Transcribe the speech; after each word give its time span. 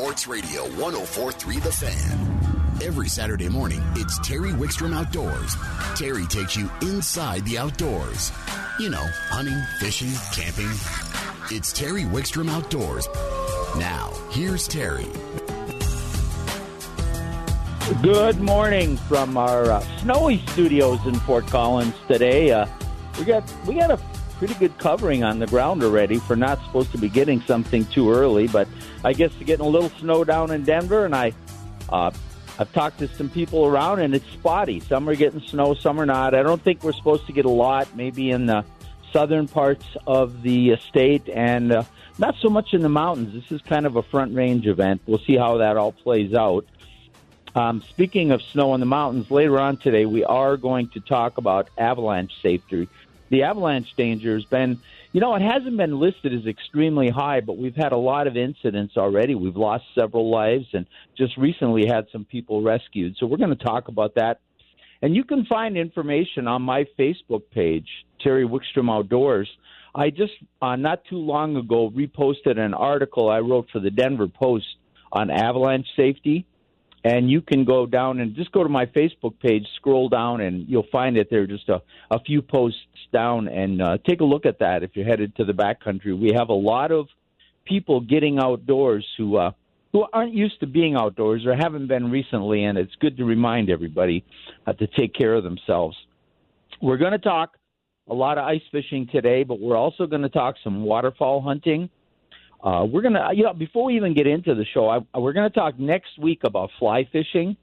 Sports 0.00 0.26
Radio 0.26 0.62
1043 0.78 1.58
The 1.58 1.70
Fan. 1.72 2.80
Every 2.82 3.06
Saturday 3.06 3.50
morning, 3.50 3.82
it's 3.96 4.18
Terry 4.26 4.48
Wickstrom 4.48 4.94
Outdoors. 4.94 5.54
Terry 5.94 6.24
takes 6.26 6.56
you 6.56 6.70
inside 6.80 7.44
the 7.44 7.58
outdoors. 7.58 8.32
You 8.78 8.88
know, 8.88 9.06
hunting, 9.28 9.60
fishing, 9.78 10.10
camping. 10.32 10.70
It's 11.54 11.70
Terry 11.70 12.04
Wickstrom 12.04 12.48
Outdoors. 12.48 13.08
Now, 13.76 14.10
here's 14.30 14.66
Terry. 14.66 15.06
Good 18.00 18.40
morning 18.40 18.96
from 18.96 19.36
our 19.36 19.70
uh, 19.70 19.80
snowy 19.98 20.38
studios 20.46 21.04
in 21.04 21.16
Fort 21.20 21.46
Collins 21.48 21.94
today. 22.08 22.52
Uh, 22.52 22.66
we 23.18 23.26
got 23.26 23.44
we 23.66 23.74
got 23.74 23.90
a 23.90 23.98
pretty 24.40 24.54
good 24.54 24.76
covering 24.78 25.22
on 25.22 25.38
the 25.38 25.46
ground 25.46 25.82
already 25.82 26.18
for 26.18 26.34
not 26.34 26.58
supposed 26.64 26.90
to 26.90 26.96
be 26.96 27.10
getting 27.10 27.42
something 27.42 27.84
too 27.84 28.10
early, 28.10 28.48
but 28.48 28.66
I 29.04 29.12
guess 29.12 29.30
getting 29.44 29.66
a 29.66 29.68
little 29.68 29.90
snow 30.00 30.24
down 30.24 30.50
in 30.50 30.64
Denver, 30.64 31.04
and 31.04 31.14
I 31.14 31.34
uh, 31.90 32.10
I've 32.58 32.72
talked 32.72 33.00
to 33.00 33.08
some 33.08 33.28
people 33.28 33.66
around, 33.66 34.00
and 34.00 34.14
it's 34.14 34.24
spotty. 34.32 34.80
Some 34.80 35.06
are 35.10 35.14
getting 35.14 35.42
snow, 35.42 35.74
some 35.74 36.00
are 36.00 36.06
not. 36.06 36.34
I 36.34 36.42
don't 36.42 36.62
think 36.62 36.82
we're 36.82 36.94
supposed 36.94 37.26
to 37.26 37.34
get 37.34 37.44
a 37.44 37.50
lot. 37.50 37.94
Maybe 37.94 38.30
in 38.30 38.46
the 38.46 38.64
southern 39.12 39.46
parts 39.46 39.84
of 40.06 40.40
the 40.40 40.78
state, 40.88 41.28
and 41.28 41.70
uh, 41.70 41.82
not 42.16 42.34
so 42.40 42.48
much 42.48 42.72
in 42.72 42.80
the 42.80 42.88
mountains. 42.88 43.34
This 43.34 43.52
is 43.52 43.60
kind 43.60 43.84
of 43.84 43.96
a 43.96 44.02
front 44.02 44.34
range 44.34 44.66
event. 44.66 45.02
We'll 45.04 45.18
see 45.18 45.36
how 45.36 45.58
that 45.58 45.76
all 45.76 45.92
plays 45.92 46.32
out. 46.32 46.64
Um, 47.54 47.82
speaking 47.90 48.30
of 48.30 48.40
snow 48.40 48.72
in 48.72 48.80
the 48.80 48.86
mountains, 48.86 49.30
later 49.30 49.58
on 49.58 49.76
today, 49.76 50.06
we 50.06 50.24
are 50.24 50.56
going 50.56 50.88
to 50.90 51.00
talk 51.00 51.36
about 51.36 51.68
avalanche 51.76 52.40
safety. 52.40 52.88
The 53.30 53.44
avalanche 53.44 53.88
danger 53.96 54.34
has 54.34 54.44
been, 54.44 54.80
you 55.12 55.20
know, 55.20 55.34
it 55.36 55.42
hasn't 55.42 55.76
been 55.76 55.98
listed 55.98 56.34
as 56.34 56.46
extremely 56.46 57.08
high, 57.08 57.40
but 57.40 57.56
we've 57.56 57.76
had 57.76 57.92
a 57.92 57.96
lot 57.96 58.26
of 58.26 58.36
incidents 58.36 58.96
already. 58.96 59.34
We've 59.34 59.56
lost 59.56 59.84
several 59.94 60.30
lives 60.30 60.66
and 60.72 60.86
just 61.16 61.36
recently 61.36 61.86
had 61.86 62.06
some 62.12 62.24
people 62.24 62.62
rescued. 62.62 63.16
So 63.18 63.26
we're 63.26 63.38
going 63.38 63.56
to 63.56 63.64
talk 63.64 63.88
about 63.88 64.16
that. 64.16 64.40
And 65.00 65.14
you 65.14 65.24
can 65.24 65.46
find 65.46 65.78
information 65.78 66.46
on 66.46 66.62
my 66.62 66.84
Facebook 66.98 67.42
page, 67.52 67.86
Terry 68.22 68.46
Wickstrom 68.46 68.90
Outdoors. 68.90 69.48
I 69.94 70.10
just, 70.10 70.32
uh, 70.60 70.76
not 70.76 71.04
too 71.08 71.16
long 71.16 71.56
ago, 71.56 71.90
reposted 71.90 72.58
an 72.58 72.74
article 72.74 73.30
I 73.30 73.38
wrote 73.38 73.68
for 73.72 73.80
the 73.80 73.90
Denver 73.90 74.28
Post 74.28 74.66
on 75.12 75.30
avalanche 75.30 75.86
safety 75.96 76.46
and 77.04 77.30
you 77.30 77.40
can 77.40 77.64
go 77.64 77.86
down 77.86 78.20
and 78.20 78.34
just 78.34 78.52
go 78.52 78.62
to 78.62 78.68
my 78.68 78.86
Facebook 78.86 79.38
page, 79.40 79.66
scroll 79.76 80.08
down, 80.08 80.40
and 80.40 80.68
you'll 80.68 80.86
find 80.92 81.16
it 81.16 81.28
there 81.30 81.46
just 81.46 81.68
a, 81.68 81.80
a 82.10 82.20
few 82.20 82.42
posts 82.42 82.78
down, 83.12 83.48
and 83.48 83.80
uh, 83.80 83.98
take 84.06 84.20
a 84.20 84.24
look 84.24 84.46
at 84.46 84.58
that 84.58 84.82
if 84.82 84.90
you're 84.94 85.06
headed 85.06 85.34
to 85.36 85.44
the 85.44 85.52
backcountry. 85.52 86.18
We 86.18 86.32
have 86.36 86.50
a 86.50 86.54
lot 86.54 86.92
of 86.92 87.08
people 87.64 88.00
getting 88.00 88.38
outdoors 88.38 89.06
who 89.16 89.36
uh, 89.36 89.52
who 89.92 90.06
aren't 90.12 90.34
used 90.34 90.60
to 90.60 90.66
being 90.66 90.94
outdoors 90.94 91.44
or 91.46 91.56
haven't 91.56 91.88
been 91.88 92.10
recently, 92.10 92.64
and 92.64 92.78
it's 92.78 92.94
good 93.00 93.16
to 93.16 93.24
remind 93.24 93.70
everybody 93.70 94.24
uh, 94.66 94.72
to 94.74 94.86
take 94.86 95.14
care 95.14 95.34
of 95.34 95.42
themselves. 95.42 95.96
We're 96.80 96.98
going 96.98 97.12
to 97.12 97.18
talk 97.18 97.56
a 98.08 98.14
lot 98.14 98.38
of 98.38 98.44
ice 98.44 98.62
fishing 98.70 99.08
today, 99.10 99.42
but 99.42 99.60
we're 99.60 99.76
also 99.76 100.06
going 100.06 100.22
to 100.22 100.28
talk 100.28 100.56
some 100.62 100.82
waterfowl 100.82 101.40
hunting 101.40 101.90
uh, 102.62 102.84
we're 102.84 103.02
gonna, 103.02 103.28
you 103.34 103.44
know, 103.44 103.54
before 103.54 103.86
we 103.86 103.96
even 103.96 104.14
get 104.14 104.26
into 104.26 104.54
the 104.54 104.66
show, 104.74 104.88
I, 104.88 105.18
we're 105.18 105.32
gonna 105.32 105.50
talk 105.50 105.78
next 105.78 106.18
week 106.18 106.40
about 106.44 106.70
fly 106.78 107.08
fishing. 107.10 107.56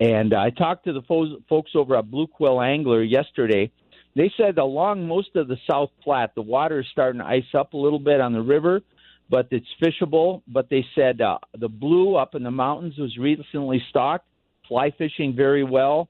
And 0.00 0.34
I 0.34 0.50
talked 0.50 0.84
to 0.86 0.92
the 0.92 1.02
fo- 1.02 1.38
folks 1.48 1.72
over 1.74 1.96
at 1.96 2.10
Blue 2.10 2.26
Quill 2.26 2.60
Angler 2.60 3.02
yesterday. 3.02 3.70
They 4.16 4.32
said 4.36 4.58
along 4.58 5.06
most 5.06 5.36
of 5.36 5.48
the 5.48 5.56
South 5.70 5.90
Platte, 6.02 6.34
the 6.34 6.42
water 6.42 6.80
is 6.80 6.86
starting 6.90 7.20
to 7.20 7.26
ice 7.26 7.44
up 7.54 7.72
a 7.72 7.76
little 7.76 7.98
bit 7.98 8.20
on 8.20 8.32
the 8.32 8.42
river, 8.42 8.80
but 9.30 9.48
it's 9.50 9.66
fishable. 9.80 10.42
But 10.46 10.68
they 10.70 10.84
said 10.94 11.20
uh, 11.20 11.38
the 11.56 11.68
blue 11.68 12.16
up 12.16 12.34
in 12.34 12.42
the 12.42 12.50
mountains 12.50 12.98
was 12.98 13.16
recently 13.16 13.82
stocked, 13.90 14.26
fly 14.68 14.90
fishing 14.90 15.34
very 15.36 15.64
well. 15.64 16.08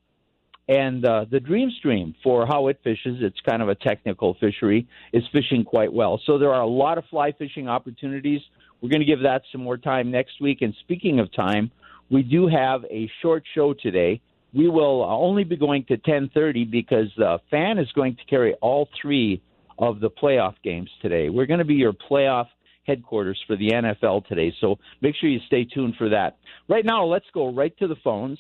And 0.68 1.04
uh, 1.04 1.24
the 1.30 1.40
Dream 1.40 1.70
Stream, 1.78 2.14
for 2.22 2.46
how 2.46 2.68
it 2.68 2.78
fishes, 2.84 3.18
it's 3.20 3.38
kind 3.48 3.62
of 3.62 3.68
a 3.68 3.74
technical 3.74 4.34
fishery, 4.40 4.86
is 5.12 5.24
fishing 5.32 5.64
quite 5.64 5.92
well. 5.92 6.20
So 6.24 6.38
there 6.38 6.52
are 6.52 6.62
a 6.62 6.66
lot 6.66 6.98
of 6.98 7.04
fly 7.10 7.32
fishing 7.32 7.68
opportunities. 7.68 8.40
We're 8.80 8.90
going 8.90 9.00
to 9.00 9.06
give 9.06 9.22
that 9.22 9.42
some 9.50 9.62
more 9.62 9.76
time 9.76 10.10
next 10.10 10.40
week. 10.40 10.58
And 10.62 10.74
speaking 10.80 11.18
of 11.18 11.32
time, 11.34 11.70
we 12.10 12.22
do 12.22 12.46
have 12.46 12.84
a 12.84 13.10
short 13.22 13.44
show 13.54 13.74
today. 13.74 14.20
We 14.54 14.68
will 14.68 15.02
only 15.02 15.44
be 15.44 15.56
going 15.56 15.84
to 15.86 15.96
10:30 15.96 16.70
because 16.70 17.08
the 17.16 17.38
fan 17.50 17.78
is 17.78 17.90
going 17.92 18.16
to 18.16 18.24
carry 18.26 18.54
all 18.60 18.88
three 19.00 19.40
of 19.78 20.00
the 20.00 20.10
playoff 20.10 20.54
games 20.62 20.90
today. 21.00 21.30
We're 21.30 21.46
going 21.46 21.58
to 21.58 21.64
be 21.64 21.74
your 21.74 21.94
playoff 21.94 22.46
headquarters 22.86 23.40
for 23.46 23.56
the 23.56 23.70
NFL 23.70 24.26
today. 24.26 24.52
So 24.60 24.78
make 25.00 25.14
sure 25.16 25.30
you 25.30 25.40
stay 25.46 25.64
tuned 25.64 25.94
for 25.96 26.10
that. 26.10 26.36
Right 26.68 26.84
now, 26.84 27.04
let's 27.04 27.26
go 27.32 27.52
right 27.52 27.76
to 27.78 27.88
the 27.88 27.96
phones. 28.04 28.38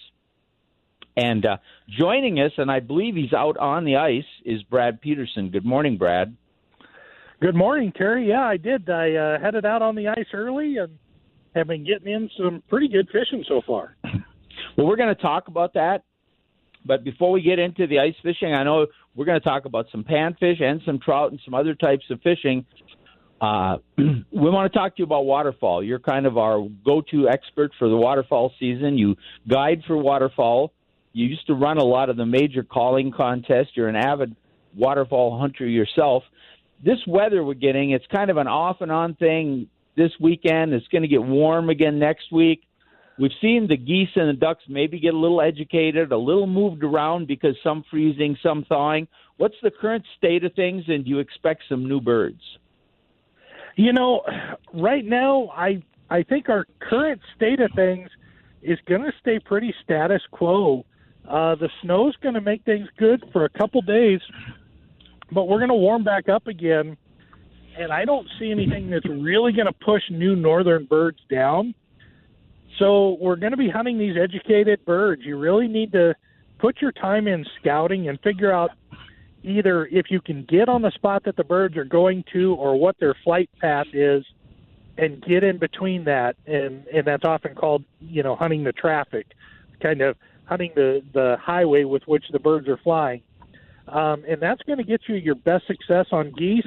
And 1.16 1.44
uh, 1.44 1.58
joining 1.88 2.38
us, 2.38 2.52
and 2.56 2.70
I 2.70 2.80
believe 2.80 3.14
he's 3.14 3.32
out 3.32 3.58
on 3.58 3.84
the 3.84 3.96
ice, 3.96 4.24
is 4.44 4.62
Brad 4.62 5.00
Peterson. 5.00 5.50
Good 5.50 5.64
morning, 5.64 5.98
Brad. 5.98 6.36
Good 7.40 7.54
morning, 7.54 7.92
Terry. 7.96 8.28
Yeah, 8.28 8.42
I 8.42 8.56
did. 8.56 8.88
I 8.88 9.14
uh, 9.14 9.40
headed 9.40 9.66
out 9.66 9.82
on 9.82 9.94
the 9.94 10.08
ice 10.08 10.26
early 10.32 10.76
and 10.78 10.98
have 11.54 11.66
been 11.66 11.84
getting 11.84 12.12
in 12.12 12.30
some 12.38 12.62
pretty 12.68 12.88
good 12.88 13.08
fishing 13.08 13.44
so 13.48 13.62
far. 13.66 13.96
Well, 14.76 14.86
we're 14.86 14.96
going 14.96 15.14
to 15.14 15.20
talk 15.20 15.48
about 15.48 15.74
that. 15.74 16.04
But 16.84 17.04
before 17.04 17.30
we 17.30 17.42
get 17.42 17.58
into 17.58 17.86
the 17.86 18.00
ice 18.00 18.14
fishing, 18.22 18.54
I 18.54 18.64
know 18.64 18.86
we're 19.14 19.24
going 19.24 19.40
to 19.40 19.44
talk 19.44 19.66
about 19.66 19.86
some 19.92 20.02
panfish 20.04 20.62
and 20.62 20.80
some 20.84 20.98
trout 20.98 21.30
and 21.30 21.40
some 21.44 21.54
other 21.54 21.74
types 21.74 22.04
of 22.10 22.20
fishing. 22.22 22.64
Uh, 23.40 23.78
we 23.98 24.24
want 24.32 24.72
to 24.72 24.78
talk 24.78 24.96
to 24.96 25.00
you 25.00 25.04
about 25.04 25.24
waterfowl. 25.24 25.82
You're 25.82 25.98
kind 25.98 26.26
of 26.26 26.38
our 26.38 26.66
go-to 26.84 27.28
expert 27.28 27.72
for 27.78 27.88
the 27.88 27.96
waterfowl 27.96 28.52
season. 28.58 28.98
You 28.98 29.16
guide 29.48 29.82
for 29.86 29.96
waterfowl. 29.96 30.72
You 31.12 31.26
used 31.26 31.46
to 31.46 31.54
run 31.54 31.78
a 31.78 31.84
lot 31.84 32.10
of 32.10 32.16
the 32.16 32.26
major 32.26 32.62
calling 32.62 33.12
contests. 33.12 33.70
You're 33.74 33.88
an 33.88 33.96
avid 33.96 34.34
waterfowl 34.76 35.38
hunter 35.38 35.66
yourself. 35.66 36.22
This 36.84 36.98
weather 37.06 37.44
we're 37.44 37.54
getting, 37.54 37.90
it's 37.90 38.06
kind 38.12 38.30
of 38.30 38.38
an 38.38 38.48
off 38.48 38.80
and 38.80 38.90
on 38.90 39.14
thing 39.14 39.68
this 39.96 40.10
weekend. 40.20 40.72
It's 40.72 40.88
going 40.88 41.02
to 41.02 41.08
get 41.08 41.22
warm 41.22 41.68
again 41.68 41.98
next 41.98 42.32
week. 42.32 42.62
We've 43.18 43.30
seen 43.40 43.66
the 43.68 43.76
geese 43.76 44.08
and 44.16 44.28
the 44.28 44.32
ducks 44.32 44.64
maybe 44.68 44.98
get 44.98 45.14
a 45.14 45.18
little 45.18 45.42
educated, 45.42 46.12
a 46.12 46.16
little 46.16 46.46
moved 46.46 46.82
around 46.82 47.28
because 47.28 47.54
some 47.62 47.84
freezing, 47.90 48.36
some 48.42 48.64
thawing. 48.64 49.06
What's 49.36 49.54
the 49.62 49.70
current 49.70 50.04
state 50.16 50.44
of 50.44 50.54
things, 50.54 50.84
and 50.88 51.04
do 51.04 51.10
you 51.10 51.18
expect 51.18 51.64
some 51.68 51.86
new 51.88 52.00
birds? 52.00 52.40
You 53.76 53.92
know, 53.92 54.22
right 54.74 55.04
now, 55.04 55.50
I 55.54 55.82
I 56.10 56.22
think 56.22 56.48
our 56.48 56.66
current 56.80 57.20
state 57.36 57.60
of 57.60 57.70
things 57.74 58.08
is 58.62 58.78
going 58.86 59.02
to 59.02 59.12
stay 59.20 59.38
pretty 59.38 59.74
status 59.84 60.22
quo. 60.30 60.84
Uh, 61.28 61.54
the 61.54 61.70
snow's 61.82 62.16
going 62.16 62.34
to 62.34 62.40
make 62.40 62.64
things 62.64 62.88
good 62.98 63.24
for 63.32 63.44
a 63.44 63.48
couple 63.48 63.80
days, 63.82 64.20
but 65.30 65.48
we're 65.48 65.58
going 65.58 65.68
to 65.68 65.74
warm 65.74 66.04
back 66.04 66.28
up 66.28 66.46
again. 66.46 66.96
And 67.78 67.92
I 67.92 68.04
don't 68.04 68.28
see 68.38 68.50
anything 68.50 68.90
that's 68.90 69.08
really 69.08 69.52
going 69.52 69.66
to 69.66 69.72
push 69.72 70.02
new 70.10 70.36
northern 70.36 70.84
birds 70.84 71.18
down. 71.30 71.74
So 72.78 73.16
we're 73.20 73.36
going 73.36 73.52
to 73.52 73.56
be 73.56 73.70
hunting 73.70 73.98
these 73.98 74.16
educated 74.16 74.84
birds. 74.84 75.22
You 75.24 75.38
really 75.38 75.68
need 75.68 75.92
to 75.92 76.14
put 76.58 76.80
your 76.80 76.92
time 76.92 77.26
in 77.28 77.44
scouting 77.60 78.08
and 78.08 78.20
figure 78.20 78.52
out 78.52 78.70
either 79.42 79.86
if 79.86 80.10
you 80.10 80.20
can 80.20 80.44
get 80.44 80.68
on 80.68 80.82
the 80.82 80.90
spot 80.92 81.24
that 81.24 81.36
the 81.36 81.44
birds 81.44 81.76
are 81.76 81.84
going 81.84 82.24
to 82.32 82.54
or 82.54 82.78
what 82.78 82.98
their 83.00 83.14
flight 83.24 83.50
path 83.60 83.86
is 83.92 84.24
and 84.98 85.22
get 85.22 85.42
in 85.42 85.58
between 85.58 86.04
that 86.04 86.36
and 86.46 86.86
and 86.88 87.06
that's 87.06 87.24
often 87.24 87.54
called 87.54 87.82
you 88.00 88.22
know 88.22 88.36
hunting 88.36 88.62
the 88.62 88.72
traffic 88.72 89.26
kind 89.80 90.00
of 90.00 90.16
hunting 90.44 90.72
the 90.74 91.02
the 91.12 91.36
highway 91.40 91.84
with 91.84 92.02
which 92.06 92.24
the 92.32 92.38
birds 92.38 92.68
are 92.68 92.78
flying, 92.78 93.22
um, 93.88 94.24
and 94.28 94.40
that's 94.40 94.62
going 94.62 94.78
to 94.78 94.84
get 94.84 95.02
you 95.08 95.16
your 95.16 95.34
best 95.34 95.66
success 95.66 96.06
on 96.12 96.32
geese, 96.32 96.66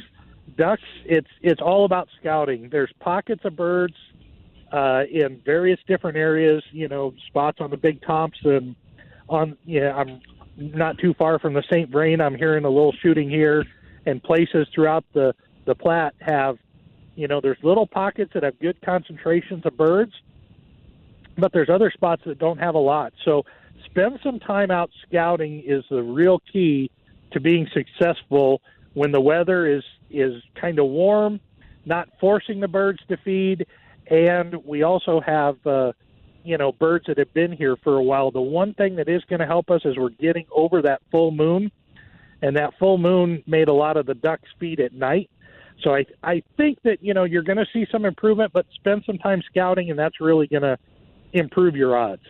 ducks. 0.57 0.81
It's 1.05 1.29
it's 1.41 1.61
all 1.61 1.85
about 1.85 2.07
scouting. 2.19 2.69
There's 2.69 2.91
pockets 2.99 3.43
of 3.45 3.55
birds 3.55 3.95
uh, 4.71 5.03
in 5.11 5.41
various 5.45 5.79
different 5.87 6.17
areas. 6.17 6.63
You 6.71 6.87
know, 6.87 7.13
spots 7.27 7.59
on 7.61 7.69
the 7.69 7.77
Big 7.77 8.01
Thompson. 8.01 8.75
On 9.27 9.57
yeah, 9.65 9.95
I'm 9.95 10.21
not 10.57 10.97
too 10.97 11.13
far 11.15 11.39
from 11.39 11.53
the 11.53 11.63
St. 11.63 11.89
Vrain. 11.89 12.21
I'm 12.21 12.35
hearing 12.35 12.65
a 12.65 12.69
little 12.69 12.93
shooting 13.01 13.29
here, 13.29 13.65
and 14.05 14.21
places 14.21 14.67
throughout 14.73 15.05
the 15.13 15.33
the 15.65 15.75
Platte 15.75 16.13
have, 16.19 16.57
you 17.15 17.27
know, 17.27 17.41
there's 17.41 17.57
little 17.63 17.87
pockets 17.87 18.31
that 18.33 18.43
have 18.43 18.59
good 18.59 18.79
concentrations 18.81 19.65
of 19.65 19.75
birds, 19.75 20.13
but 21.37 21.51
there's 21.53 21.69
other 21.69 21.91
spots 21.91 22.21
that 22.25 22.37
don't 22.37 22.59
have 22.59 22.75
a 22.75 22.79
lot. 22.79 23.13
So 23.23 23.43
spend 23.85 24.19
some 24.23 24.39
time 24.39 24.71
out 24.71 24.89
scouting 25.07 25.63
is 25.65 25.83
the 25.89 26.03
real 26.03 26.41
key 26.51 26.91
to 27.31 27.39
being 27.39 27.67
successful 27.73 28.61
when 28.93 29.11
the 29.11 29.21
weather 29.21 29.67
is 29.67 29.83
is 30.09 30.41
kind 30.59 30.79
of 30.79 30.85
warm, 30.85 31.39
not 31.85 32.07
forcing 32.19 32.59
the 32.59 32.67
birds 32.67 32.99
to 33.09 33.17
feed, 33.17 33.65
and 34.07 34.55
we 34.65 34.83
also 34.83 35.19
have 35.19 35.55
uh, 35.67 35.91
you 36.43 36.57
know 36.57 36.71
birds 36.71 37.05
that 37.07 37.17
have 37.17 37.33
been 37.33 37.51
here 37.51 37.75
for 37.83 37.97
a 37.97 38.03
while. 38.03 38.31
The 38.31 38.41
one 38.41 38.73
thing 38.73 38.95
that 38.95 39.09
is 39.09 39.23
going 39.25 39.39
to 39.39 39.45
help 39.45 39.69
us 39.69 39.81
is 39.85 39.97
we're 39.97 40.09
getting 40.09 40.45
over 40.51 40.81
that 40.83 41.01
full 41.11 41.31
moon, 41.31 41.71
and 42.41 42.55
that 42.55 42.73
full 42.79 42.97
moon 42.97 43.43
made 43.45 43.67
a 43.67 43.73
lot 43.73 43.97
of 43.97 44.05
the 44.05 44.15
ducks 44.15 44.49
feed 44.59 44.79
at 44.79 44.93
night. 44.93 45.29
So 45.83 45.93
I 45.93 46.05
I 46.23 46.43
think 46.55 46.81
that 46.83 47.03
you 47.03 47.13
know 47.13 47.25
you're 47.25 47.43
going 47.43 47.57
to 47.57 47.67
see 47.73 47.85
some 47.91 48.05
improvement, 48.05 48.53
but 48.53 48.65
spend 48.75 49.03
some 49.05 49.17
time 49.17 49.41
scouting, 49.49 49.89
and 49.89 49.99
that's 49.99 50.21
really 50.21 50.47
going 50.47 50.63
to 50.63 50.77
improve 51.33 51.75
your 51.75 51.97
odds. 51.97 52.23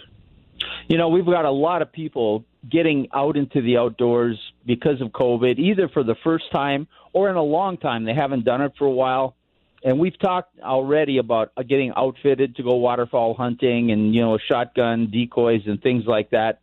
You 0.87 0.97
know, 0.97 1.09
we've 1.09 1.25
got 1.25 1.45
a 1.45 1.51
lot 1.51 1.81
of 1.81 1.91
people 1.91 2.45
getting 2.69 3.07
out 3.13 3.37
into 3.37 3.61
the 3.61 3.77
outdoors 3.77 4.39
because 4.65 5.01
of 5.01 5.09
COVID, 5.09 5.57
either 5.57 5.89
for 5.89 6.03
the 6.03 6.15
first 6.23 6.45
time 6.53 6.87
or 7.11 7.29
in 7.29 7.35
a 7.35 7.43
long 7.43 7.77
time. 7.77 8.05
They 8.05 8.13
haven't 8.13 8.45
done 8.45 8.61
it 8.61 8.73
for 8.77 8.85
a 8.85 8.91
while. 8.91 9.35
And 9.83 9.99
we've 9.99 10.17
talked 10.19 10.59
already 10.59 11.17
about 11.17 11.51
uh, 11.57 11.63
getting 11.63 11.91
outfitted 11.95 12.55
to 12.55 12.63
go 12.63 12.75
waterfowl 12.75 13.35
hunting 13.35 13.91
and, 13.91 14.13
you 14.13 14.21
know, 14.21 14.37
shotgun 14.37 15.11
decoys 15.11 15.61
and 15.65 15.81
things 15.81 16.05
like 16.07 16.31
that. 16.31 16.61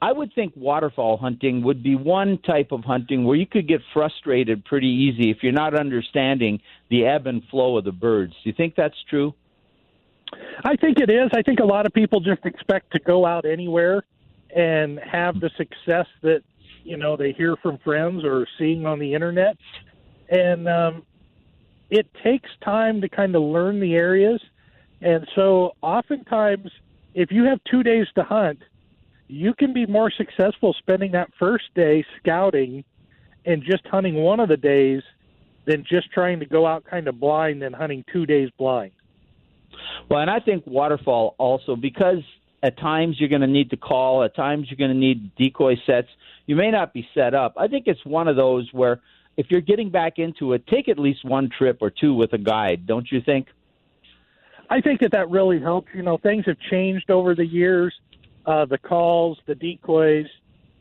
I 0.00 0.12
would 0.12 0.34
think 0.34 0.52
waterfowl 0.56 1.16
hunting 1.16 1.62
would 1.62 1.82
be 1.82 1.94
one 1.94 2.38
type 2.38 2.72
of 2.72 2.84
hunting 2.84 3.24
where 3.24 3.36
you 3.36 3.46
could 3.46 3.66
get 3.66 3.80
frustrated 3.92 4.64
pretty 4.64 4.88
easy 4.88 5.30
if 5.30 5.38
you're 5.42 5.52
not 5.52 5.74
understanding 5.74 6.60
the 6.90 7.06
ebb 7.06 7.26
and 7.26 7.42
flow 7.50 7.78
of 7.78 7.84
the 7.84 7.92
birds. 7.92 8.32
Do 8.32 8.50
you 8.50 8.54
think 8.54 8.74
that's 8.76 8.96
true? 9.08 9.34
I 10.64 10.76
think 10.76 10.98
it 10.98 11.10
is. 11.10 11.30
I 11.34 11.42
think 11.42 11.60
a 11.60 11.64
lot 11.64 11.86
of 11.86 11.92
people 11.92 12.20
just 12.20 12.44
expect 12.44 12.92
to 12.92 12.98
go 13.00 13.26
out 13.26 13.44
anywhere 13.44 14.04
and 14.54 14.98
have 15.00 15.40
the 15.40 15.50
success 15.56 16.06
that 16.22 16.42
you 16.84 16.96
know 16.96 17.16
they 17.16 17.32
hear 17.32 17.56
from 17.56 17.78
friends 17.78 18.24
or 18.24 18.46
seeing 18.58 18.86
on 18.86 18.98
the 18.98 19.14
internet, 19.14 19.56
and 20.28 20.68
um, 20.68 21.02
it 21.90 22.06
takes 22.22 22.48
time 22.62 23.00
to 23.00 23.08
kind 23.08 23.34
of 23.34 23.42
learn 23.42 23.80
the 23.80 23.94
areas. 23.94 24.40
And 25.00 25.26
so, 25.34 25.72
oftentimes, 25.82 26.70
if 27.14 27.30
you 27.30 27.44
have 27.44 27.60
two 27.70 27.82
days 27.82 28.06
to 28.14 28.24
hunt, 28.24 28.60
you 29.28 29.54
can 29.54 29.72
be 29.72 29.86
more 29.86 30.10
successful 30.10 30.74
spending 30.78 31.12
that 31.12 31.30
first 31.38 31.64
day 31.74 32.04
scouting 32.18 32.84
and 33.44 33.62
just 33.62 33.86
hunting 33.86 34.14
one 34.14 34.40
of 34.40 34.48
the 34.48 34.56
days 34.56 35.02
than 35.66 35.84
just 35.88 36.10
trying 36.12 36.40
to 36.40 36.46
go 36.46 36.66
out 36.66 36.84
kind 36.84 37.08
of 37.08 37.18
blind 37.18 37.62
and 37.62 37.74
hunting 37.74 38.04
two 38.12 38.26
days 38.26 38.50
blind. 38.58 38.92
Well, 40.08 40.20
and 40.20 40.30
I 40.30 40.40
think 40.40 40.66
waterfowl 40.66 41.34
also 41.38 41.76
because 41.76 42.22
at 42.62 42.78
times 42.78 43.16
you're 43.18 43.28
going 43.28 43.42
to 43.42 43.46
need 43.46 43.70
to 43.70 43.76
call, 43.76 44.22
at 44.22 44.34
times 44.34 44.68
you're 44.70 44.78
going 44.78 44.90
to 44.90 44.96
need 44.96 45.34
decoy 45.36 45.76
sets. 45.86 46.08
You 46.46 46.56
may 46.56 46.70
not 46.70 46.92
be 46.92 47.06
set 47.14 47.34
up. 47.34 47.54
I 47.56 47.68
think 47.68 47.86
it's 47.86 48.04
one 48.04 48.28
of 48.28 48.36
those 48.36 48.72
where 48.72 49.00
if 49.36 49.50
you're 49.50 49.60
getting 49.60 49.90
back 49.90 50.18
into 50.18 50.52
it, 50.52 50.66
take 50.66 50.88
at 50.88 50.98
least 50.98 51.24
one 51.24 51.50
trip 51.50 51.78
or 51.80 51.90
two 51.90 52.14
with 52.14 52.32
a 52.32 52.38
guide, 52.38 52.86
don't 52.86 53.10
you 53.10 53.20
think? 53.20 53.48
I 54.70 54.80
think 54.80 55.00
that 55.00 55.12
that 55.12 55.30
really 55.30 55.60
helps. 55.60 55.88
You 55.94 56.02
know, 56.02 56.16
things 56.16 56.46
have 56.46 56.58
changed 56.70 57.10
over 57.10 57.34
the 57.34 57.46
years. 57.46 57.94
Uh, 58.46 58.64
the 58.64 58.78
calls, 58.78 59.38
the 59.46 59.54
decoys, 59.54 60.26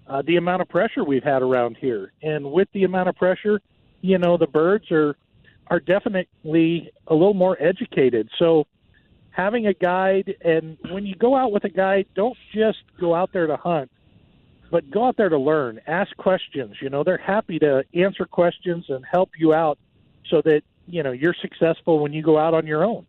uh, 0.08 0.22
the 0.26 0.36
amount 0.36 0.62
of 0.62 0.70
pressure 0.70 1.04
we've 1.04 1.24
had 1.24 1.42
around 1.42 1.78
here, 1.80 2.12
and 2.22 2.52
with 2.52 2.68
the 2.74 2.84
amount 2.84 3.08
of 3.08 3.16
pressure, 3.16 3.62
you 4.02 4.18
know, 4.18 4.38
the 4.38 4.48
birds 4.48 4.92
are 4.92 5.16
are 5.68 5.80
definitely 5.80 6.92
a 7.08 7.14
little 7.14 7.34
more 7.34 7.58
educated. 7.62 8.30
So 8.38 8.68
having 9.34 9.66
a 9.68 9.74
guide, 9.74 10.36
and 10.42 10.78
when 10.92 11.06
you 11.06 11.16
go 11.16 11.36
out 11.36 11.52
with 11.52 11.64
a 11.66 11.70
guide, 11.70 12.06
don't 12.16 12.38
just 12.54 12.80
go 13.00 13.14
out 13.16 13.32
there 13.34 13.48
to 13.48 13.58
hunt, 13.58 13.92
but 14.72 14.90
go 14.92 15.06
out 15.06 15.18
there 15.18 15.30
to 15.30 15.40
learn, 15.40 15.82
ask 15.88 16.16
questions. 16.18 16.76
You 16.82 16.90
know, 16.90 17.04
they're 17.04 17.18
happy 17.18 17.60
to 17.60 17.84
answer 17.96 18.26
questions 18.26 18.86
and 18.90 19.04
help 19.12 19.32
you 19.38 19.54
out 19.54 19.80
so 20.30 20.42
that, 20.46 20.62
you 20.88 21.02
know, 21.02 21.12
you're 21.12 21.36
successful 21.42 22.00
when 22.00 22.14
you 22.14 22.22
go 22.22 22.38
out 22.38 22.54
on 22.54 22.68
your 22.68 22.86
own. 22.86 23.06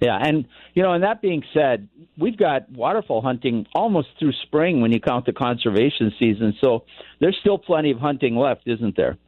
Yeah, 0.00 0.18
and 0.20 0.46
you 0.74 0.82
know, 0.82 0.92
and 0.92 1.04
that 1.04 1.20
being 1.20 1.42
said, 1.52 1.88
we've 2.16 2.36
got 2.36 2.70
waterfowl 2.70 3.20
hunting 3.22 3.66
almost 3.74 4.08
through 4.18 4.32
spring 4.44 4.80
when 4.80 4.92
you 4.92 5.00
count 5.00 5.26
the 5.26 5.32
conservation 5.32 6.12
season. 6.18 6.54
So 6.62 6.84
there's 7.20 7.36
still 7.40 7.58
plenty 7.58 7.90
of 7.90 7.98
hunting 7.98 8.36
left, 8.36 8.62
isn't 8.66 8.96
there? 8.96 9.18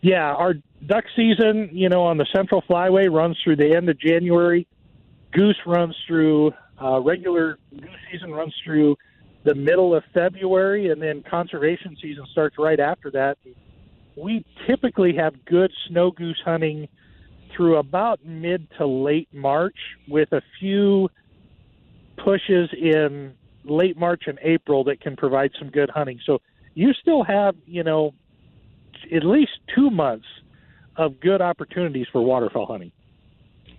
Yeah, 0.00 0.32
our 0.32 0.54
duck 0.86 1.04
season, 1.16 1.70
you 1.72 1.88
know, 1.88 2.04
on 2.04 2.18
the 2.18 2.26
Central 2.32 2.62
Flyway 2.62 3.10
runs 3.10 3.36
through 3.42 3.56
the 3.56 3.74
end 3.74 3.88
of 3.88 3.98
January 3.98 4.68
goose 5.32 5.58
runs 5.66 5.96
through 6.06 6.52
uh, 6.82 7.00
regular 7.00 7.58
goose 7.78 7.90
season 8.10 8.32
runs 8.32 8.54
through 8.64 8.96
the 9.44 9.54
middle 9.54 9.94
of 9.94 10.02
February, 10.12 10.90
and 10.90 11.00
then 11.00 11.22
conservation 11.22 11.96
season 12.00 12.26
starts 12.32 12.56
right 12.58 12.80
after 12.80 13.10
that. 13.10 13.38
We 14.16 14.44
typically 14.66 15.14
have 15.16 15.44
good 15.44 15.72
snow 15.88 16.10
goose 16.10 16.40
hunting 16.44 16.88
through 17.54 17.76
about 17.76 18.24
mid 18.24 18.68
to 18.78 18.86
late 18.86 19.28
March, 19.32 19.76
with 20.08 20.32
a 20.32 20.42
few 20.58 21.08
pushes 22.16 22.70
in 22.72 23.34
late 23.64 23.96
March 23.96 24.24
and 24.26 24.38
April 24.42 24.84
that 24.84 25.00
can 25.00 25.16
provide 25.16 25.52
some 25.58 25.70
good 25.70 25.90
hunting. 25.90 26.20
So 26.24 26.40
you 26.74 26.92
still 26.92 27.22
have, 27.24 27.54
you 27.66 27.84
know, 27.84 28.12
at 29.14 29.24
least 29.24 29.52
two 29.74 29.90
months 29.90 30.26
of 30.96 31.20
good 31.20 31.40
opportunities 31.40 32.06
for 32.12 32.22
waterfowl 32.22 32.66
hunting. 32.66 32.92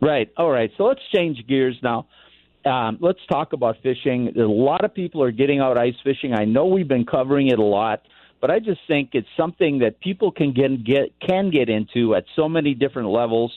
Right. 0.02 0.32
All 0.38 0.50
right. 0.50 0.72
So 0.78 0.86
let's 0.86 1.02
change 1.14 1.46
gears 1.48 1.78
now. 1.84 2.08
Um, 2.66 2.98
let's 3.02 3.20
talk 3.30 3.54
about 3.54 3.78
fishing. 3.82 4.34
A 4.38 4.42
lot 4.42 4.84
of 4.84 4.94
people 4.94 5.24
are 5.24 5.32
getting 5.32 5.60
out 5.60 5.78
ice 5.78 5.96
fishing. 6.04 6.34
I 6.34 6.46
know 6.46 6.66
we've 6.66 6.88
been 6.88 7.06
covering 7.06 7.48
it 7.48 7.60
a 7.60 7.64
lot, 7.64 8.02
but 8.42 8.52
I 8.52 8.60
just 8.60 8.82
think 8.88 9.12
it's 9.14 9.28
something 9.38 9.80
that 9.80 10.00
people 10.00 10.32
can 10.32 10.54
get, 10.54 10.84
get 10.84 11.20
can 11.26 11.52
get 11.52 11.70
into 11.70 12.16
at 12.16 12.26
so 12.36 12.50
many 12.50 12.74
different 12.74 13.10
levels 13.10 13.54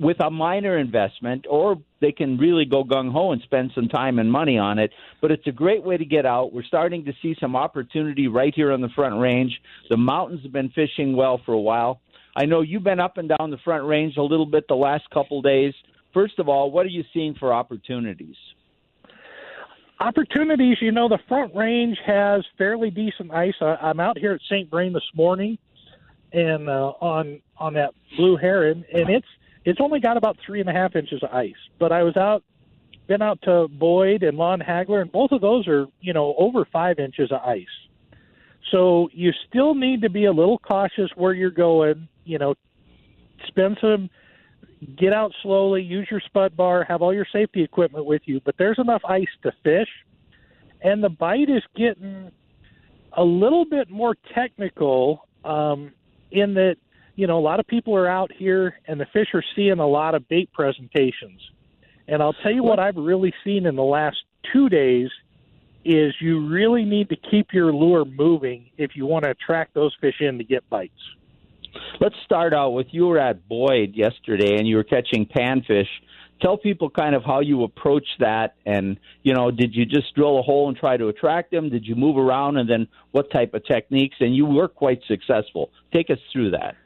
with 0.00 0.16
a 0.24 0.30
minor 0.30 0.78
investment, 0.78 1.44
or 1.48 1.76
they 2.00 2.10
can 2.10 2.38
really 2.38 2.64
go 2.64 2.82
gung 2.82 3.12
ho 3.12 3.32
and 3.32 3.42
spend 3.42 3.70
some 3.74 3.86
time 3.88 4.18
and 4.18 4.32
money 4.32 4.56
on 4.56 4.78
it. 4.78 4.90
But 5.20 5.30
it's 5.30 5.46
a 5.46 5.52
great 5.52 5.84
way 5.84 5.98
to 5.98 6.04
get 6.06 6.24
out. 6.24 6.54
We're 6.54 6.62
starting 6.62 7.04
to 7.04 7.12
see 7.20 7.36
some 7.38 7.54
opportunity 7.54 8.26
right 8.26 8.54
here 8.54 8.72
on 8.72 8.80
the 8.80 8.88
Front 8.88 9.20
Range. 9.20 9.52
The 9.90 9.98
mountains 9.98 10.42
have 10.44 10.52
been 10.52 10.70
fishing 10.70 11.14
well 11.14 11.40
for 11.44 11.52
a 11.52 11.60
while. 11.60 12.00
I 12.36 12.46
know 12.46 12.60
you've 12.60 12.84
been 12.84 13.00
up 13.00 13.18
and 13.18 13.28
down 13.28 13.50
the 13.50 13.58
Front 13.64 13.84
Range 13.84 14.16
a 14.16 14.22
little 14.22 14.46
bit 14.46 14.66
the 14.68 14.74
last 14.74 15.08
couple 15.10 15.42
days. 15.42 15.74
First 16.14 16.38
of 16.38 16.48
all, 16.48 16.70
what 16.70 16.86
are 16.86 16.90
you 16.90 17.04
seeing 17.12 17.34
for 17.34 17.52
opportunities? 17.52 18.36
Opportunities, 19.98 20.78
you 20.80 20.92
know, 20.92 21.08
the 21.08 21.18
Front 21.28 21.54
Range 21.54 21.96
has 22.06 22.44
fairly 22.56 22.90
decent 22.90 23.32
ice. 23.32 23.54
I'm 23.60 24.00
out 24.00 24.16
here 24.16 24.32
at 24.32 24.40
St. 24.48 24.70
Vrain 24.70 24.92
this 24.92 25.02
morning, 25.14 25.58
and 26.32 26.68
uh, 26.68 26.92
on 27.00 27.40
on 27.58 27.74
that 27.74 27.90
blue 28.16 28.36
heron, 28.36 28.84
and 28.94 29.10
it's 29.10 29.26
it's 29.64 29.80
only 29.80 30.00
got 30.00 30.16
about 30.16 30.38
three 30.46 30.60
and 30.60 30.70
a 30.70 30.72
half 30.72 30.96
inches 30.96 31.22
of 31.22 31.30
ice. 31.30 31.52
But 31.78 31.92
I 31.92 32.02
was 32.02 32.16
out, 32.16 32.42
been 33.08 33.20
out 33.20 33.42
to 33.42 33.68
Boyd 33.68 34.22
and 34.22 34.38
Lon 34.38 34.60
Hagler, 34.60 35.02
and 35.02 35.12
both 35.12 35.32
of 35.32 35.42
those 35.42 35.68
are 35.68 35.86
you 36.00 36.14
know 36.14 36.34
over 36.38 36.64
five 36.64 36.98
inches 36.98 37.30
of 37.30 37.42
ice. 37.42 37.66
So 38.70 39.10
you 39.12 39.32
still 39.48 39.74
need 39.74 40.00
to 40.02 40.10
be 40.10 40.24
a 40.24 40.32
little 40.32 40.58
cautious 40.58 41.10
where 41.14 41.34
you're 41.34 41.50
going 41.50 42.08
you 42.30 42.38
know, 42.38 42.54
spend 43.48 43.76
some, 43.80 44.08
get 44.96 45.12
out 45.12 45.32
slowly, 45.42 45.82
use 45.82 46.06
your 46.10 46.20
spud 46.20 46.56
bar, 46.56 46.84
have 46.84 47.02
all 47.02 47.12
your 47.12 47.26
safety 47.32 47.62
equipment 47.62 48.06
with 48.06 48.22
you. 48.24 48.40
But 48.44 48.54
there's 48.56 48.78
enough 48.78 49.02
ice 49.04 49.28
to 49.42 49.52
fish, 49.64 49.88
and 50.82 51.02
the 51.02 51.08
bite 51.08 51.50
is 51.50 51.62
getting 51.76 52.30
a 53.12 53.24
little 53.24 53.64
bit 53.64 53.90
more 53.90 54.14
technical 54.34 55.26
um, 55.44 55.92
in 56.30 56.54
that 56.54 56.76
you 57.16 57.26
know 57.26 57.38
a 57.38 57.40
lot 57.40 57.58
of 57.58 57.66
people 57.66 57.96
are 57.96 58.08
out 58.08 58.30
here 58.32 58.78
and 58.86 59.00
the 59.00 59.06
fish 59.12 59.28
are 59.34 59.44
seeing 59.56 59.80
a 59.80 59.86
lot 59.86 60.14
of 60.14 60.28
bait 60.28 60.50
presentations. 60.52 61.40
And 62.06 62.22
I'll 62.22 62.32
tell 62.34 62.52
you 62.52 62.62
what 62.62 62.78
I've 62.78 62.96
really 62.96 63.34
seen 63.44 63.66
in 63.66 63.76
the 63.76 63.82
last 63.82 64.18
two 64.52 64.68
days 64.68 65.08
is 65.84 66.14
you 66.20 66.46
really 66.48 66.84
need 66.84 67.08
to 67.08 67.16
keep 67.16 67.52
your 67.52 67.72
lure 67.72 68.04
moving 68.04 68.70
if 68.76 68.92
you 68.94 69.06
want 69.06 69.24
to 69.24 69.30
attract 69.30 69.74
those 69.74 69.96
fish 70.00 70.16
in 70.20 70.38
to 70.38 70.44
get 70.44 70.68
bites. 70.68 70.92
Let's 72.00 72.16
start 72.24 72.52
out 72.54 72.70
with 72.70 72.88
you 72.90 73.06
were 73.06 73.18
at 73.18 73.48
Boyd 73.48 73.94
yesterday 73.94 74.56
and 74.56 74.66
you 74.66 74.76
were 74.76 74.84
catching 74.84 75.26
panfish. 75.26 75.88
Tell 76.40 76.56
people 76.56 76.88
kind 76.88 77.14
of 77.14 77.22
how 77.22 77.40
you 77.40 77.64
approach 77.64 78.06
that, 78.18 78.54
and 78.64 78.98
you 79.22 79.34
know, 79.34 79.50
did 79.50 79.74
you 79.74 79.84
just 79.84 80.14
drill 80.14 80.38
a 80.38 80.42
hole 80.42 80.68
and 80.68 80.76
try 80.76 80.96
to 80.96 81.08
attract 81.08 81.50
them? 81.50 81.68
Did 81.68 81.86
you 81.86 81.94
move 81.94 82.16
around, 82.16 82.56
and 82.56 82.68
then 82.68 82.88
what 83.10 83.30
type 83.30 83.52
of 83.52 83.62
techniques? 83.66 84.16
And 84.20 84.34
you 84.34 84.46
were 84.46 84.66
quite 84.66 85.02
successful. 85.06 85.70
Take 85.92 86.08
us 86.08 86.18
through 86.32 86.52
that. 86.52 86.76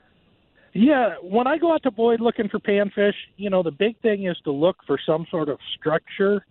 Yeah, 0.73 1.15
when 1.23 1.47
I 1.47 1.59
go 1.59 1.73
out 1.73 1.85
to 1.85 1.93
Boyd 1.93 2.21
looking 2.21 2.49
for 2.49 2.59
panfish, 2.59 3.15
you 3.37 3.49
know, 3.49 3.63
the 3.63 3.71
big 3.71 3.97
thing 4.01 4.27
is 4.27 4.37
to 4.43 4.51
look 4.51 4.79
for 4.89 4.99
some 5.07 5.25
sort 5.31 5.49
of 5.49 5.59
structure. 5.79 6.45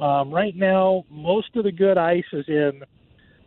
Um, 0.00 0.32
right 0.32 0.56
now, 0.56 1.04
most 1.08 1.54
of 1.54 1.62
the 1.62 1.70
good 1.70 1.96
ice 1.96 2.24
is 2.32 2.44
in 2.48 2.82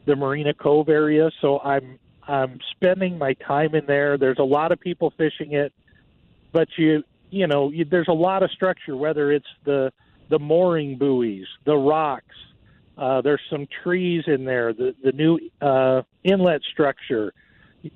the 0.06 0.16
Marina 0.16 0.54
Cove 0.54 0.88
area, 0.88 1.30
so 1.42 1.60
I'm 1.60 2.00
I'm 2.28 2.60
spending 2.72 3.18
my 3.18 3.34
time 3.34 3.76
in 3.76 3.86
there. 3.86 4.18
There's 4.18 4.40
a 4.40 4.44
lot 4.44 4.72
of 4.72 4.80
people 4.80 5.14
fishing 5.18 5.54
it, 5.54 5.74
but 6.52 6.68
you 6.78 7.04
you 7.30 7.48
know 7.48 7.72
you, 7.72 7.86
there's 7.86 8.08
a 8.10 8.14
lot 8.14 8.44
of 8.44 8.52
structure. 8.52 8.96
Whether 8.96 9.32
it's 9.32 9.48
the 9.64 9.92
the 10.30 10.40
mooring 10.40 10.98
buoys, 10.98 11.48
the 11.66 11.76
rocks, 11.76 12.36
uh, 12.98 13.22
there's 13.22 13.42
some 13.50 13.68
trees 13.84 14.24
in 14.28 14.46
there. 14.46 14.74
The 14.74 14.96
the 15.04 15.12
new 15.12 15.40
uh, 15.62 16.04
inlet 16.24 16.62
structure, 16.72 17.34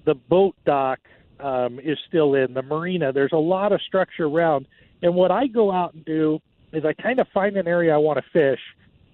the 0.06 0.16
boat 0.16 0.56
dock 0.66 1.00
um, 1.40 1.80
is 1.80 1.98
still 2.08 2.34
in 2.34 2.54
the 2.54 2.64
marina. 2.64 3.14
There's 3.14 3.34
a 3.34 3.38
lot 3.38 3.72
of 3.72 3.82
structure 3.82 4.26
around. 4.26 4.68
And 5.02 5.14
what 5.14 5.30
I 5.30 5.48
go 5.48 5.72
out 5.72 5.94
and 5.94 6.04
do 6.04 6.40
is 6.72 6.84
I 6.84 6.94
kind 6.94 7.20
of 7.20 7.28
find 7.34 7.58
an 7.58 7.68
area 7.68 7.94
I 7.94 7.98
want 7.98 8.18
to 8.18 8.26
fish, 8.34 8.60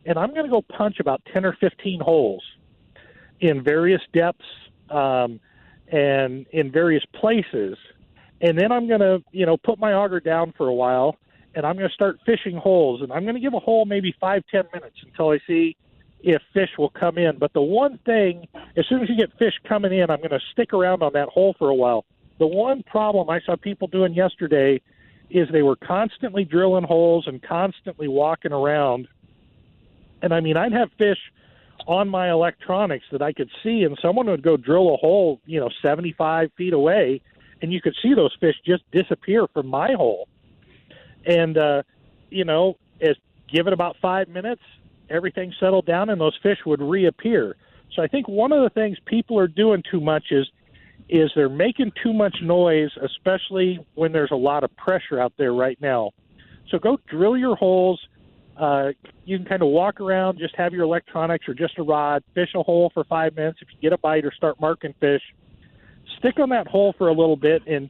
and 0.06 0.18
I'm 0.18 0.30
going 0.30 0.46
to 0.46 0.52
go 0.52 0.62
punch 0.62 1.00
about 1.00 1.22
ten 1.34 1.46
or 1.46 1.58
fifteen 1.60 2.00
holes 2.00 2.44
in 3.42 3.64
various 3.64 4.02
depths 4.14 4.46
um, 4.92 5.40
and 5.92 6.46
in 6.52 6.72
various 6.72 7.04
places. 7.14 7.78
and 8.42 8.58
then 8.58 8.72
I'm 8.72 8.88
going 8.88 9.02
to, 9.02 9.24
you 9.32 9.46
know, 9.46 9.58
put 9.58 9.80
my 9.80 9.94
auger 9.94 10.20
down 10.20 10.54
for 10.58 10.68
a 10.68 10.74
while, 10.74 11.18
and 11.54 11.66
I'm 11.66 11.76
going 11.78 11.88
to 11.88 11.94
start 11.94 12.20
fishing 12.26 12.58
holes, 12.58 13.02
and 13.02 13.12
I'm 13.12 13.24
going 13.24 13.36
to 13.36 13.42
give 13.42 13.54
a 13.54 13.60
hole 13.60 13.86
maybe 13.86 14.16
five, 14.20 14.44
ten 14.50 14.64
minutes 14.74 14.98
until 15.04 15.30
I 15.30 15.40
see 15.46 15.76
if 16.22 16.42
fish 16.54 16.70
will 16.78 16.90
come 16.90 17.18
in. 17.18 17.38
But 17.38 17.54
the 17.54 17.62
one 17.62 18.00
thing, 18.06 18.48
as 18.76 18.86
soon 18.88 19.02
as 19.04 19.10
you 19.10 19.18
get 19.18 19.38
fish 19.38 19.54
coming 19.68 19.94
in, 19.94 20.10
I'm 20.10 20.20
going 20.20 20.32
to 20.32 20.40
stick 20.52 20.74
around 20.74 21.04
on 21.04 21.14
that 21.14 21.30
hole 21.30 21.56
for 21.58 21.70
a 21.70 21.76
while. 21.76 22.06
The 22.40 22.48
one 22.48 22.84
problem 22.84 23.30
I 23.30 23.40
saw 23.42 23.56
people 23.56 23.88
doing 23.88 24.14
yesterday 24.14 24.82
is 25.30 25.48
they 25.52 25.62
were 25.62 25.76
constantly 25.76 26.44
drilling 26.44 26.84
holes 26.84 27.26
and 27.28 27.42
constantly 27.42 28.08
walking 28.08 28.52
around. 28.52 29.08
And 30.22 30.34
I 30.34 30.40
mean, 30.40 30.58
I'd 30.58 30.74
have 30.74 30.90
fish 30.98 31.20
on 31.88 32.10
my 32.10 32.30
electronics 32.30 33.06
that 33.12 33.22
I 33.22 33.34
could 33.34 33.50
see, 33.64 33.84
and 33.84 33.98
someone 34.02 34.28
would 34.28 34.44
go 34.44 34.58
drill 34.58 34.94
a 34.94 34.98
hole, 34.98 35.40
you 35.46 35.60
know, 35.60 35.70
75 35.82 36.52
feet 36.58 36.74
away, 36.74 37.22
and 37.62 37.72
you 37.72 37.82
could 37.82 37.96
see 38.02 38.14
those 38.14 38.36
fish 38.40 38.56
just 38.66 38.84
disappear 38.92 39.48
from 39.54 39.68
my 39.68 39.94
hole. 39.94 40.28
And, 41.26 41.58
uh, 41.58 41.84
you 42.30 42.46
know, 42.46 42.78
as 43.02 43.16
give 43.52 43.68
it 43.68 43.74
about 43.74 43.96
five 44.02 44.28
minutes, 44.28 44.62
everything 45.10 45.54
settled 45.60 45.86
down, 45.86 46.10
and 46.10 46.20
those 46.20 46.38
fish 46.42 46.60
would 46.66 46.82
reappear. 46.82 47.56
So 47.96 48.02
I 48.02 48.08
think 48.08 48.28
one 48.28 48.52
of 48.52 48.64
the 48.64 48.70
things 48.70 48.98
people 49.06 49.38
are 49.38 49.48
doing 49.48 49.84
too 49.90 50.02
much 50.02 50.26
is 50.32 50.48
is 51.10 51.30
they're 51.36 51.50
making 51.50 51.92
too 52.02 52.14
much 52.14 52.38
noise, 52.42 52.90
especially 53.02 53.86
when 53.96 54.14
there's 54.14 54.32
a 54.32 54.36
lot 54.36 54.64
of 54.64 54.74
pressure 54.78 55.20
out 55.20 55.34
there 55.38 55.54
right 55.54 55.78
now. 55.82 56.12
So 56.70 56.80
go 56.80 56.98
drill 57.08 57.36
your 57.36 57.58
holes. 57.58 58.00
Uh, 58.62 58.92
you 59.26 59.40
can 59.40 59.48
kind 59.48 59.64
of 59.64 59.70
walk 59.70 60.00
around, 60.00 60.38
just 60.38 60.56
have 60.56 60.72
your 60.72 60.84
electronics 60.84 61.50
or 61.50 61.56
just 61.56 61.80
a 61.80 61.84
rod, 61.84 62.24
fish 62.36 62.50
a 62.56 62.62
hole 62.62 62.92
for 62.94 63.04
five 63.06 63.36
minutes. 63.36 63.58
If 63.60 63.70
you 63.72 63.78
get 63.82 63.92
a 63.92 63.98
bite 63.98 64.24
or 64.24 64.32
start 64.32 64.62
marking 64.62 64.94
fish, 65.00 65.24
stick 66.20 66.40
on 66.40 66.50
that 66.50 66.68
hole 66.68 66.94
for 66.96 67.08
a 67.08 67.14
little 67.14 67.36
bit 67.36 67.64
and 67.66 67.90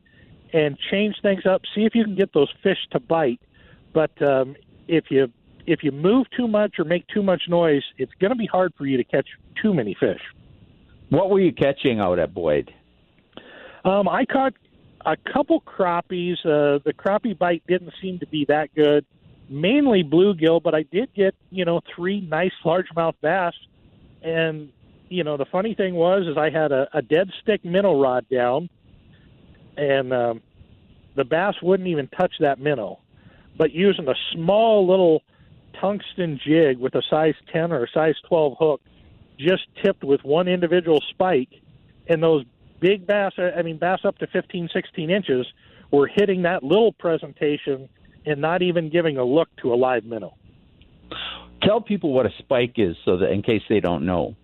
and 0.53 0.77
change 0.89 1.15
things 1.21 1.45
up. 1.45 1.61
See 1.75 1.83
if 1.83 1.93
you 1.93 2.05
can 2.05 2.15
get 2.15 2.33
those 2.33 2.49
fish 2.63 2.77
to 2.91 3.01
bite. 3.01 3.41
But 3.93 4.11
um, 4.21 4.55
if 4.87 5.11
you 5.11 5.27
if 5.67 5.83
you 5.83 5.91
move 5.91 6.27
too 6.35 6.47
much 6.47 6.79
or 6.79 6.85
make 6.85 7.05
too 7.07 7.21
much 7.21 7.43
noise, 7.49 7.83
it's 7.97 8.13
going 8.21 8.31
to 8.31 8.37
be 8.37 8.47
hard 8.47 8.73
for 8.77 8.85
you 8.85 8.95
to 8.95 9.03
catch 9.03 9.27
too 9.61 9.73
many 9.73 9.93
fish. 9.99 10.21
What 11.09 11.29
were 11.29 11.41
you 11.41 11.51
catching 11.51 11.99
out 11.99 12.17
at 12.17 12.33
Boyd? 12.33 12.73
Um, 13.83 14.07
I 14.07 14.23
caught 14.23 14.53
a 15.05 15.17
couple 15.33 15.59
crappies. 15.61 16.37
Uh, 16.45 16.79
the 16.85 16.93
crappie 16.93 17.37
bite 17.37 17.63
didn't 17.67 17.91
seem 18.01 18.19
to 18.19 18.27
be 18.27 18.45
that 18.45 18.73
good, 18.73 19.05
mainly 19.51 20.03
bluegill, 20.03 20.63
but 20.63 20.73
I 20.73 20.83
did 20.83 21.13
get 21.13 21.35
you 21.49 21.65
know 21.65 21.81
three 21.95 22.21
nice 22.21 22.53
largemouth 22.63 23.15
bass. 23.21 23.53
And 24.23 24.71
you 25.09 25.23
know 25.23 25.37
the 25.37 25.45
funny 25.45 25.75
thing 25.75 25.93
was 25.95 26.27
is 26.27 26.37
I 26.37 26.49
had 26.49 26.71
a, 26.71 26.87
a 26.93 27.01
dead 27.01 27.29
stick 27.41 27.63
minnow 27.65 27.99
rod 27.99 28.25
down, 28.29 28.69
and 29.77 30.13
um, 30.13 30.41
the 31.15 31.25
bass 31.25 31.55
wouldn't 31.61 31.89
even 31.89 32.07
touch 32.07 32.33
that 32.39 32.59
minnow. 32.59 32.99
But 33.57 33.73
using 33.73 34.07
a 34.07 34.15
small 34.33 34.87
little 34.87 35.23
tungsten 35.79 36.39
jig 36.43 36.77
with 36.77 36.95
a 36.95 37.01
size 37.09 37.35
10 37.51 37.71
or 37.71 37.83
a 37.83 37.89
size 37.89 38.15
12 38.27 38.55
hook, 38.57 38.81
just 39.37 39.63
tipped 39.83 40.03
with 40.03 40.23
one 40.23 40.47
individual 40.47 41.01
spike, 41.09 41.49
and 42.07 42.23
those 42.23 42.45
big 42.79 43.05
bass, 43.05 43.33
I 43.37 43.61
mean, 43.61 43.77
bass 43.77 43.99
up 44.05 44.17
to 44.19 44.27
15, 44.27 44.69
16 44.73 45.09
inches, 45.09 45.45
were 45.91 46.07
hitting 46.07 46.43
that 46.43 46.63
little 46.63 46.93
presentation 46.93 47.89
and 48.25 48.41
not 48.41 48.61
even 48.61 48.89
giving 48.89 49.17
a 49.17 49.23
look 49.23 49.49
to 49.61 49.73
a 49.73 49.75
live 49.75 50.05
minnow. 50.05 50.35
Tell 51.63 51.81
people 51.81 52.13
what 52.13 52.25
a 52.25 52.31
spike 52.39 52.75
is, 52.77 52.95
so 53.05 53.17
that 53.17 53.31
in 53.31 53.41
case 53.43 53.61
they 53.69 53.79
don't 53.79 54.05
know. 54.05 54.35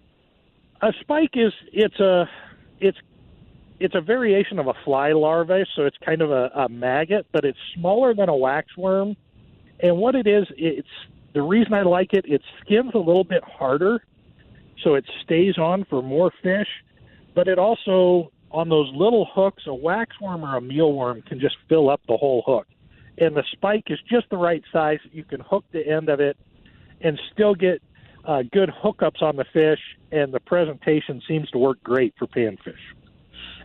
A 0.81 0.93
spike 1.01 1.31
is 1.33 1.51
it's 1.71 1.99
a 1.99 2.29
it's 2.79 2.97
it's 3.79 3.95
a 3.95 4.01
variation 4.01 4.59
of 4.59 4.67
a 4.67 4.73
fly 4.85 5.11
larvae, 5.13 5.65
so 5.75 5.85
it's 5.85 5.97
kind 6.03 6.21
of 6.21 6.31
a, 6.31 6.49
a 6.55 6.69
maggot, 6.69 7.27
but 7.31 7.45
it's 7.45 7.57
smaller 7.75 8.13
than 8.13 8.29
a 8.29 8.33
waxworm. 8.33 9.15
And 9.79 9.97
what 9.97 10.15
it 10.15 10.27
is, 10.27 10.45
it's 10.55 10.87
the 11.33 11.41
reason 11.41 11.73
I 11.73 11.83
like 11.83 12.13
it. 12.13 12.25
It 12.27 12.41
skin's 12.61 12.93
a 12.93 12.99
little 12.99 13.23
bit 13.23 13.43
harder, 13.43 14.03
so 14.83 14.95
it 14.95 15.05
stays 15.23 15.57
on 15.57 15.85
for 15.85 16.01
more 16.01 16.31
fish 16.43 16.67
but 17.37 17.47
it 17.47 17.59
also 17.59 18.31
on 18.49 18.67
those 18.67 18.89
little 18.95 19.29
hooks, 19.31 19.61
a 19.67 19.69
waxworm 19.69 20.41
or 20.41 20.57
a 20.57 20.59
mealworm 20.59 21.23
can 21.27 21.39
just 21.39 21.55
fill 21.69 21.87
up 21.87 22.01
the 22.07 22.17
whole 22.17 22.41
hook. 22.47 22.65
And 23.17 23.35
the 23.35 23.43
spike 23.51 23.85
is 23.87 23.99
just 24.09 24.29
the 24.29 24.37
right 24.37 24.63
size. 24.71 24.99
You 25.11 25.23
can 25.23 25.39
hook 25.39 25.65
the 25.71 25.85
end 25.87 26.09
of 26.09 26.19
it 26.19 26.37
and 27.01 27.19
still 27.33 27.55
get 27.55 27.81
uh, 28.25 28.43
good 28.51 28.69
hookups 28.83 29.21
on 29.21 29.37
the 29.37 29.45
fish, 29.53 29.79
and 30.11 30.33
the 30.33 30.39
presentation 30.39 31.21
seems 31.27 31.49
to 31.51 31.57
work 31.57 31.81
great 31.83 32.13
for 32.19 32.27
panfish. 32.27 32.75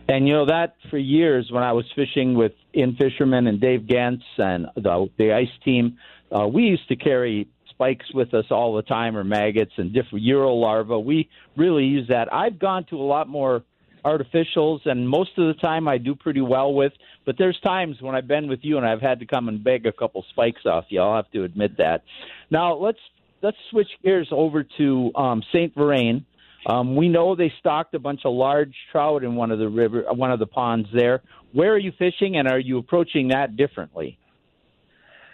And 0.07 0.27
you 0.27 0.33
know 0.33 0.45
that 0.45 0.75
for 0.89 0.97
years 0.97 1.49
when 1.51 1.63
I 1.63 1.71
was 1.73 1.85
fishing 1.95 2.35
with 2.35 2.51
In 2.73 2.95
Fisherman 2.95 3.47
and 3.47 3.59
Dave 3.59 3.81
Genz 3.81 4.21
and 4.37 4.67
the, 4.75 5.09
the 5.17 5.33
ice 5.33 5.47
team, 5.63 5.97
uh, 6.31 6.47
we 6.47 6.63
used 6.63 6.87
to 6.89 6.95
carry 6.95 7.47
spikes 7.69 8.05
with 8.13 8.33
us 8.33 8.45
all 8.51 8.75
the 8.75 8.81
time 8.81 9.17
or 9.17 9.23
maggots 9.23 9.71
and 9.77 9.93
different 9.93 10.23
euro 10.23 10.53
larvae. 10.53 11.01
We 11.01 11.29
really 11.57 11.85
use 11.85 12.07
that. 12.09 12.33
I've 12.33 12.59
gone 12.59 12.85
to 12.89 12.97
a 12.97 13.03
lot 13.03 13.27
more 13.27 13.63
artificials 14.03 14.85
and 14.85 15.07
most 15.07 15.31
of 15.37 15.47
the 15.47 15.59
time 15.61 15.87
I 15.87 15.97
do 15.97 16.15
pretty 16.15 16.41
well 16.41 16.73
with, 16.73 16.93
but 17.25 17.37
there's 17.37 17.59
times 17.61 17.97
when 18.01 18.15
I've 18.15 18.27
been 18.27 18.47
with 18.47 18.59
you 18.63 18.77
and 18.77 18.85
I've 18.85 19.01
had 19.01 19.19
to 19.19 19.25
come 19.25 19.47
and 19.47 19.63
beg 19.63 19.85
a 19.85 19.91
couple 19.91 20.25
spikes 20.29 20.65
off 20.65 20.85
you. 20.89 21.01
I'll 21.01 21.15
have 21.15 21.31
to 21.31 21.43
admit 21.43 21.77
that. 21.77 22.03
Now 22.49 22.75
let's 22.75 22.99
let's 23.41 23.57
switch 23.71 23.89
gears 24.03 24.27
over 24.31 24.65
to 24.77 25.11
um, 25.15 25.43
Saint 25.51 25.73
Vrain. 25.75 26.25
Um, 26.65 26.95
we 26.95 27.09
know 27.09 27.35
they 27.35 27.51
stocked 27.59 27.93
a 27.93 27.99
bunch 27.99 28.21
of 28.23 28.33
large 28.33 28.73
trout 28.91 29.23
in 29.23 29.35
one 29.35 29.51
of 29.51 29.59
the 29.59 29.67
river, 29.67 30.05
one 30.13 30.31
of 30.31 30.39
the 30.39 30.47
ponds 30.47 30.87
there. 30.93 31.21
Where 31.51 31.73
are 31.73 31.77
you 31.77 31.91
fishing, 31.99 32.37
and 32.37 32.47
are 32.47 32.59
you 32.59 32.77
approaching 32.77 33.27
that 33.29 33.57
differently? 33.57 34.17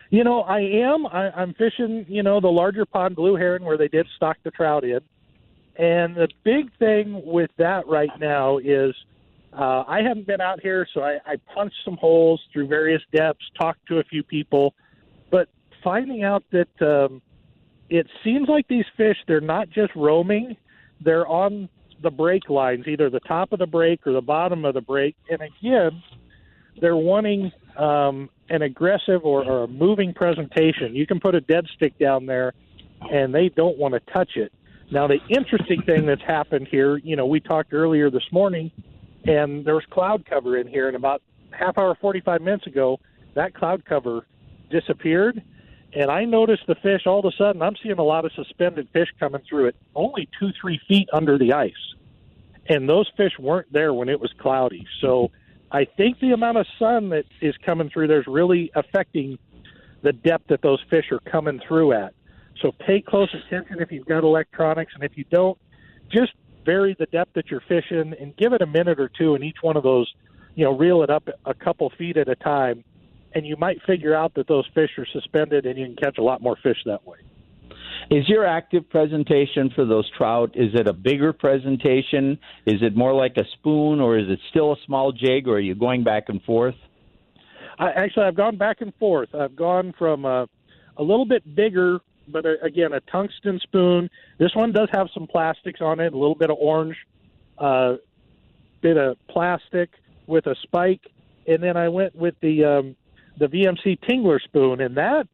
You 0.09 0.23
know, 0.23 0.41
I 0.41 0.59
am. 0.59 1.05
I, 1.05 1.29
I'm 1.29 1.53
fishing, 1.53 2.05
you 2.09 2.23
know, 2.23 2.41
the 2.41 2.47
larger 2.47 2.85
pond 2.85 3.15
blue 3.15 3.35
heron 3.35 3.63
where 3.63 3.77
they 3.77 3.87
did 3.87 4.07
stock 4.15 4.37
the 4.43 4.49
trout 4.49 4.83
in. 4.83 5.01
And 5.79 6.13
the 6.13 6.27
big 6.43 6.69
thing 6.77 7.21
with 7.25 7.51
that 7.57 7.87
right 7.87 8.09
now 8.19 8.57
is 8.57 8.93
uh, 9.53 9.85
I 9.87 10.01
haven't 10.01 10.27
been 10.27 10.41
out 10.41 10.59
here, 10.61 10.85
so 10.93 11.01
I, 11.01 11.19
I 11.25 11.37
punched 11.55 11.77
some 11.85 11.95
holes 11.95 12.41
through 12.51 12.67
various 12.67 13.01
depths, 13.15 13.45
talked 13.57 13.87
to 13.87 13.99
a 13.99 14.03
few 14.03 14.21
people, 14.21 14.75
but 15.31 15.47
finding 15.81 16.21
out 16.21 16.43
that 16.51 16.81
um, 16.81 17.21
it 17.89 18.07
seems 18.25 18.49
like 18.49 18.67
these 18.67 18.83
fish, 18.97 19.15
they're 19.25 19.39
not 19.39 19.69
just 19.69 19.95
roaming, 19.95 20.57
they're 20.99 21.25
on 21.25 21.69
the 22.03 22.11
break 22.11 22.49
lines, 22.49 22.85
either 22.85 23.09
the 23.09 23.21
top 23.21 23.53
of 23.53 23.59
the 23.59 23.65
break 23.65 24.05
or 24.05 24.11
the 24.11 24.21
bottom 24.21 24.65
of 24.65 24.73
the 24.73 24.81
break. 24.81 25.15
And 25.29 25.39
again, 25.41 26.03
they're 26.81 26.97
wanting 26.97 27.53
um, 27.77 28.29
an 28.49 28.63
aggressive 28.63 29.23
or, 29.23 29.45
or 29.45 29.63
a 29.63 29.67
moving 29.67 30.13
presentation. 30.13 30.93
You 30.93 31.07
can 31.07 31.21
put 31.21 31.35
a 31.35 31.41
dead 31.41 31.67
stick 31.75 31.97
down 31.97 32.25
there, 32.25 32.53
and 33.09 33.33
they 33.33 33.47
don't 33.47 33.77
want 33.77 33.93
to 33.93 34.13
touch 34.13 34.31
it. 34.35 34.51
Now, 34.91 35.05
the 35.07 35.19
interesting 35.29 35.83
thing 35.83 36.05
that's 36.05 36.21
happened 36.21 36.67
here, 36.67 36.97
you 36.97 37.15
know, 37.15 37.27
we 37.27 37.39
talked 37.39 37.73
earlier 37.73 38.09
this 38.09 38.23
morning, 38.31 38.71
and 39.25 39.63
there 39.63 39.75
was 39.75 39.85
cloud 39.91 40.25
cover 40.25 40.57
in 40.57 40.67
here, 40.67 40.87
and 40.87 40.95
about 40.95 41.21
half 41.51 41.77
hour, 41.77 41.95
45 42.01 42.41
minutes 42.41 42.65
ago, 42.65 42.99
that 43.35 43.53
cloud 43.53 43.85
cover 43.85 44.25
disappeared. 44.71 45.43
And 45.93 46.09
I 46.09 46.25
noticed 46.25 46.63
the 46.67 46.75
fish 46.75 47.05
all 47.05 47.19
of 47.19 47.25
a 47.25 47.31
sudden. 47.37 47.61
I'm 47.61 47.75
seeing 47.81 47.99
a 47.99 48.03
lot 48.03 48.25
of 48.25 48.31
suspended 48.33 48.87
fish 48.93 49.09
coming 49.19 49.41
through 49.47 49.67
it, 49.67 49.75
only 49.95 50.27
two, 50.39 50.49
three 50.59 50.79
feet 50.87 51.09
under 51.13 51.37
the 51.37 51.53
ice. 51.53 51.73
And 52.67 52.87
those 52.87 53.09
fish 53.17 53.33
weren't 53.39 53.71
there 53.71 53.93
when 53.93 54.09
it 54.09 54.19
was 54.19 54.31
cloudy. 54.39 54.85
So 55.01 55.31
I 55.71 55.85
think 55.85 56.19
the 56.19 56.31
amount 56.31 56.57
of 56.57 56.67
sun 56.77 57.09
that 57.09 57.25
is 57.41 57.55
coming 57.63 57.89
through 57.89 58.07
there 58.07 58.21
is 58.21 58.27
really 58.27 58.71
affecting 58.75 59.37
the 60.01 60.13
depth 60.13 60.47
that 60.47 60.61
those 60.61 60.79
fish 60.89 61.11
are 61.11 61.19
coming 61.19 61.59
through 61.67 61.93
at. 61.93 62.13
So 62.61 62.71
pay 62.71 63.01
close 63.01 63.33
attention 63.33 63.79
if 63.79 63.91
you've 63.91 64.05
got 64.05 64.23
electronics, 64.23 64.93
and 64.95 65.03
if 65.03 65.17
you 65.17 65.25
don't, 65.31 65.57
just 66.11 66.33
vary 66.65 66.95
the 66.99 67.05
depth 67.07 67.33
that 67.33 67.49
you're 67.49 67.63
fishing 67.67 68.13
and 68.19 68.35
give 68.37 68.53
it 68.53 68.61
a 68.61 68.67
minute 68.67 68.99
or 68.99 69.09
two 69.09 69.35
in 69.35 69.43
each 69.43 69.57
one 69.61 69.77
of 69.77 69.83
those. 69.83 70.11
You 70.55 70.65
know, 70.65 70.77
reel 70.77 71.03
it 71.03 71.09
up 71.09 71.29
a 71.45 71.53
couple 71.53 71.91
feet 71.97 72.17
at 72.17 72.27
a 72.27 72.35
time, 72.35 72.83
and 73.33 73.45
you 73.45 73.55
might 73.55 73.81
figure 73.83 74.13
out 74.15 74.33
that 74.35 74.47
those 74.47 74.65
fish 74.73 74.89
are 74.97 75.05
suspended, 75.13 75.65
and 75.65 75.79
you 75.79 75.85
can 75.85 75.95
catch 75.95 76.17
a 76.17 76.23
lot 76.23 76.41
more 76.41 76.57
fish 76.61 76.77
that 76.85 77.05
way. 77.07 77.19
Is 78.11 78.27
your 78.27 78.45
active 78.45 78.89
presentation 78.89 79.69
for 79.75 79.85
those 79.85 80.09
trout? 80.17 80.51
Is 80.55 80.71
it 80.73 80.87
a 80.87 80.93
bigger 80.93 81.31
presentation? 81.31 82.39
Is 82.65 82.81
it 82.81 82.95
more 82.95 83.13
like 83.13 83.37
a 83.37 83.45
spoon, 83.53 83.99
or 83.99 84.17
is 84.17 84.27
it 84.29 84.39
still 84.49 84.73
a 84.73 84.75
small 84.85 85.11
jig, 85.11 85.47
or 85.47 85.55
are 85.55 85.59
you 85.59 85.75
going 85.75 86.03
back 86.03 86.23
and 86.27 86.41
forth? 86.43 86.75
I, 87.77 87.91
actually, 87.91 88.25
I've 88.25 88.35
gone 88.35 88.57
back 88.57 88.81
and 88.81 88.93
forth. 88.95 89.29
I've 89.33 89.55
gone 89.55 89.93
from 89.97 90.25
a, 90.25 90.47
a 90.97 91.03
little 91.03 91.25
bit 91.25 91.55
bigger, 91.55 91.99
but 92.31 92.45
a, 92.45 92.61
again, 92.63 92.93
a 92.93 92.99
tungsten 93.01 93.59
spoon. 93.59 94.09
This 94.37 94.55
one 94.55 94.71
does 94.71 94.89
have 94.91 95.07
some 95.13 95.27
plastics 95.27 95.81
on 95.81 95.99
it, 95.99 96.13
a 96.13 96.17
little 96.17 96.35
bit 96.35 96.49
of 96.49 96.57
orange, 96.59 96.97
uh, 97.57 97.95
bit 98.81 98.97
of 98.97 99.17
plastic 99.27 99.89
with 100.27 100.45
a 100.47 100.55
spike, 100.63 101.11
and 101.47 101.61
then 101.61 101.75
I 101.77 101.89
went 101.89 102.15
with 102.15 102.35
the 102.41 102.63
um, 102.63 102.95
the 103.37 103.47
VMC 103.47 103.99
Tingler 104.01 104.41
spoon, 104.41 104.81
and 104.81 104.97
that 104.97 105.27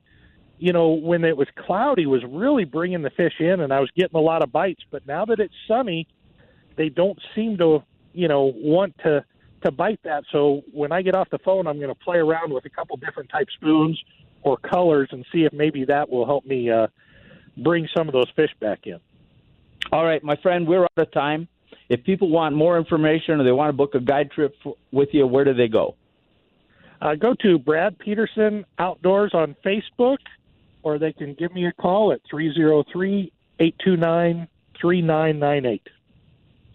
you 0.57 0.71
know, 0.71 0.91
when 0.91 1.23
it 1.23 1.35
was 1.35 1.47
cloudy, 1.55 2.05
was 2.05 2.23
really 2.27 2.63
bringing 2.63 3.01
the 3.01 3.09
fish 3.09 3.33
in, 3.39 3.59
and 3.59 3.73
I 3.73 3.79
was 3.79 3.89
getting 3.95 4.15
a 4.15 4.21
lot 4.21 4.41
of 4.41 4.51
bites. 4.51 4.83
But 4.89 5.05
now 5.05 5.25
that 5.25 5.39
it's 5.39 5.53
sunny, 5.67 6.07
they 6.77 6.89
don't 6.89 7.19
seem 7.35 7.57
to, 7.57 7.83
you 8.13 8.27
know, 8.27 8.53
want 8.55 8.97
to 8.99 9.25
to 9.63 9.71
bite 9.71 9.99
that. 10.03 10.23
So 10.31 10.61
when 10.71 10.91
I 10.91 11.01
get 11.01 11.15
off 11.15 11.29
the 11.31 11.39
phone, 11.39 11.65
I'm 11.65 11.77
going 11.77 11.89
to 11.89 11.95
play 11.95 12.17
around 12.17 12.53
with 12.53 12.65
a 12.65 12.69
couple 12.69 12.95
different 12.97 13.29
type 13.29 13.47
spoons 13.55 13.99
or 14.45 14.57
colors 14.57 15.09
and 15.11 15.25
see 15.33 15.43
if 15.43 15.51
maybe 15.51 15.83
that 15.85 16.09
will 16.09 16.25
help 16.25 16.45
me 16.45 16.69
uh, 16.69 16.87
bring 17.57 17.89
some 17.97 18.07
of 18.07 18.13
those 18.13 18.29
fish 18.35 18.51
back 18.61 18.85
in. 18.85 18.99
All 19.91 20.05
right, 20.05 20.23
my 20.23 20.35
friend, 20.37 20.67
we're 20.67 20.83
out 20.83 20.91
of 20.97 21.11
time. 21.11 21.47
If 21.89 22.03
people 22.03 22.29
want 22.29 22.55
more 22.55 22.77
information 22.77 23.41
or 23.41 23.43
they 23.43 23.51
want 23.51 23.69
to 23.69 23.73
book 23.73 23.95
a 23.95 23.99
guide 23.99 24.31
trip 24.31 24.55
f- 24.65 24.73
with 24.91 25.09
you, 25.11 25.27
where 25.27 25.43
do 25.43 25.53
they 25.53 25.67
go? 25.67 25.95
Uh, 27.01 27.15
go 27.15 27.33
to 27.41 27.59
Brad 27.59 27.99
Peterson 27.99 28.65
Outdoors 28.79 29.31
on 29.33 29.55
Facebook, 29.65 30.17
or 30.81 30.97
they 30.97 31.11
can 31.11 31.33
give 31.33 31.53
me 31.53 31.65
a 31.65 31.73
call 31.73 32.11
at 32.11 32.21
303 32.29 33.31
829 33.59 34.47
3998. 34.79 35.81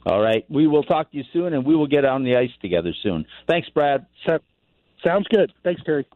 All 0.07 0.21
right. 0.21 0.45
We 0.49 0.67
will 0.67 0.83
talk 0.83 1.11
to 1.11 1.17
you 1.17 1.25
soon, 1.33 1.53
and 1.53 1.65
we 1.65 1.77
will 1.77 1.87
get 1.87 2.05
on 2.05 2.25
the 2.25 2.37
ice 2.37 2.51
together 2.63 2.93
soon. 3.03 3.27
Thanks, 3.49 3.69
Brad. 3.71 4.07
Sounds 4.27 5.27
good. 5.29 5.53
Thanks, 5.63 5.83
Terry. 5.85 6.07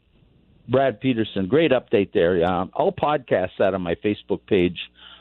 Brad 0.68 1.00
Peterson. 1.00 1.47
Great 1.47 1.73
update 1.73 2.12
there. 2.12 2.44
Um, 2.44 2.71
I'll 2.75 2.92
podcast 2.92 3.50
that 3.59 3.75
on 3.75 3.83
my 3.83 3.94
Facebook 3.97 4.40
page, 4.47 4.78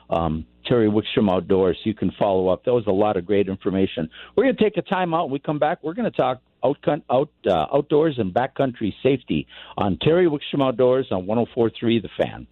um, 0.10 0.46
Terry 0.66 0.90
Wickstrom 0.90 1.30
Outdoors. 1.32 1.78
You 1.84 1.94
can 1.94 2.12
follow 2.18 2.48
up. 2.50 2.66
That 2.66 2.74
was 2.74 2.88
a 2.88 2.92
lot 2.92 3.18
of 3.18 3.26
great 3.26 3.50
information. 3.50 4.10
We're 4.36 4.46
going 4.46 4.56
to 4.56 4.64
take 4.64 4.78
a 4.78 4.82
time 4.82 5.14
out. 5.14 5.26
When 5.26 5.34
we 5.34 5.40
come 5.40 5.60
back. 5.60 5.84
We're 5.84 5.94
going 5.94 6.10
to 6.10 6.18
talk 6.18 6.42
out, 6.64 6.78
out 7.10 7.30
uh, 7.46 7.66
outdoors 7.74 8.16
and 8.18 8.34
backcountry 8.34 8.94
safety 9.04 9.48
on 9.78 9.98
Terry 10.02 10.28
Wickstrom 10.28 10.66
Outdoors 10.66 11.08
on 11.12 11.26
104.3 11.26 12.02
The 12.02 12.10
Fan. 12.18 12.48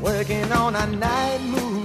Working 0.00 0.52
on 0.52 0.76
a 0.76 0.86
night 0.86 1.40
move. 1.40 1.83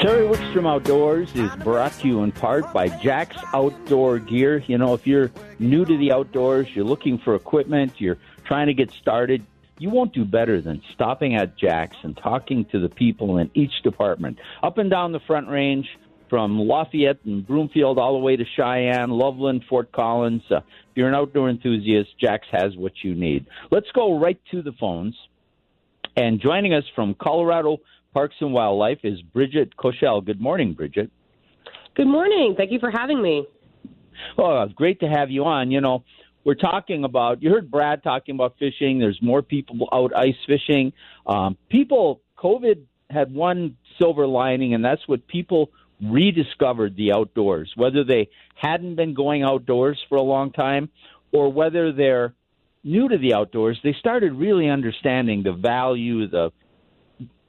Terry 0.00 0.26
Wickstrom 0.26 0.66
Outdoors 0.66 1.30
is 1.36 1.54
brought 1.56 1.92
to 1.98 2.08
you 2.08 2.22
in 2.22 2.32
part 2.32 2.72
by 2.72 2.88
Jack's 2.88 3.36
Outdoor 3.52 4.18
Gear. 4.18 4.64
You 4.66 4.78
know, 4.78 4.94
if 4.94 5.06
you're 5.06 5.30
new 5.58 5.84
to 5.84 5.98
the 5.98 6.10
outdoors, 6.10 6.68
you're 6.74 6.86
looking 6.86 7.18
for 7.18 7.34
equipment, 7.34 7.92
you're 8.00 8.16
trying 8.46 8.68
to 8.68 8.72
get 8.72 8.90
started, 8.92 9.44
you 9.78 9.90
won't 9.90 10.14
do 10.14 10.24
better 10.24 10.62
than 10.62 10.80
stopping 10.94 11.34
at 11.34 11.58
Jack's 11.58 11.98
and 12.02 12.16
talking 12.16 12.64
to 12.72 12.80
the 12.80 12.88
people 12.88 13.36
in 13.36 13.50
each 13.52 13.82
department. 13.82 14.38
Up 14.62 14.78
and 14.78 14.88
down 14.88 15.12
the 15.12 15.20
Front 15.20 15.48
Range, 15.48 15.86
from 16.30 16.58
Lafayette 16.58 17.18
and 17.26 17.46
Broomfield 17.46 17.98
all 17.98 18.14
the 18.14 18.24
way 18.24 18.36
to 18.36 18.44
Cheyenne, 18.56 19.10
Loveland, 19.10 19.64
Fort 19.68 19.92
Collins. 19.92 20.42
Uh, 20.50 20.58
if 20.58 20.64
you're 20.94 21.08
an 21.08 21.14
outdoor 21.14 21.50
enthusiast, 21.50 22.10
Jack's 22.18 22.46
has 22.52 22.74
what 22.74 22.92
you 23.02 23.14
need. 23.14 23.44
Let's 23.70 23.90
go 23.92 24.18
right 24.18 24.40
to 24.52 24.62
the 24.62 24.72
phones. 24.72 25.14
And 26.16 26.40
joining 26.40 26.72
us 26.72 26.84
from 26.94 27.14
Colorado 27.14 27.78
Parks 28.12 28.36
and 28.40 28.52
Wildlife 28.52 29.00
is 29.04 29.20
Bridget 29.22 29.76
Kochel. 29.76 30.24
Good 30.24 30.40
morning, 30.40 30.72
Bridget. 30.72 31.10
Good 31.94 32.08
morning. 32.08 32.54
Thank 32.56 32.72
you 32.72 32.78
for 32.78 32.90
having 32.90 33.22
me. 33.22 33.46
Well, 34.36 34.68
great 34.68 35.00
to 35.00 35.06
have 35.06 35.30
you 35.30 35.44
on. 35.44 35.70
You 35.70 35.80
know, 35.80 36.04
we're 36.44 36.54
talking 36.54 37.04
about, 37.04 37.42
you 37.42 37.50
heard 37.50 37.70
Brad 37.70 38.02
talking 38.02 38.34
about 38.34 38.56
fishing. 38.58 38.98
There's 38.98 39.18
more 39.22 39.42
people 39.42 39.88
out 39.92 40.14
ice 40.14 40.34
fishing. 40.46 40.92
Um, 41.26 41.56
people, 41.68 42.22
COVID 42.38 42.82
had 43.10 43.32
one 43.32 43.76
silver 43.98 44.26
lining, 44.26 44.74
and 44.74 44.84
that's 44.84 45.06
what 45.06 45.26
people 45.26 45.70
rediscovered 46.02 46.96
the 46.96 47.12
outdoors, 47.12 47.72
whether 47.76 48.04
they 48.04 48.28
hadn't 48.54 48.96
been 48.96 49.14
going 49.14 49.42
outdoors 49.42 50.02
for 50.08 50.16
a 50.16 50.22
long 50.22 50.50
time 50.50 50.88
or 51.32 51.52
whether 51.52 51.92
they're 51.92 52.34
new 52.82 53.08
to 53.08 53.18
the 53.18 53.34
outdoors, 53.34 53.78
they 53.84 53.94
started 53.98 54.32
really 54.32 54.68
understanding 54.68 55.42
the 55.42 55.52
value, 55.52 56.26
the 56.26 56.50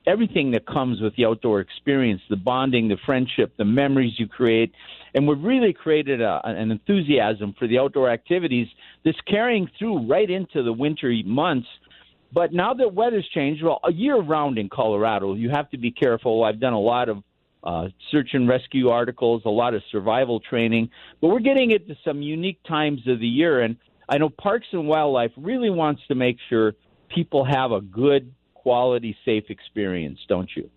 everything 0.08 0.52
that 0.52 0.66
comes 0.66 1.02
with 1.02 1.16
the 1.16 1.26
outdoor 1.26 1.60
experience, 1.60 2.22
the 2.30 2.36
bonding, 2.36 2.88
the 2.88 2.98
friendship, 3.06 3.54
the 3.58 3.66
memories 3.66 4.14
you 4.18 4.28
create. 4.28 4.74
And 5.14 5.28
we've 5.28 5.42
really 5.42 5.74
created 5.74 6.22
a, 6.22 6.42
an 6.44 6.72
enthusiasm 6.72 7.54
for 7.58 7.68
the 7.68 7.80
outdoor 7.80 8.10
activities 8.10 8.68
that's 9.06 9.20
carrying 9.28 9.70
through 9.78 10.08
right 10.08 10.30
into 10.30 10.64
the 10.64 10.74
winter 10.74 11.12
months. 11.26 11.68
But 12.34 12.54
now 12.54 12.74
that 12.74 12.94
weather's 12.94 13.28
changed, 13.34 13.64
well, 13.64 13.80
a 13.84 13.92
year 13.92 14.18
round 14.18 14.58
in 14.58 14.70
Colorado, 14.70 15.34
you 15.34 15.50
have 15.50 15.70
to 15.72 15.78
be 15.78 15.92
careful. 15.92 16.44
I've 16.44 16.60
done 16.60 16.74
a 16.74 16.80
lot 16.80 17.10
of 17.10 17.24
uh, 17.64 17.90
search 18.10 18.30
and 18.34 18.48
rescue 18.48 18.90
articles, 18.90 19.44
a 19.46 19.50
lot 19.50 19.74
of 19.74 19.84
survival 19.92 20.40
training, 20.40 20.90
but 21.20 21.28
we're 21.28 21.40
getting 21.40 21.72
into 21.72 21.96
some 22.04 22.22
unique 22.22 22.60
times 22.64 23.02
of 23.08 23.20
the 23.20 23.28
year. 23.28 23.62
And 23.62 23.76
I 24.10 24.18
know 24.18 24.30
Parks 24.30 24.68
and 24.72 24.88
Wildlife 24.88 25.32
really 25.38 25.70
wants 25.70 26.02
to 26.08 26.16
make 26.16 26.38
sure 26.50 26.74
people 27.10 27.46
have 27.46 27.72
a 27.72 27.82
good, 27.82 28.34
quality, 28.62 29.16
safe 29.26 29.46
experience, 29.50 30.20
don't 30.28 30.50
you? 30.56 30.70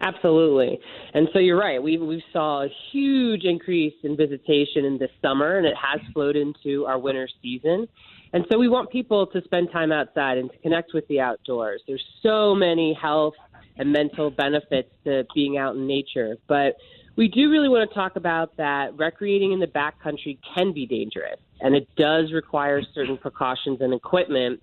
Absolutely. 0.00 0.78
And 1.12 1.28
so 1.32 1.40
you're 1.40 1.58
right. 1.58 1.82
We 1.82 1.98
we 1.98 2.22
saw 2.32 2.62
a 2.62 2.68
huge 2.92 3.44
increase 3.44 3.94
in 4.04 4.16
visitation 4.16 4.84
in 4.84 4.96
this 4.96 5.10
summer 5.20 5.58
and 5.58 5.66
it 5.66 5.74
has 5.76 6.00
flowed 6.12 6.36
into 6.36 6.86
our 6.86 6.98
winter 6.98 7.28
season. 7.42 7.88
And 8.32 8.44
so 8.50 8.58
we 8.58 8.68
want 8.68 8.90
people 8.90 9.26
to 9.26 9.42
spend 9.42 9.72
time 9.72 9.90
outside 9.90 10.38
and 10.38 10.50
to 10.52 10.58
connect 10.58 10.92
with 10.94 11.08
the 11.08 11.20
outdoors. 11.20 11.82
There's 11.88 12.04
so 12.22 12.54
many 12.54 12.96
health 13.00 13.34
and 13.76 13.92
mental 13.92 14.30
benefits 14.30 14.90
to 15.04 15.24
being 15.34 15.56
out 15.56 15.74
in 15.74 15.86
nature, 15.86 16.36
but 16.46 16.76
we 17.16 17.26
do 17.26 17.50
really 17.50 17.68
want 17.68 17.88
to 17.88 17.94
talk 17.94 18.14
about 18.14 18.56
that 18.58 18.96
recreating 18.96 19.52
in 19.52 19.58
the 19.58 19.66
backcountry 19.66 20.38
can 20.54 20.72
be 20.72 20.86
dangerous, 20.86 21.40
and 21.60 21.74
it 21.74 21.88
does 21.96 22.32
require 22.32 22.80
certain 22.94 23.18
precautions 23.18 23.80
and 23.80 23.92
equipment 23.92 24.62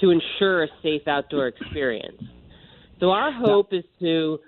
to 0.00 0.10
ensure 0.10 0.64
a 0.64 0.68
safe 0.82 1.06
outdoor 1.06 1.48
experience. 1.48 2.22
So, 3.00 3.10
our 3.10 3.32
hope 3.32 3.72
is 3.72 3.84
to 4.00 4.40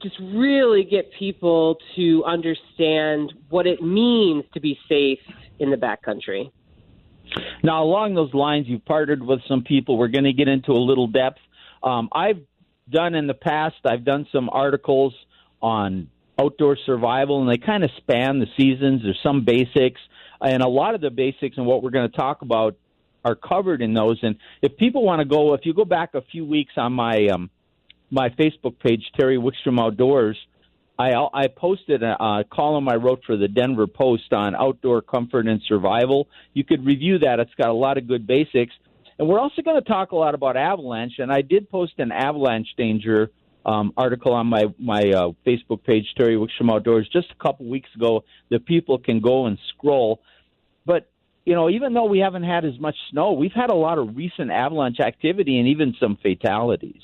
just 0.00 0.16
really 0.20 0.84
get 0.84 1.10
people 1.18 1.76
to 1.96 2.24
understand 2.24 3.32
what 3.48 3.66
it 3.66 3.82
means 3.82 4.44
to 4.54 4.60
be 4.60 4.78
safe 4.88 5.18
in 5.58 5.70
the 5.70 5.76
backcountry. 5.76 6.50
Now, 7.62 7.82
along 7.82 8.14
those 8.14 8.32
lines, 8.32 8.66
you've 8.68 8.84
partnered 8.84 9.22
with 9.22 9.40
some 9.48 9.62
people. 9.62 9.98
We're 9.98 10.08
going 10.08 10.24
to 10.24 10.32
get 10.32 10.48
into 10.48 10.72
a 10.72 10.80
little 10.80 11.08
depth. 11.08 11.40
Um, 11.82 12.08
I've 12.12 12.40
done 12.88 13.14
in 13.14 13.26
the 13.26 13.34
past, 13.34 13.76
I've 13.84 14.04
done 14.04 14.26
some 14.32 14.48
articles 14.50 15.14
on 15.60 16.08
outdoor 16.40 16.78
survival, 16.86 17.40
and 17.40 17.50
they 17.50 17.58
kind 17.58 17.84
of 17.84 17.90
span 17.98 18.38
the 18.38 18.46
seasons. 18.56 19.02
There's 19.02 19.18
some 19.22 19.44
basics, 19.44 20.00
and 20.40 20.62
a 20.62 20.68
lot 20.68 20.94
of 20.94 21.00
the 21.00 21.10
basics 21.10 21.56
and 21.56 21.66
what 21.66 21.82
we're 21.82 21.90
going 21.90 22.10
to 22.10 22.16
talk 22.16 22.42
about 22.42 22.76
are 23.24 23.34
covered 23.34 23.82
in 23.82 23.94
those. 23.94 24.18
And 24.22 24.36
if 24.62 24.76
people 24.76 25.04
want 25.04 25.20
to 25.20 25.24
go, 25.24 25.54
if 25.54 25.60
you 25.64 25.74
go 25.74 25.84
back 25.84 26.14
a 26.14 26.22
few 26.22 26.44
weeks 26.44 26.72
on 26.76 26.92
my 26.92 27.26
um, 27.26 27.50
my 28.10 28.30
Facebook 28.30 28.78
page, 28.78 29.02
Terry 29.18 29.38
Wickstrom 29.38 29.80
Outdoors, 29.80 30.36
I 30.98 31.12
I 31.32 31.48
posted 31.48 32.02
a, 32.02 32.22
a 32.22 32.44
column 32.50 32.88
I 32.88 32.96
wrote 32.96 33.22
for 33.26 33.36
the 33.36 33.48
Denver 33.48 33.86
Post 33.86 34.32
on 34.32 34.54
outdoor 34.54 35.02
comfort 35.02 35.46
and 35.46 35.60
survival. 35.66 36.28
You 36.54 36.64
could 36.64 36.84
review 36.84 37.18
that; 37.20 37.40
it's 37.40 37.54
got 37.54 37.68
a 37.68 37.74
lot 37.74 37.98
of 37.98 38.06
good 38.06 38.26
basics. 38.26 38.74
And 39.18 39.28
we're 39.28 39.40
also 39.40 39.62
going 39.62 39.82
to 39.82 39.88
talk 39.88 40.12
a 40.12 40.16
lot 40.16 40.34
about 40.34 40.56
avalanche. 40.56 41.14
And 41.18 41.32
I 41.32 41.42
did 41.42 41.68
post 41.68 41.94
an 41.98 42.12
avalanche 42.12 42.68
danger 42.76 43.30
um, 43.66 43.92
article 43.96 44.32
on 44.32 44.46
my 44.46 44.66
my 44.78 45.10
uh, 45.10 45.30
Facebook 45.46 45.84
page, 45.84 46.06
Terry 46.16 46.36
Wickstrom 46.36 46.72
Outdoors, 46.72 47.08
just 47.12 47.28
a 47.30 47.42
couple 47.42 47.66
weeks 47.66 47.90
ago 47.94 48.24
that 48.50 48.64
people 48.64 48.98
can 48.98 49.20
go 49.20 49.46
and 49.46 49.58
scroll. 49.74 50.20
But 50.86 51.10
you 51.48 51.54
know, 51.54 51.70
even 51.70 51.94
though 51.94 52.04
we 52.04 52.18
haven't 52.18 52.42
had 52.42 52.66
as 52.66 52.78
much 52.78 52.94
snow, 53.10 53.32
we've 53.32 53.54
had 53.54 53.70
a 53.70 53.74
lot 53.74 53.96
of 53.96 54.14
recent 54.14 54.50
avalanche 54.50 55.00
activity 55.00 55.58
and 55.58 55.66
even 55.68 55.94
some 55.98 56.18
fatalities. 56.20 57.00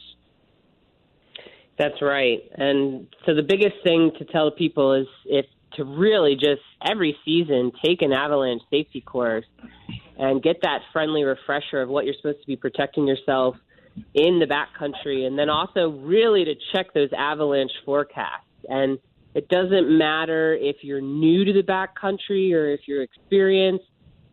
That's 1.79 2.03
right. 2.03 2.43
And 2.53 3.07
so 3.25 3.35
the 3.35 3.43
biggest 3.43 3.77
thing 3.83 4.13
to 4.19 4.27
tell 4.27 4.51
people 4.51 4.93
is 4.93 5.07
if 5.25 5.47
to 5.77 5.85
really 5.85 6.35
just 6.35 6.61
every 6.87 7.17
season 7.25 7.73
take 7.83 8.03
an 8.03 8.13
avalanche 8.13 8.61
safety 8.69 9.01
course 9.01 9.47
and 10.19 10.43
get 10.43 10.57
that 10.61 10.81
friendly 10.93 11.25
refresher 11.25 11.81
of 11.81 11.89
what 11.89 12.05
you're 12.05 12.15
supposed 12.15 12.43
to 12.43 12.47
be 12.47 12.57
protecting 12.57 13.09
yourself 13.09 13.57
in 14.13 14.41
the 14.41 14.47
backcountry, 14.47 15.27
and 15.27 15.39
then 15.39 15.49
also 15.49 15.89
really 15.89 16.45
to 16.45 16.55
check 16.75 16.93
those 16.93 17.09
avalanche 17.17 17.73
forecasts. 17.87 18.45
And 18.69 18.99
it 19.35 19.49
doesn't 19.49 19.97
matter 19.97 20.53
if 20.53 20.77
you're 20.83 21.01
new 21.01 21.47
to 21.47 21.53
the 21.55 21.63
backcountry 21.63 22.53
or 22.53 22.69
if 22.69 22.81
you're 22.87 23.03
experienced. 23.03 23.87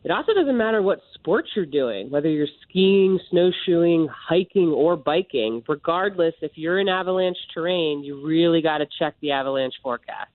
It 0.04 0.10
also 0.10 0.34
doesn't 0.34 0.58
matter 0.58 0.82
what 0.82 1.00
sports 1.14 1.50
you're 1.56 1.66
doing, 1.66 2.10
whether 2.10 2.30
you're 2.30 2.48
skiing, 2.68 3.20
snowshoeing, 3.30 4.08
hiking, 4.08 4.70
or 4.70 4.96
biking. 4.96 5.64
Regardless, 5.68 6.34
if 6.42 6.54
you're 6.56 6.80
in 6.80 6.90
avalanche 6.90 7.38
terrain, 7.54 8.04
you 8.04 8.26
really 8.26 8.62
got 8.62 8.80
to 8.80 8.88
check 8.98 9.16
the 9.22 9.32
avalanche 9.32 9.76
forecast. 9.84 10.32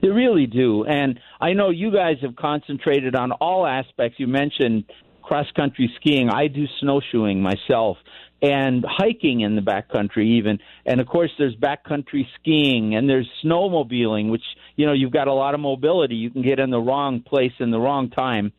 They 0.00 0.08
really 0.08 0.46
do. 0.46 0.84
And 0.84 1.20
I 1.40 1.52
know 1.52 1.70
you 1.70 1.92
guys 1.92 2.16
have 2.22 2.36
concentrated 2.36 3.14
on 3.14 3.32
all 3.32 3.66
aspects. 3.66 4.18
You 4.18 4.28
mentioned 4.28 4.84
cross 5.22 5.46
country 5.56 5.92
skiing. 5.96 6.30
I 6.30 6.46
do 6.48 6.64
snowshoeing 6.80 7.42
myself 7.42 7.98
and 8.42 8.84
hiking 8.86 9.40
in 9.40 9.56
the 9.56 9.62
backcountry 9.62 10.38
even. 10.38 10.58
And 10.84 11.00
of 11.00 11.06
course 11.06 11.30
there's 11.38 11.56
backcountry 11.56 12.26
skiing 12.40 12.94
and 12.94 13.08
there's 13.08 13.28
snowmobiling, 13.42 14.30
which, 14.30 14.44
you 14.76 14.86
know, 14.86 14.92
you've 14.92 15.12
got 15.12 15.28
a 15.28 15.32
lot 15.32 15.54
of 15.54 15.60
mobility. 15.60 16.16
You 16.16 16.30
can 16.30 16.42
get 16.42 16.58
in 16.58 16.70
the 16.70 16.80
wrong 16.80 17.20
place 17.20 17.52
in 17.60 17.70
the 17.70 17.78
wrong 17.78 18.10
time. 18.10 18.52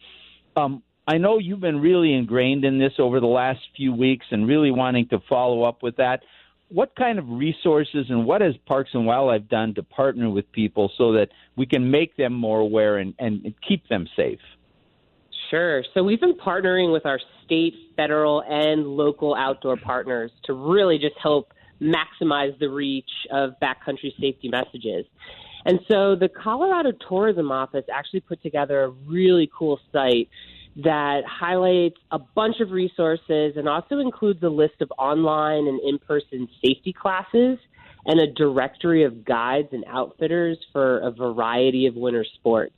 Um, 0.55 0.81
I 1.07 1.17
know 1.17 1.37
you've 1.37 1.59
been 1.59 1.79
really 1.79 2.13
ingrained 2.13 2.65
in 2.65 2.79
this 2.79 2.93
over 2.99 3.19
the 3.19 3.27
last 3.27 3.59
few 3.75 3.93
weeks 3.93 4.25
and 4.31 4.47
really 4.47 4.71
wanting 4.71 5.07
to 5.09 5.19
follow 5.29 5.63
up 5.63 5.83
with 5.83 5.97
that. 5.97 6.21
what 6.69 6.95
kind 6.95 7.19
of 7.19 7.29
resources 7.29 8.07
and 8.09 8.25
what 8.25 8.41
has 8.41 8.55
Parks 8.65 8.89
and 8.93 9.05
Wildlife 9.05 9.47
done 9.49 9.75
to 9.75 9.83
partner 9.83 10.29
with 10.29 10.51
people 10.51 10.91
so 10.97 11.13
that 11.13 11.29
we 11.55 11.65
can 11.65 11.91
make 11.91 12.17
them 12.17 12.33
more 12.33 12.59
aware 12.59 12.97
and, 12.97 13.13
and 13.19 13.53
keep 13.67 13.87
them 13.87 14.07
safe? 14.15 14.39
Sure. 15.51 15.83
So 15.93 16.03
we've 16.03 16.19
been 16.19 16.37
partnering 16.37 16.91
with 16.91 17.05
our 17.05 17.19
state, 17.45 17.75
federal, 17.95 18.41
and 18.41 18.87
local 18.87 19.35
outdoor 19.35 19.77
partners 19.77 20.31
to 20.45 20.53
really 20.53 20.97
just 20.97 21.15
help 21.21 21.53
maximize 21.79 22.57
the 22.59 22.67
reach 22.67 23.09
of 23.31 23.51
backcountry 23.61 24.11
safety 24.19 24.49
messages. 24.49 25.05
And 25.65 25.79
so 25.89 26.15
the 26.15 26.29
Colorado 26.29 26.91
Tourism 27.09 27.51
Office 27.51 27.85
actually 27.91 28.19
put 28.21 28.41
together 28.43 28.83
a 28.83 28.89
really 28.89 29.49
cool 29.57 29.79
site 29.91 30.29
that 30.77 31.21
highlights 31.25 31.97
a 32.11 32.19
bunch 32.19 32.59
of 32.59 32.71
resources 32.71 33.53
and 33.55 33.67
also 33.67 33.99
includes 33.99 34.43
a 34.43 34.49
list 34.49 34.81
of 34.81 34.91
online 34.97 35.67
and 35.67 35.79
in 35.81 35.97
person 35.99 36.47
safety 36.63 36.93
classes 36.93 37.57
and 38.05 38.19
a 38.19 38.31
directory 38.33 39.03
of 39.03 39.25
guides 39.25 39.69
and 39.71 39.83
outfitters 39.87 40.57
for 40.71 40.99
a 40.99 41.11
variety 41.11 41.87
of 41.87 41.95
winter 41.95 42.25
sports. 42.35 42.73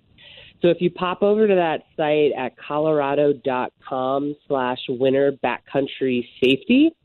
So 0.62 0.70
if 0.70 0.78
you 0.80 0.90
pop 0.90 1.22
over 1.22 1.48
to 1.48 1.56
that 1.56 1.84
site 1.96 2.32
at 2.38 2.58
colorado.com 2.58 4.36
slash 4.48 4.80
winter 4.90 5.34
backcountry 5.44 6.26
safety, 6.44 6.96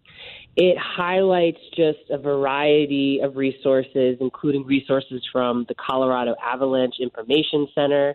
it 0.57 0.77
highlights 0.79 1.61
just 1.75 1.99
a 2.11 2.19
variety 2.19 3.21
of 3.23 3.37
resources, 3.37 4.19
including 4.21 4.67
resources 4.67 5.23
from 5.33 5.65
the 5.69 5.75
Colorado 5.75 6.35
Avalanche 6.45 6.97
Information 7.01 7.69
Center 7.75 8.15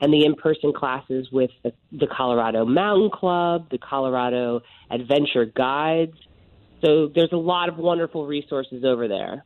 and 0.00 0.12
the 0.12 0.24
in 0.24 0.34
person 0.34 0.72
classes 0.72 1.28
with 1.32 1.50
the, 1.62 1.72
the, 1.92 2.06
Colorado 2.06 2.64
Mountain 2.66 3.10
Club, 3.10 3.68
the 3.70 3.78
Colorado 3.78 4.60
Adventure 4.90 5.46
Guides. 5.46 6.16
So 6.84 7.10
there's 7.14 7.32
a 7.32 7.38
lot 7.38 7.68
of 7.68 7.78
wonderful 7.78 8.26
resources 8.26 8.84
over 8.84 9.08
there. 9.08 9.44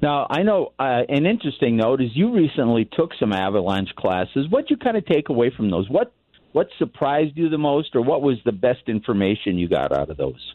Now, 0.00 0.28
I 0.30 0.44
know 0.44 0.72
uh, 0.78 1.02
an 1.08 1.26
interesting 1.26 1.78
note 1.78 2.00
is 2.00 2.10
you 2.14 2.32
recently 2.32 2.88
took 2.92 3.10
some 3.18 3.32
avalanche 3.32 3.88
classes. 3.96 4.46
What 4.48 4.70
you 4.70 4.76
kind 4.76 4.96
of 4.96 5.04
take 5.04 5.30
away 5.30 5.52
from 5.56 5.70
those? 5.70 5.88
What 5.88 6.12
what 6.52 6.68
surprised 6.78 7.36
you 7.36 7.50
the 7.50 7.58
most, 7.58 7.94
or 7.94 8.00
what 8.00 8.22
was 8.22 8.38
the 8.44 8.52
best 8.52 8.82
information 8.86 9.58
you 9.58 9.68
got 9.68 9.92
out 9.92 10.10
of 10.10 10.16
those? 10.16 10.54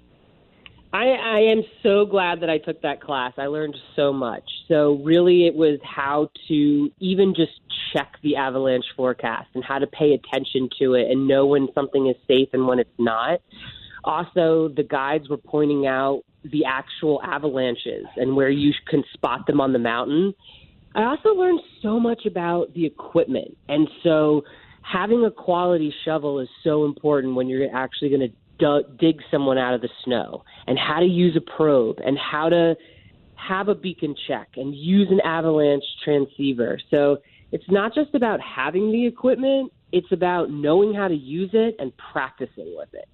I, 0.93 1.07
I 1.07 1.39
am 1.39 1.63
so 1.81 2.05
glad 2.05 2.41
that 2.41 2.51
I 2.51 2.59
took 2.59 2.83
that 2.83 3.01
class. 3.01 3.33
I 3.37 3.47
learned 3.47 3.75
so 3.95 4.13
much. 4.13 4.43
So, 4.67 5.01
really, 5.03 5.47
it 5.47 5.55
was 5.55 5.79
how 5.83 6.29
to 6.47 6.91
even 6.99 7.33
just 7.35 7.53
check 7.91 8.17
the 8.21 8.35
avalanche 8.35 8.85
forecast 8.95 9.49
and 9.55 9.63
how 9.63 9.79
to 9.79 9.87
pay 9.87 10.13
attention 10.13 10.69
to 10.79 10.93
it 10.93 11.09
and 11.09 11.27
know 11.27 11.47
when 11.47 11.67
something 11.73 12.07
is 12.07 12.15
safe 12.27 12.49
and 12.53 12.67
when 12.67 12.77
it's 12.77 12.93
not. 12.99 13.41
Also, 14.03 14.67
the 14.67 14.83
guides 14.83 15.29
were 15.29 15.37
pointing 15.37 15.87
out 15.87 16.21
the 16.43 16.63
actual 16.65 17.19
avalanches 17.23 18.05
and 18.15 18.35
where 18.35 18.49
you 18.49 18.71
can 18.87 19.03
spot 19.13 19.47
them 19.47 19.59
on 19.59 19.73
the 19.73 19.79
mountain. 19.79 20.35
I 20.93 21.05
also 21.05 21.29
learned 21.29 21.61
so 21.81 21.99
much 21.99 22.27
about 22.27 22.71
the 22.75 22.85
equipment. 22.85 23.57
And 23.67 23.87
so, 24.03 24.43
having 24.83 25.25
a 25.25 25.31
quality 25.31 25.91
shovel 26.05 26.39
is 26.39 26.49
so 26.63 26.85
important 26.85 27.33
when 27.33 27.47
you're 27.47 27.75
actually 27.75 28.09
going 28.09 28.29
to 28.29 28.35
dig 28.99 29.21
someone 29.31 29.57
out 29.57 29.73
of 29.73 29.81
the 29.81 29.89
snow 30.03 30.43
and 30.67 30.77
how 30.77 30.99
to 30.99 31.05
use 31.05 31.35
a 31.35 31.57
probe 31.57 31.99
and 32.05 32.17
how 32.17 32.49
to 32.49 32.75
have 33.35 33.67
a 33.67 33.75
beacon 33.75 34.15
check 34.27 34.49
and 34.55 34.73
use 34.75 35.07
an 35.11 35.19
avalanche 35.21 35.83
transceiver. 36.03 36.79
So 36.89 37.17
it's 37.51 37.69
not 37.69 37.93
just 37.93 38.15
about 38.15 38.39
having 38.41 38.91
the 38.91 39.05
equipment, 39.05 39.71
it's 39.91 40.11
about 40.11 40.49
knowing 40.49 40.93
how 40.93 41.07
to 41.07 41.15
use 41.15 41.51
it 41.53 41.75
and 41.79 41.91
practicing 42.11 42.73
with 42.77 42.89
it. 42.93 43.07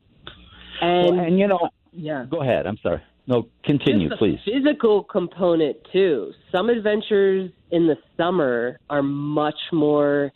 And, 0.82 1.18
well, 1.18 1.26
and 1.26 1.40
you 1.40 1.48
know, 1.48 1.70
yeah. 1.92 2.26
Go 2.30 2.42
ahead. 2.42 2.66
I'm 2.66 2.78
sorry. 2.82 3.02
No, 3.28 3.48
continue, 3.64 4.10
please. 4.18 4.40
Physical 4.44 5.04
component 5.04 5.78
too. 5.92 6.32
Some 6.52 6.70
adventures 6.70 7.52
in 7.70 7.86
the 7.86 7.96
summer 8.18 8.80
are 8.90 9.04
much 9.04 9.60
more 9.72 10.32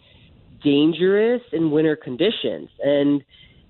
dangerous 0.64 1.42
in 1.52 1.72
winter 1.72 1.96
conditions, 1.96 2.70
and 2.84 3.24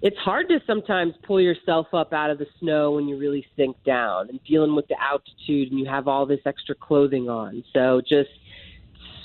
it's 0.04 0.18
hard 0.18 0.50
to 0.50 0.60
sometimes 0.68 1.13
pull 1.26 1.39
yourself 1.39 1.88
up 1.94 2.12
out 2.12 2.30
of 2.30 2.38
the 2.38 2.46
snow 2.60 2.92
when 2.92 3.08
you 3.08 3.18
really 3.18 3.48
sink 3.56 3.78
down 3.86 4.28
and 4.30 4.44
dealing 4.44 4.76
with 4.76 4.86
the 4.89 4.98
altitude 5.02 5.72
and 5.72 5.80
you 5.80 5.86
have 5.86 6.10
all 6.10 6.26
this 6.26 6.42
extra 6.46 6.76
clothing 6.76 7.30
on. 7.30 7.63
So 7.74 8.02
just 8.02 8.30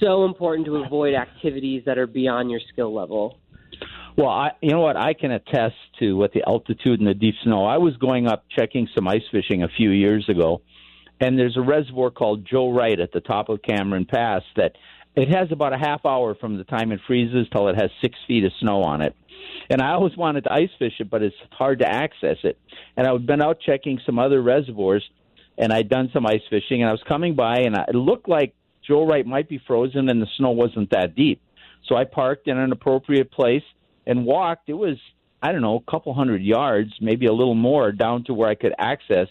so 0.01 0.25
important 0.25 0.67
to 0.67 0.77
avoid 0.77 1.15
activities 1.15 1.83
that 1.87 1.99
are 1.99 2.07
beyond 2.07 2.53
your 2.53 2.61
skill 2.73 2.95
level. 2.95 3.41
Well, 4.17 4.29
I, 4.29 4.51
you 4.61 4.71
know 4.71 4.81
what? 4.81 4.97
I 4.97 5.15
can 5.15 5.33
attest 5.33 5.75
to 5.99 6.17
with 6.17 6.33
the 6.33 6.45
altitude 6.47 7.01
and 7.01 7.09
the 7.09 7.15
deep 7.15 7.35
snow. 7.43 7.67
I 7.67 7.79
was 7.79 7.97
going 7.97 8.29
up 8.29 8.45
checking 8.57 8.89
some 8.95 9.09
ice 9.09 9.23
fishing 9.33 9.65
a 9.65 9.69
few 9.69 9.91
years 9.91 10.29
ago, 10.29 10.63
and 11.21 11.37
there's 11.37 11.57
a 11.57 11.61
reservoir 11.61 12.11
called 12.11 12.47
Joe 12.49 12.71
Wright 12.71 12.99
at 13.01 13.11
the 13.11 13.21
top 13.21 13.49
of 13.49 13.63
Cameron 13.63 14.07
Pass 14.07 14.43
that 14.55 14.77
it 15.17 15.29
has 15.29 15.51
about 15.51 15.73
a 15.73 15.79
half 15.79 16.07
hour 16.07 16.37
from 16.37 16.57
the 16.57 16.65
time 16.65 16.93
it 16.93 17.01
freezes 17.05 17.49
till 17.51 17.67
it 17.67 17.75
has 17.75 17.91
six 18.01 18.15
feet 18.29 18.45
of 18.45 18.53
snow 18.61 18.83
on 18.83 19.03
it. 19.03 19.17
And 19.71 19.83
I 19.83 19.93
always 19.93 20.17
wanted 20.17 20.45
to 20.45 20.53
ice 20.53 20.71
fish 20.79 20.95
it, 20.99 21.11
but 21.11 21.23
it's 21.23 21.37
hard 21.53 21.81
to 21.81 21.89
access 21.89 22.39
it. 22.43 22.59
And 22.97 23.07
I've 23.07 23.27
been 23.27 23.43
out 23.43 23.61
checking 23.61 24.01
some 24.05 24.19
other 24.19 24.41
reservoirs, 24.41 25.09
and 25.57 25.73
I'd 25.73 25.89
done 25.89 26.11
some 26.13 26.27
ice 26.27 26.43
fishing, 26.49 26.83
and 26.83 26.89
I 26.89 26.93
was 26.93 27.03
coming 27.07 27.35
by, 27.35 27.61
and 27.61 27.77
it 27.77 27.95
looked 27.95 28.29
like 28.29 28.55
Joe 28.87 29.07
Wright 29.07 29.27
might 29.27 29.49
be 29.49 29.61
frozen, 29.67 30.09
and 30.09 30.23
the 30.23 30.29
snow 30.37 30.51
wasn't 30.51 30.91
that 30.91 31.15
deep. 31.15 31.43
So 31.87 31.97
I 31.97 32.05
parked 32.05 32.49
in 32.49 32.59
an 32.59 32.73
appropriate 32.73 33.31
place 33.31 33.63
and 34.07 34.25
walked. 34.25 34.69
It 34.69 34.75
was 34.75 34.97
I 35.41 35.53
don't 35.53 35.63
know, 35.63 35.77
a 35.77 35.91
couple 35.91 36.15
hundred 36.15 36.43
yards, 36.43 36.93
maybe 37.01 37.27
a 37.27 37.33
little 37.33 37.55
more, 37.55 37.93
down 37.93 38.25
to 38.25 38.35
where 38.35 38.49
I 38.49 38.57
could 38.57 38.75
access. 38.77 39.29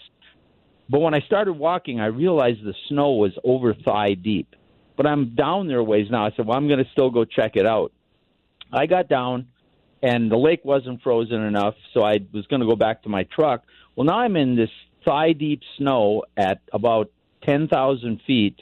But 0.89 1.01
when 1.01 1.13
I 1.13 1.19
started 1.21 1.53
walking, 1.53 1.99
I 1.99 2.05
realized 2.05 2.63
the 2.63 2.73
snow 2.87 3.13
was 3.13 3.33
over 3.43 3.73
thigh 3.73 4.13
deep. 4.13 4.55
But 4.95 5.05
I'm 5.05 5.35
down 5.35 5.67
there 5.67 5.83
ways 5.83 6.07
now. 6.09 6.25
I 6.25 6.31
said, 6.35 6.47
well, 6.47 6.57
I'm 6.57 6.67
going 6.67 6.83
to 6.83 6.89
still 6.91 7.09
go 7.09 7.25
check 7.25 7.55
it 7.55 7.65
out. 7.65 7.91
I 8.71 8.85
got 8.85 9.09
down, 9.09 9.47
and 10.01 10.31
the 10.31 10.37
lake 10.37 10.61
wasn't 10.63 11.01
frozen 11.01 11.41
enough, 11.43 11.75
so 11.93 12.03
I 12.03 12.19
was 12.33 12.45
going 12.47 12.61
to 12.61 12.67
go 12.67 12.75
back 12.75 13.03
to 13.03 13.09
my 13.09 13.23
truck. 13.23 13.63
Well, 13.95 14.05
now 14.05 14.19
I'm 14.19 14.35
in 14.35 14.55
this 14.55 14.69
thigh 15.05 15.33
deep 15.33 15.61
snow 15.77 16.23
at 16.35 16.61
about 16.71 17.11
10,000 17.45 18.21
feet, 18.27 18.61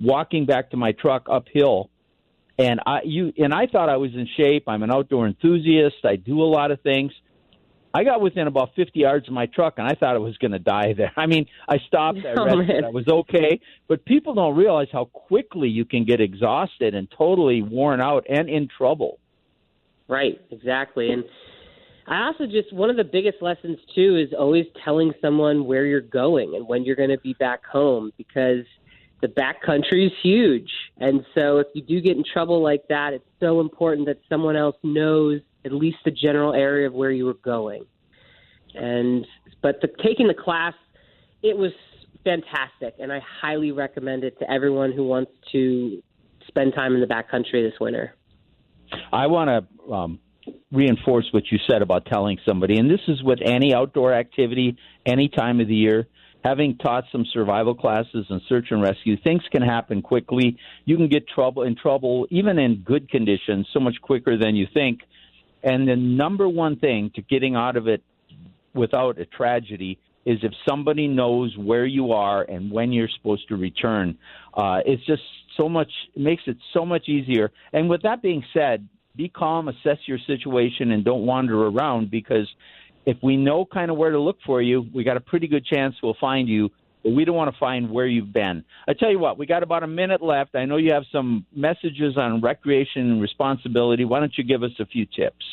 walking 0.00 0.44
back 0.46 0.70
to 0.70 0.76
my 0.76 0.92
truck 0.92 1.26
uphill. 1.30 1.90
And 2.58 2.80
I 2.86 3.00
you 3.04 3.32
and 3.36 3.52
I 3.52 3.66
thought 3.66 3.88
I 3.88 3.96
was 3.96 4.12
in 4.14 4.28
shape. 4.36 4.68
I'm 4.68 4.84
an 4.84 4.92
outdoor 4.92 5.26
enthusiast. 5.26 5.96
I 6.04 6.14
do 6.14 6.40
a 6.40 6.44
lot 6.44 6.70
of 6.70 6.80
things. 6.82 7.10
I 7.96 8.02
got 8.02 8.20
within 8.20 8.48
about 8.48 8.70
50 8.74 8.98
yards 8.98 9.28
of 9.28 9.34
my 9.34 9.46
truck, 9.46 9.74
and 9.78 9.86
I 9.86 9.94
thought 9.94 10.16
I 10.16 10.18
was 10.18 10.36
going 10.38 10.50
to 10.50 10.58
die 10.58 10.94
there. 10.96 11.12
I 11.16 11.26
mean, 11.26 11.46
I 11.68 11.78
stopped, 11.86 12.18
I 12.24 12.32
rested, 12.44 12.84
oh, 12.84 12.88
I 12.88 12.90
was 12.90 13.06
okay. 13.06 13.60
But 13.86 14.04
people 14.04 14.34
don't 14.34 14.56
realize 14.56 14.88
how 14.92 15.04
quickly 15.06 15.68
you 15.68 15.84
can 15.84 16.04
get 16.04 16.20
exhausted 16.20 16.94
and 16.94 17.08
totally 17.16 17.62
worn 17.62 18.00
out 18.00 18.26
and 18.28 18.48
in 18.48 18.68
trouble. 18.68 19.18
Right, 20.08 20.40
exactly. 20.50 21.10
And 21.10 21.24
I 22.06 22.26
also 22.26 22.46
just 22.46 22.72
one 22.72 22.90
of 22.90 22.96
the 22.96 23.04
biggest 23.04 23.40
lessons 23.40 23.78
too 23.94 24.16
is 24.16 24.34
always 24.38 24.66
telling 24.84 25.12
someone 25.20 25.64
where 25.64 25.86
you're 25.86 26.00
going 26.00 26.54
and 26.54 26.68
when 26.68 26.84
you're 26.84 26.96
going 26.96 27.10
to 27.10 27.18
be 27.18 27.34
back 27.34 27.64
home 27.64 28.12
because 28.18 28.64
the 29.22 29.28
backcountry 29.28 30.06
is 30.06 30.12
huge. 30.22 30.70
And 30.98 31.24
so 31.34 31.58
if 31.58 31.68
you 31.74 31.82
do 31.82 32.00
get 32.00 32.16
in 32.16 32.24
trouble 32.30 32.62
like 32.62 32.82
that, 32.88 33.14
it's 33.14 33.24
so 33.40 33.60
important 33.60 34.06
that 34.06 34.20
someone 34.28 34.56
else 34.56 34.76
knows 34.82 35.40
at 35.64 35.72
least 35.72 35.98
the 36.04 36.10
general 36.10 36.52
area 36.52 36.86
of 36.86 36.92
where 36.92 37.10
you 37.10 37.24
were 37.24 37.34
going. 37.34 37.84
And 38.74 39.26
but 39.62 39.80
the, 39.80 39.88
taking 40.02 40.28
the 40.28 40.34
class, 40.34 40.74
it 41.42 41.56
was 41.56 41.72
fantastic, 42.22 42.96
and 42.98 43.12
I 43.12 43.20
highly 43.40 43.70
recommend 43.70 44.24
it 44.24 44.38
to 44.40 44.50
everyone 44.50 44.92
who 44.92 45.06
wants 45.06 45.30
to 45.52 46.02
spend 46.48 46.74
time 46.74 46.94
in 46.94 47.00
the 47.00 47.06
backcountry 47.06 47.66
this 47.66 47.78
winter. 47.80 48.14
I 49.12 49.26
want 49.26 49.48
to 49.48 49.92
um, 49.92 50.18
reinforce 50.72 51.26
what 51.32 51.44
you 51.50 51.58
said 51.68 51.82
about 51.82 52.06
telling 52.06 52.38
somebody, 52.46 52.78
and 52.78 52.90
this 52.90 53.00
is 53.08 53.22
with 53.22 53.38
any 53.44 53.74
outdoor 53.74 54.12
activity, 54.12 54.76
any 55.06 55.28
time 55.28 55.60
of 55.60 55.68
the 55.68 55.74
year. 55.74 56.06
Having 56.44 56.76
taught 56.76 57.04
some 57.10 57.24
survival 57.32 57.74
classes 57.74 58.26
and 58.28 58.42
search 58.50 58.66
and 58.70 58.82
rescue, 58.82 59.16
things 59.16 59.42
can 59.50 59.62
happen 59.62 60.02
quickly. 60.02 60.58
You 60.84 60.96
can 60.96 61.08
get 61.08 61.26
trouble 61.26 61.62
in 61.62 61.74
trouble, 61.74 62.26
even 62.28 62.58
in 62.58 62.82
good 62.84 63.08
conditions, 63.08 63.66
so 63.72 63.80
much 63.80 63.94
quicker 64.02 64.36
than 64.36 64.54
you 64.54 64.66
think. 64.74 65.00
And 65.62 65.88
the 65.88 65.96
number 65.96 66.46
one 66.46 66.76
thing 66.76 67.10
to 67.14 67.22
getting 67.22 67.56
out 67.56 67.76
of 67.78 67.88
it 67.88 68.02
without 68.74 69.18
a 69.18 69.24
tragedy 69.24 69.98
is 70.26 70.38
if 70.42 70.52
somebody 70.68 71.06
knows 71.06 71.56
where 71.56 71.86
you 71.86 72.12
are 72.12 72.42
and 72.42 72.70
when 72.70 72.92
you're 72.92 73.08
supposed 73.16 73.48
to 73.48 73.56
return. 73.56 74.18
Uh, 74.54 74.80
it's 74.84 75.04
just 75.06 75.22
so 75.56 75.68
much 75.68 75.90
makes 76.16 76.42
it 76.46 76.56
so 76.72 76.84
much 76.84 77.08
easier. 77.08 77.50
And 77.72 77.88
with 77.88 78.02
that 78.02 78.22
being 78.22 78.44
said, 78.52 78.88
be 79.16 79.28
calm, 79.28 79.68
assess 79.68 79.98
your 80.06 80.18
situation, 80.26 80.90
and 80.90 81.04
don't 81.04 81.24
wander 81.26 81.66
around 81.66 82.10
because 82.10 82.48
if 83.06 83.16
we 83.22 83.36
know 83.36 83.64
kind 83.64 83.90
of 83.90 83.96
where 83.96 84.10
to 84.10 84.18
look 84.18 84.38
for 84.44 84.60
you, 84.62 84.86
we 84.94 85.04
got 85.04 85.16
a 85.16 85.20
pretty 85.20 85.46
good 85.46 85.64
chance 85.64 85.94
we'll 86.02 86.16
find 86.20 86.48
you. 86.48 86.70
But 87.02 87.10
we 87.10 87.26
don't 87.26 87.36
want 87.36 87.52
to 87.52 87.58
find 87.58 87.90
where 87.90 88.06
you've 88.06 88.32
been. 88.32 88.64
I 88.88 88.94
tell 88.94 89.10
you 89.10 89.18
what, 89.18 89.38
we 89.38 89.44
got 89.44 89.62
about 89.62 89.82
a 89.82 89.86
minute 89.86 90.22
left. 90.22 90.54
I 90.54 90.64
know 90.64 90.78
you 90.78 90.94
have 90.94 91.04
some 91.12 91.44
messages 91.54 92.16
on 92.16 92.40
recreation 92.40 93.10
and 93.10 93.20
responsibility. 93.20 94.06
Why 94.06 94.20
don't 94.20 94.32
you 94.38 94.42
give 94.42 94.62
us 94.62 94.70
a 94.80 94.86
few 94.86 95.04
tips? 95.04 95.44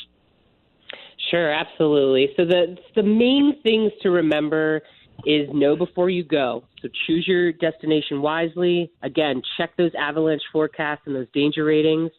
Sure, 1.30 1.52
absolutely. 1.52 2.30
So 2.38 2.46
the 2.46 2.78
the 2.96 3.04
main 3.04 3.62
things 3.64 3.92
to 4.02 4.10
remember 4.12 4.82
is 5.26 5.50
know 5.54 5.76
before 5.76 6.10
you 6.10 6.24
go. 6.24 6.63
So 6.82 6.89
choose 7.06 7.26
your 7.28 7.52
destination 7.52 8.21
wisely. 8.21 8.91
Again, 9.04 9.41
check 9.58 9.76
those 9.78 9.91
avalanche 9.97 10.41
forecasts 10.52 11.02
and 11.06 11.15
those 11.15 11.28
danger 11.34 11.63
ratings. 11.63 12.12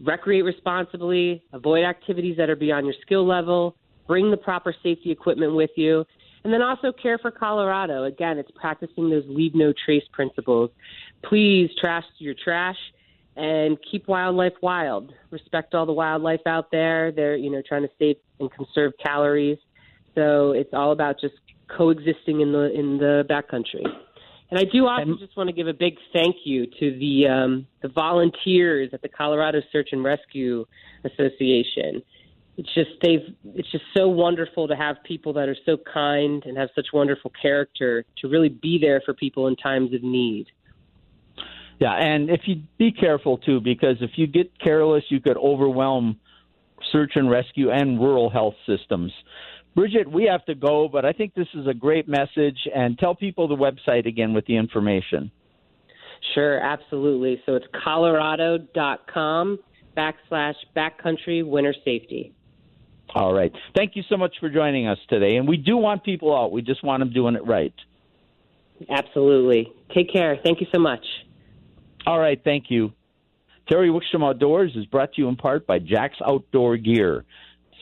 Recreate 0.00 0.44
responsibly. 0.44 1.42
Avoid 1.52 1.84
activities 1.84 2.36
that 2.38 2.48
are 2.48 2.56
beyond 2.56 2.86
your 2.86 2.94
skill 3.02 3.26
level. 3.26 3.76
Bring 4.06 4.30
the 4.30 4.36
proper 4.36 4.74
safety 4.82 5.10
equipment 5.10 5.54
with 5.54 5.70
you. 5.76 6.04
And 6.42 6.52
then 6.52 6.62
also 6.62 6.92
care 6.92 7.18
for 7.18 7.30
Colorado. 7.30 8.04
Again, 8.04 8.38
it's 8.38 8.50
practicing 8.54 9.10
those 9.10 9.24
leave 9.28 9.54
no 9.54 9.74
trace 9.84 10.04
principles. 10.12 10.70
Please 11.22 11.68
trash 11.78 12.04
your 12.18 12.34
trash 12.42 12.78
and 13.36 13.76
keep 13.90 14.08
wildlife 14.08 14.54
wild. 14.62 15.12
Respect 15.30 15.74
all 15.74 15.84
the 15.84 15.92
wildlife 15.92 16.40
out 16.46 16.70
there. 16.70 17.12
They're, 17.12 17.36
you 17.36 17.50
know, 17.50 17.62
trying 17.66 17.82
to 17.82 17.90
save 17.98 18.16
and 18.38 18.50
conserve 18.50 18.92
calories. 19.02 19.58
So 20.14 20.52
it's 20.52 20.70
all 20.72 20.92
about 20.92 21.20
just 21.20 21.34
coexisting 21.76 22.40
in 22.40 22.52
the 22.52 22.72
in 22.72 22.98
the 22.98 23.24
backcountry. 23.28 23.84
And 24.50 24.58
I 24.58 24.64
do 24.64 24.86
also 24.86 25.14
just 25.18 25.36
want 25.36 25.48
to 25.48 25.52
give 25.52 25.68
a 25.68 25.72
big 25.72 25.96
thank 26.12 26.36
you 26.44 26.66
to 26.66 26.98
the 26.98 27.28
um, 27.28 27.66
the 27.82 27.88
volunteers 27.88 28.90
at 28.92 29.00
the 29.00 29.08
Colorado 29.08 29.60
Search 29.70 29.90
and 29.92 30.02
Rescue 30.02 30.66
Association. 31.04 32.02
It's 32.56 32.74
just 32.74 32.90
they've 33.00 33.34
it's 33.54 33.70
just 33.70 33.84
so 33.96 34.08
wonderful 34.08 34.66
to 34.66 34.74
have 34.74 34.96
people 35.04 35.32
that 35.34 35.48
are 35.48 35.56
so 35.64 35.76
kind 35.76 36.42
and 36.44 36.58
have 36.58 36.70
such 36.74 36.88
wonderful 36.92 37.32
character 37.40 38.04
to 38.18 38.28
really 38.28 38.48
be 38.48 38.78
there 38.80 39.00
for 39.04 39.14
people 39.14 39.46
in 39.46 39.54
times 39.54 39.94
of 39.94 40.02
need. 40.02 40.46
Yeah, 41.78 41.94
and 41.94 42.28
if 42.28 42.42
you 42.46 42.62
be 42.76 42.92
careful 42.92 43.38
too, 43.38 43.60
because 43.60 43.96
if 44.00 44.10
you 44.16 44.26
get 44.26 44.50
careless, 44.58 45.04
you 45.08 45.20
could 45.20 45.38
overwhelm 45.38 46.18
search 46.92 47.12
and 47.14 47.30
rescue 47.30 47.70
and 47.70 48.00
rural 48.00 48.28
health 48.30 48.54
systems. 48.66 49.12
Bridget, 49.74 50.10
we 50.10 50.24
have 50.24 50.44
to 50.46 50.54
go, 50.54 50.88
but 50.88 51.04
I 51.04 51.12
think 51.12 51.34
this 51.34 51.46
is 51.54 51.66
a 51.66 51.74
great 51.74 52.08
message. 52.08 52.58
And 52.74 52.98
tell 52.98 53.14
people 53.14 53.48
the 53.48 53.56
website 53.56 54.06
again 54.06 54.34
with 54.34 54.46
the 54.46 54.56
information. 54.56 55.30
Sure, 56.34 56.58
absolutely. 56.60 57.42
So 57.46 57.54
it's 57.54 57.66
colorado.com 57.84 59.58
backslash 59.96 60.54
backcountry 60.76 61.46
winter 61.46 61.74
safety. 61.84 62.32
All 63.14 63.32
right. 63.32 63.52
Thank 63.76 63.96
you 63.96 64.02
so 64.08 64.16
much 64.16 64.36
for 64.38 64.48
joining 64.48 64.86
us 64.86 64.98
today. 65.08 65.36
And 65.36 65.48
we 65.48 65.56
do 65.56 65.76
want 65.76 66.04
people 66.04 66.36
out. 66.36 66.52
We 66.52 66.62
just 66.62 66.84
want 66.84 67.00
them 67.00 67.12
doing 67.12 67.34
it 67.34 67.44
right. 67.44 67.74
Absolutely. 68.88 69.72
Take 69.94 70.12
care. 70.12 70.38
Thank 70.42 70.60
you 70.60 70.66
so 70.72 70.78
much. 70.78 71.04
All 72.06 72.18
right. 72.18 72.40
Thank 72.42 72.66
you. 72.68 72.92
Terry 73.68 73.88
Wickstrom 73.88 74.24
Outdoors 74.28 74.72
is 74.74 74.86
brought 74.86 75.12
to 75.14 75.22
you 75.22 75.28
in 75.28 75.36
part 75.36 75.66
by 75.66 75.78
Jack's 75.78 76.18
Outdoor 76.24 76.76
Gear 76.76 77.24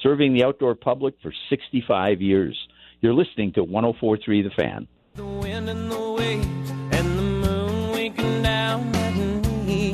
serving 0.02 0.34
the 0.34 0.44
outdoor 0.44 0.74
public 0.74 1.14
for 1.22 1.32
65 1.50 2.20
years. 2.20 2.56
You're 3.00 3.14
listening 3.14 3.52
to 3.52 3.64
1043 3.64 4.42
The 4.42 4.50
Fan. 4.50 4.88
The 5.14 5.24
wind 5.24 5.68
and 5.68 5.90
the 5.90 6.11
waves 6.12 6.70
and 6.70 7.18
the 7.18 7.22
moon 7.22 7.90
winking 7.92 8.42
down 8.42 8.94
at 8.94 9.14
me. 9.66 9.90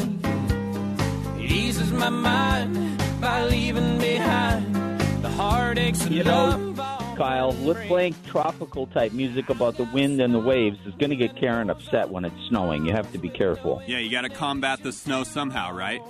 It 1.38 1.50
eases 1.50 1.92
my 1.92 2.08
mind 2.08 3.00
by 3.20 3.44
leaving 3.44 3.98
behind 3.98 4.74
the 5.22 5.28
heartaches 5.30 6.08
you 6.08 6.24
know, 6.24 6.74
Kyle, 7.16 7.52
lip 7.52 7.78
playing 7.86 8.14
tropical 8.26 8.86
type 8.88 9.12
music 9.12 9.48
about 9.48 9.76
the 9.76 9.84
wind 9.84 10.20
and 10.20 10.34
the 10.34 10.38
waves 10.38 10.78
is 10.84 10.94
going 10.94 11.10
to 11.10 11.16
get 11.16 11.36
Karen 11.36 11.70
upset 11.70 12.10
when 12.10 12.24
it's 12.24 12.36
snowing. 12.48 12.84
You 12.84 12.92
have 12.92 13.10
to 13.12 13.18
be 13.18 13.28
careful. 13.28 13.82
Yeah, 13.86 13.98
you 13.98 14.10
got 14.10 14.22
to 14.22 14.28
combat 14.28 14.82
the 14.82 14.92
snow 14.92 15.24
somehow, 15.24 15.72
right? 15.72 16.02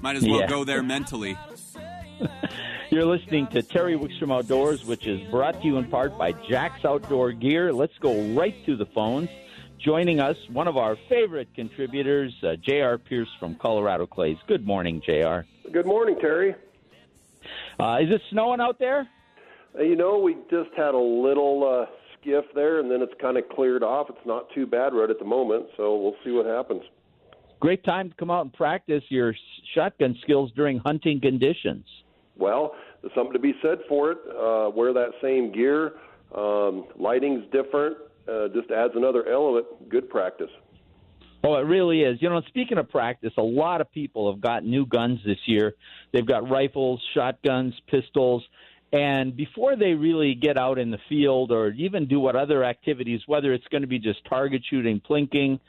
Might 0.00 0.16
as 0.16 0.24
well 0.24 0.40
yeah. 0.40 0.46
go 0.46 0.64
there 0.64 0.82
mentally. 0.84 1.36
You're 2.90 3.04
listening 3.04 3.48
to 3.48 3.62
Terry 3.62 3.98
Wickstrom 3.98 4.32
Outdoors, 4.32 4.84
which 4.84 5.08
is 5.08 5.20
brought 5.28 5.60
to 5.60 5.66
you 5.66 5.76
in 5.76 5.90
part 5.90 6.16
by 6.16 6.30
Jack's 6.48 6.84
Outdoor 6.84 7.32
Gear. 7.32 7.72
Let's 7.72 7.98
go 7.98 8.22
right 8.34 8.54
to 8.64 8.76
the 8.76 8.86
phones. 8.86 9.28
Joining 9.78 10.20
us, 10.20 10.36
one 10.50 10.68
of 10.68 10.76
our 10.76 10.96
favorite 11.08 11.48
contributors, 11.52 12.32
uh, 12.44 12.54
J.R. 12.54 12.96
Pierce 12.96 13.28
from 13.40 13.56
Colorado 13.56 14.06
Clays. 14.06 14.36
Good 14.46 14.64
morning, 14.64 15.02
J.R. 15.04 15.46
Good 15.72 15.84
morning, 15.84 16.16
Terry. 16.20 16.54
Uh, 17.78 17.98
is 18.00 18.10
it 18.10 18.22
snowing 18.30 18.60
out 18.60 18.78
there? 18.78 19.08
Uh, 19.76 19.82
you 19.82 19.96
know, 19.96 20.18
we 20.18 20.36
just 20.48 20.70
had 20.76 20.94
a 20.94 20.98
little 20.98 21.64
uh, 21.64 21.86
skiff 22.20 22.44
there, 22.54 22.78
and 22.78 22.88
then 22.88 23.02
it's 23.02 23.14
kind 23.20 23.36
of 23.36 23.48
cleared 23.48 23.82
off. 23.82 24.08
It's 24.10 24.26
not 24.26 24.48
too 24.54 24.64
bad 24.64 24.94
right 24.94 25.10
at 25.10 25.18
the 25.18 25.24
moment, 25.24 25.66
so 25.76 25.96
we'll 25.96 26.16
see 26.24 26.30
what 26.30 26.46
happens. 26.46 26.82
Great 27.58 27.82
time 27.82 28.10
to 28.10 28.14
come 28.14 28.30
out 28.30 28.42
and 28.42 28.52
practice 28.52 29.02
your 29.08 29.34
shotgun 29.74 30.16
skills 30.22 30.52
during 30.54 30.78
hunting 30.78 31.20
conditions. 31.20 31.84
Well, 32.38 32.74
there's 33.00 33.14
something 33.14 33.32
to 33.32 33.38
be 33.38 33.54
said 33.62 33.78
for 33.88 34.12
it. 34.12 34.18
Uh, 34.28 34.70
wear 34.70 34.92
that 34.92 35.10
same 35.22 35.52
gear. 35.52 35.92
Um, 36.34 36.86
lighting's 36.96 37.44
different. 37.52 37.96
Uh, 38.28 38.48
just 38.48 38.70
adds 38.70 38.92
another 38.96 39.28
element. 39.28 39.88
Good 39.88 40.08
practice. 40.10 40.50
Oh, 41.44 41.54
it 41.54 41.66
really 41.66 42.00
is. 42.00 42.18
You 42.20 42.28
know, 42.28 42.40
speaking 42.48 42.76
of 42.78 42.88
practice, 42.88 43.32
a 43.38 43.42
lot 43.42 43.80
of 43.80 43.90
people 43.92 44.32
have 44.32 44.40
got 44.40 44.64
new 44.64 44.84
guns 44.84 45.20
this 45.24 45.38
year. 45.46 45.74
They've 46.12 46.26
got 46.26 46.50
rifles, 46.50 47.00
shotguns, 47.14 47.74
pistols, 47.88 48.42
and 48.92 49.36
before 49.36 49.76
they 49.76 49.94
really 49.94 50.34
get 50.34 50.56
out 50.56 50.78
in 50.78 50.90
the 50.90 50.98
field 51.08 51.52
or 51.52 51.68
even 51.70 52.08
do 52.08 52.18
what 52.18 52.36
other 52.36 52.64
activities, 52.64 53.20
whether 53.26 53.52
it's 53.52 53.66
going 53.68 53.82
to 53.82 53.88
be 53.88 53.98
just 53.98 54.24
target 54.28 54.62
shooting, 54.68 55.00
plinking, 55.08 55.60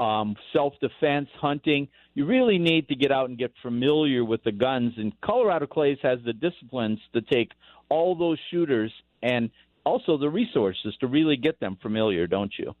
um, 0.00 0.34
self 0.52 0.72
defense, 0.80 1.28
hunting. 1.40 1.86
You 2.14 2.26
really 2.26 2.58
need 2.58 2.88
to 2.88 2.96
get 2.96 3.12
out 3.12 3.28
and 3.28 3.38
get 3.38 3.52
familiar 3.62 4.24
with 4.24 4.42
the 4.42 4.52
guns. 4.52 4.94
And 4.96 5.12
Colorado 5.20 5.66
Clays 5.66 5.98
has 6.02 6.18
the 6.24 6.32
disciplines 6.32 6.98
to 7.12 7.20
take 7.20 7.50
all 7.88 8.16
those 8.16 8.38
shooters 8.50 8.92
and 9.22 9.50
also 9.84 10.16
the 10.16 10.28
resources 10.28 10.94
to 11.00 11.06
really 11.06 11.36
get 11.36 11.60
them 11.60 11.76
familiar, 11.82 12.26
don't 12.26 12.52
you? 12.58 12.74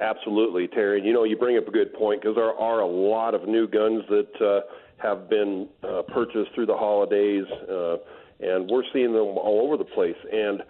Absolutely, 0.00 0.68
Terry. 0.68 1.02
You 1.02 1.12
know, 1.12 1.24
you 1.24 1.36
bring 1.36 1.56
up 1.56 1.66
a 1.66 1.70
good 1.70 1.92
point 1.94 2.20
because 2.20 2.36
there 2.36 2.52
are 2.52 2.80
a 2.80 2.86
lot 2.86 3.34
of 3.34 3.48
new 3.48 3.66
guns 3.66 4.02
that 4.08 4.44
uh, 4.44 4.60
have 4.98 5.30
been 5.30 5.68
uh, 5.82 6.02
purchased 6.02 6.54
through 6.54 6.66
the 6.66 6.76
holidays, 6.76 7.44
uh, 7.70 7.96
and 8.40 8.68
we're 8.70 8.84
seeing 8.92 9.12
them 9.12 9.38
all 9.38 9.62
over 9.64 9.76
the 9.76 9.84
place. 9.84 10.16
And 10.32 10.62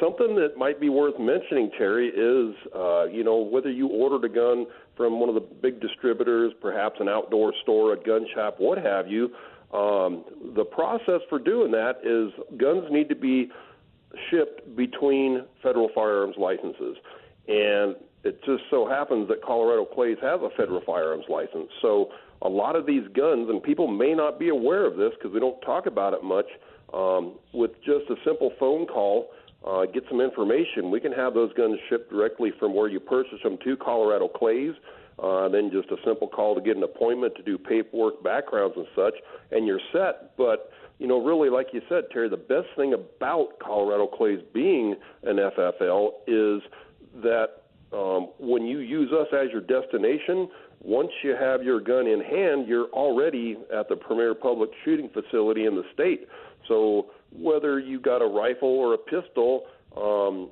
something 0.00 0.34
that 0.36 0.56
might 0.56 0.80
be 0.80 0.88
worth 0.88 1.18
mentioning, 1.18 1.70
Terry, 1.76 2.08
is 2.08 2.54
uh, 2.74 3.04
you 3.04 3.24
know 3.24 3.36
whether 3.38 3.70
you 3.70 3.88
ordered 3.88 4.24
a 4.24 4.32
gun 4.32 4.66
from 4.96 5.20
one 5.20 5.28
of 5.28 5.34
the 5.34 5.40
big 5.40 5.80
distributors, 5.80 6.52
perhaps 6.60 6.96
an 7.00 7.08
outdoor 7.08 7.52
store, 7.62 7.92
a 7.92 7.96
gun 7.96 8.26
shop, 8.34 8.56
what 8.58 8.78
have 8.78 9.08
you. 9.08 9.30
Um, 9.72 10.24
the 10.54 10.64
process 10.64 11.20
for 11.28 11.38
doing 11.38 11.72
that 11.72 11.98
is 12.04 12.32
guns 12.58 12.84
need 12.90 13.08
to 13.08 13.16
be 13.16 13.50
shipped 14.30 14.76
between 14.76 15.44
federal 15.62 15.88
firearms 15.94 16.36
licenses, 16.38 16.96
and 17.48 17.96
it 18.22 18.42
just 18.44 18.62
so 18.70 18.88
happens 18.88 19.28
that 19.28 19.42
Colorado 19.42 19.84
Clays 19.84 20.16
has 20.22 20.40
a 20.40 20.50
federal 20.56 20.80
firearms 20.86 21.24
license. 21.28 21.68
So 21.82 22.10
a 22.42 22.48
lot 22.48 22.76
of 22.76 22.86
these 22.86 23.02
guns, 23.14 23.48
and 23.50 23.62
people 23.62 23.86
may 23.86 24.14
not 24.14 24.38
be 24.38 24.48
aware 24.48 24.86
of 24.86 24.96
this 24.96 25.12
because 25.18 25.32
we 25.32 25.40
don't 25.40 25.60
talk 25.62 25.86
about 25.86 26.14
it 26.14 26.22
much. 26.22 26.46
Um, 26.92 27.38
with 27.52 27.72
just 27.84 28.08
a 28.08 28.14
simple 28.24 28.52
phone 28.60 28.86
call, 28.86 29.30
uh, 29.66 29.86
get 29.86 30.04
some 30.08 30.20
information. 30.20 30.90
We 30.90 31.00
can 31.00 31.12
have 31.12 31.34
those 31.34 31.52
guns 31.54 31.78
shipped 31.88 32.10
directly 32.10 32.52
from 32.58 32.74
where 32.74 32.88
you 32.88 33.00
purchase 33.00 33.38
them 33.42 33.58
to 33.64 33.76
Colorado 33.76 34.28
Clays. 34.28 34.74
Uh, 35.22 35.48
then 35.48 35.70
just 35.70 35.88
a 35.90 35.96
simple 36.04 36.26
call 36.26 36.56
to 36.56 36.60
get 36.60 36.76
an 36.76 36.82
appointment 36.82 37.34
to 37.36 37.42
do 37.42 37.56
paperwork, 37.56 38.22
backgrounds, 38.24 38.74
and 38.76 38.86
such, 38.96 39.14
and 39.52 39.64
you're 39.64 39.80
set. 39.92 40.36
But 40.36 40.72
you 40.98 41.06
know, 41.06 41.24
really, 41.24 41.50
like 41.50 41.68
you 41.72 41.82
said, 41.88 42.04
Terry, 42.12 42.28
the 42.28 42.36
best 42.36 42.66
thing 42.76 42.94
about 42.94 43.58
Colorado 43.60 44.06
Clays 44.06 44.40
being 44.52 44.94
an 45.22 45.36
FFL 45.36 46.10
is 46.26 46.62
that 47.22 47.62
um, 47.92 48.30
when 48.38 48.64
you 48.64 48.80
use 48.80 49.12
us 49.12 49.28
as 49.32 49.50
your 49.52 49.60
destination, 49.60 50.48
once 50.80 51.10
you 51.22 51.34
have 51.38 51.62
your 51.62 51.80
gun 51.80 52.06
in 52.06 52.20
hand, 52.20 52.68
you're 52.68 52.88
already 52.88 53.56
at 53.74 53.88
the 53.88 53.96
premier 53.96 54.34
public 54.34 54.70
shooting 54.84 55.08
facility 55.08 55.66
in 55.66 55.74
the 55.74 55.84
state. 55.94 56.28
So 56.68 57.06
whether 57.34 57.78
you 57.78 58.00
got 58.00 58.22
a 58.22 58.26
rifle 58.26 58.68
or 58.68 58.94
a 58.94 58.98
pistol, 58.98 59.66
um, 59.96 60.50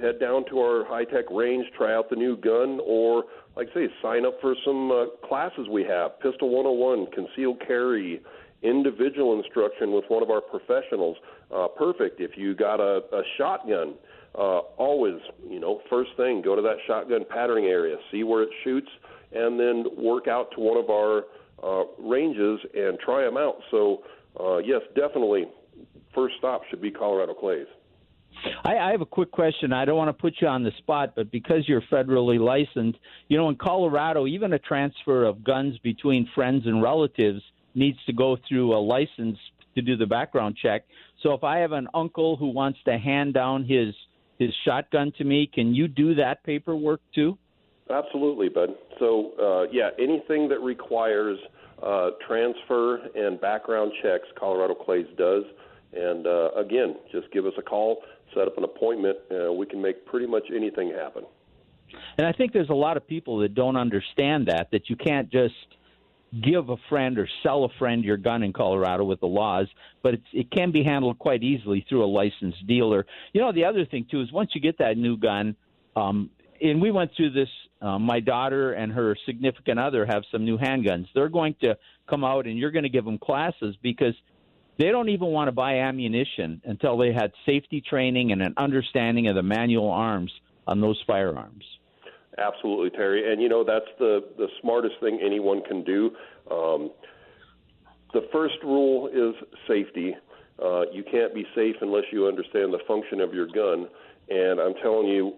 head 0.00 0.20
down 0.20 0.44
to 0.50 0.58
our 0.58 0.84
high 0.84 1.04
tech 1.04 1.24
range, 1.30 1.66
try 1.76 1.94
out 1.94 2.10
the 2.10 2.16
new 2.16 2.36
gun, 2.36 2.80
or 2.84 3.24
like 3.56 3.68
I 3.70 3.74
say, 3.74 3.88
sign 4.02 4.26
up 4.26 4.34
for 4.40 4.54
some 4.64 4.90
uh, 4.90 5.06
classes 5.26 5.66
we 5.70 5.84
have 5.84 6.20
Pistol 6.20 6.50
101, 6.50 7.06
concealed 7.12 7.60
carry, 7.66 8.20
individual 8.62 9.38
instruction 9.38 9.92
with 9.92 10.04
one 10.08 10.22
of 10.22 10.30
our 10.30 10.40
professionals. 10.40 11.16
Uh, 11.54 11.68
perfect. 11.68 12.20
If 12.20 12.32
you 12.36 12.54
got 12.54 12.80
a, 12.80 13.02
a 13.12 13.22
shotgun, 13.38 13.94
uh, 14.34 14.60
always, 14.76 15.20
you 15.48 15.60
know, 15.60 15.80
first 15.88 16.10
thing, 16.16 16.42
go 16.42 16.56
to 16.56 16.62
that 16.62 16.76
shotgun 16.86 17.24
patterning 17.28 17.66
area, 17.66 17.96
see 18.10 18.24
where 18.24 18.42
it 18.42 18.50
shoots, 18.64 18.88
and 19.32 19.58
then 19.58 19.84
work 19.96 20.28
out 20.28 20.50
to 20.52 20.60
one 20.60 20.76
of 20.76 20.90
our 20.90 21.24
uh, 21.62 21.84
ranges 21.98 22.60
and 22.74 22.98
try 22.98 23.24
them 23.24 23.36
out. 23.36 23.56
So, 23.70 24.02
uh, 24.38 24.58
yes, 24.58 24.82
definitely 24.94 25.46
first 26.16 26.34
stop 26.38 26.62
should 26.68 26.82
be 26.82 26.90
Colorado 26.90 27.34
Clays. 27.34 27.68
I, 28.64 28.76
I 28.76 28.90
have 28.90 29.00
a 29.00 29.06
quick 29.06 29.30
question. 29.30 29.72
I 29.72 29.84
don't 29.84 29.96
want 29.96 30.08
to 30.08 30.20
put 30.20 30.34
you 30.40 30.48
on 30.48 30.64
the 30.64 30.72
spot, 30.78 31.12
but 31.14 31.30
because 31.30 31.68
you're 31.68 31.82
federally 31.82 32.40
licensed, 32.40 32.98
you 33.28 33.36
know, 33.38 33.48
in 33.48 33.56
Colorado, 33.56 34.26
even 34.26 34.52
a 34.52 34.58
transfer 34.58 35.24
of 35.24 35.44
guns 35.44 35.78
between 35.78 36.28
friends 36.34 36.66
and 36.66 36.82
relatives 36.82 37.40
needs 37.74 37.98
to 38.06 38.12
go 38.12 38.36
through 38.48 38.74
a 38.74 38.80
license 38.80 39.38
to 39.76 39.82
do 39.82 39.96
the 39.96 40.06
background 40.06 40.56
check. 40.60 40.84
So 41.22 41.32
if 41.34 41.44
I 41.44 41.58
have 41.58 41.72
an 41.72 41.86
uncle 41.94 42.36
who 42.36 42.48
wants 42.48 42.78
to 42.86 42.98
hand 42.98 43.32
down 43.34 43.64
his 43.64 43.94
his 44.38 44.50
shotgun 44.64 45.12
to 45.18 45.24
me. 45.24 45.48
Can 45.52 45.74
you 45.74 45.88
do 45.88 46.14
that 46.16 46.42
paperwork 46.44 47.00
too? 47.14 47.38
Absolutely, 47.90 48.48
bud. 48.48 48.70
So, 48.98 49.32
uh, 49.40 49.70
yeah, 49.72 49.90
anything 49.98 50.48
that 50.48 50.60
requires 50.60 51.38
uh, 51.82 52.10
transfer 52.26 52.98
and 53.14 53.40
background 53.40 53.92
checks, 54.02 54.26
Colorado 54.38 54.74
Clays 54.74 55.06
does. 55.16 55.44
And 55.96 56.26
uh, 56.26 56.50
again, 56.52 56.96
just 57.10 57.30
give 57.32 57.46
us 57.46 57.54
a 57.58 57.62
call, 57.62 58.02
set 58.34 58.46
up 58.46 58.58
an 58.58 58.64
appointment. 58.64 59.16
Uh, 59.30 59.52
we 59.52 59.66
can 59.66 59.80
make 59.80 60.04
pretty 60.06 60.26
much 60.26 60.44
anything 60.54 60.90
happen. 60.90 61.24
And 62.18 62.26
I 62.26 62.32
think 62.32 62.52
there's 62.52 62.68
a 62.68 62.74
lot 62.74 62.96
of 62.96 63.06
people 63.06 63.38
that 63.38 63.54
don't 63.54 63.76
understand 63.76 64.48
that 64.48 64.68
that 64.72 64.90
you 64.90 64.96
can't 64.96 65.30
just 65.30 65.54
give 66.42 66.68
a 66.68 66.76
friend 66.88 67.18
or 67.18 67.28
sell 67.42 67.64
a 67.64 67.68
friend 67.78 68.04
your 68.04 68.16
gun 68.16 68.42
in 68.42 68.52
Colorado 68.52 69.04
with 69.04 69.20
the 69.20 69.26
laws, 69.26 69.68
but 70.02 70.14
it 70.32 70.50
can 70.50 70.72
be 70.72 70.82
handled 70.82 71.18
quite 71.18 71.42
easily 71.42 71.86
through 71.88 72.04
a 72.04 72.06
licensed 72.06 72.66
dealer. 72.66 73.06
You 73.32 73.40
know, 73.40 73.52
the 73.52 73.64
other 73.64 73.86
thing 73.86 74.06
too 74.10 74.20
is 74.20 74.32
once 74.32 74.50
you 74.54 74.60
get 74.60 74.78
that 74.78 74.98
new 74.98 75.16
gun, 75.16 75.56
um, 75.94 76.30
and 76.60 76.80
we 76.80 76.90
went 76.90 77.10
through 77.16 77.30
this. 77.30 77.48
Uh, 77.80 77.98
my 77.98 78.20
daughter 78.20 78.72
and 78.72 78.90
her 78.90 79.14
significant 79.26 79.78
other 79.78 80.06
have 80.06 80.22
some 80.32 80.46
new 80.46 80.56
handguns. 80.56 81.06
They're 81.14 81.28
going 81.28 81.54
to 81.60 81.76
come 82.08 82.24
out, 82.24 82.46
and 82.46 82.58
you're 82.58 82.70
going 82.70 82.84
to 82.84 82.88
give 82.88 83.04
them 83.04 83.18
classes 83.18 83.76
because 83.82 84.14
they 84.78 84.90
don't 84.90 85.08
even 85.08 85.28
want 85.28 85.48
to 85.48 85.52
buy 85.52 85.80
ammunition 85.80 86.60
until 86.64 86.96
they 86.98 87.12
had 87.12 87.32
safety 87.44 87.80
training 87.80 88.32
and 88.32 88.42
an 88.42 88.54
understanding 88.56 89.28
of 89.28 89.34
the 89.34 89.42
manual 89.42 89.90
arms 89.90 90.32
on 90.66 90.80
those 90.80 91.00
firearms. 91.06 91.64
Absolutely, 92.38 92.90
Terry. 92.90 93.32
And 93.32 93.40
you 93.40 93.48
know 93.48 93.64
that's 93.64 93.86
the 93.98 94.24
the 94.36 94.48
smartest 94.60 94.96
thing 95.00 95.20
anyone 95.24 95.62
can 95.62 95.82
do. 95.84 96.10
Um, 96.50 96.90
the 98.12 98.28
first 98.32 98.56
rule 98.62 99.08
is 99.08 99.34
safety. 99.66 100.14
Uh, 100.62 100.82
you 100.92 101.02
can't 101.02 101.34
be 101.34 101.46
safe 101.54 101.76
unless 101.80 102.04
you 102.12 102.26
understand 102.26 102.72
the 102.72 102.78
function 102.86 103.20
of 103.20 103.34
your 103.34 103.46
gun. 103.46 103.88
And 104.28 104.60
I'm 104.60 104.74
telling 104.82 105.06
you, 105.08 105.34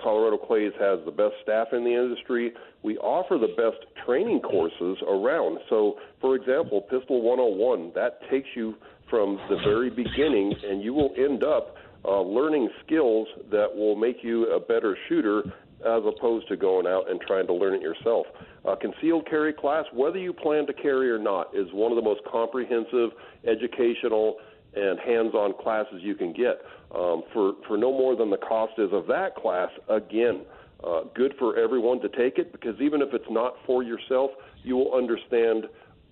Colorado 0.00 0.36
Clays 0.36 0.72
has 0.78 0.98
the 1.04 1.10
best 1.10 1.34
staff 1.42 1.68
in 1.72 1.84
the 1.84 1.94
industry. 1.94 2.52
We 2.82 2.98
offer 2.98 3.38
the 3.38 3.54
best 3.56 3.84
training 4.04 4.40
courses 4.40 4.98
around. 5.08 5.58
So, 5.70 5.96
for 6.20 6.36
example, 6.36 6.82
Pistol 6.82 7.22
101, 7.22 7.92
that 7.94 8.20
takes 8.30 8.48
you 8.54 8.74
from 9.08 9.38
the 9.48 9.56
very 9.64 9.90
beginning, 9.90 10.54
and 10.64 10.82
you 10.82 10.92
will 10.92 11.12
end 11.16 11.42
up 11.42 11.76
uh, 12.04 12.20
learning 12.20 12.68
skills 12.84 13.26
that 13.50 13.66
will 13.74 13.96
make 13.96 14.18
you 14.22 14.52
a 14.54 14.60
better 14.60 14.96
shooter 15.08 15.42
as 15.80 16.02
opposed 16.06 16.48
to 16.48 16.56
going 16.56 16.86
out 16.86 17.10
and 17.10 17.20
trying 17.20 17.46
to 17.46 17.52
learn 17.52 17.74
it 17.74 17.82
yourself. 17.82 18.26
Uh, 18.64 18.74
concealed 18.76 19.26
carry 19.28 19.52
class, 19.52 19.84
whether 19.92 20.18
you 20.18 20.32
plan 20.32 20.66
to 20.66 20.72
carry 20.72 21.10
or 21.10 21.18
not, 21.18 21.48
is 21.54 21.66
one 21.72 21.92
of 21.92 21.96
the 21.96 22.02
most 22.02 22.20
comprehensive, 22.30 23.10
educational, 23.46 24.36
and 24.76 24.98
hands-on 25.00 25.54
classes 25.62 26.00
you 26.00 26.14
can 26.14 26.32
get 26.32 26.60
um, 26.94 27.22
for 27.32 27.54
for 27.66 27.76
no 27.76 27.90
more 27.90 28.14
than 28.14 28.30
the 28.30 28.36
cost 28.36 28.74
is 28.78 28.92
of 28.92 29.06
that 29.06 29.34
class. 29.34 29.70
Again, 29.88 30.42
uh, 30.84 31.02
good 31.14 31.34
for 31.38 31.58
everyone 31.58 32.00
to 32.00 32.08
take 32.08 32.38
it 32.38 32.52
because 32.52 32.80
even 32.80 33.00
if 33.02 33.08
it's 33.12 33.30
not 33.30 33.54
for 33.66 33.82
yourself, 33.82 34.30
you 34.62 34.76
will 34.76 34.94
understand 34.94 35.64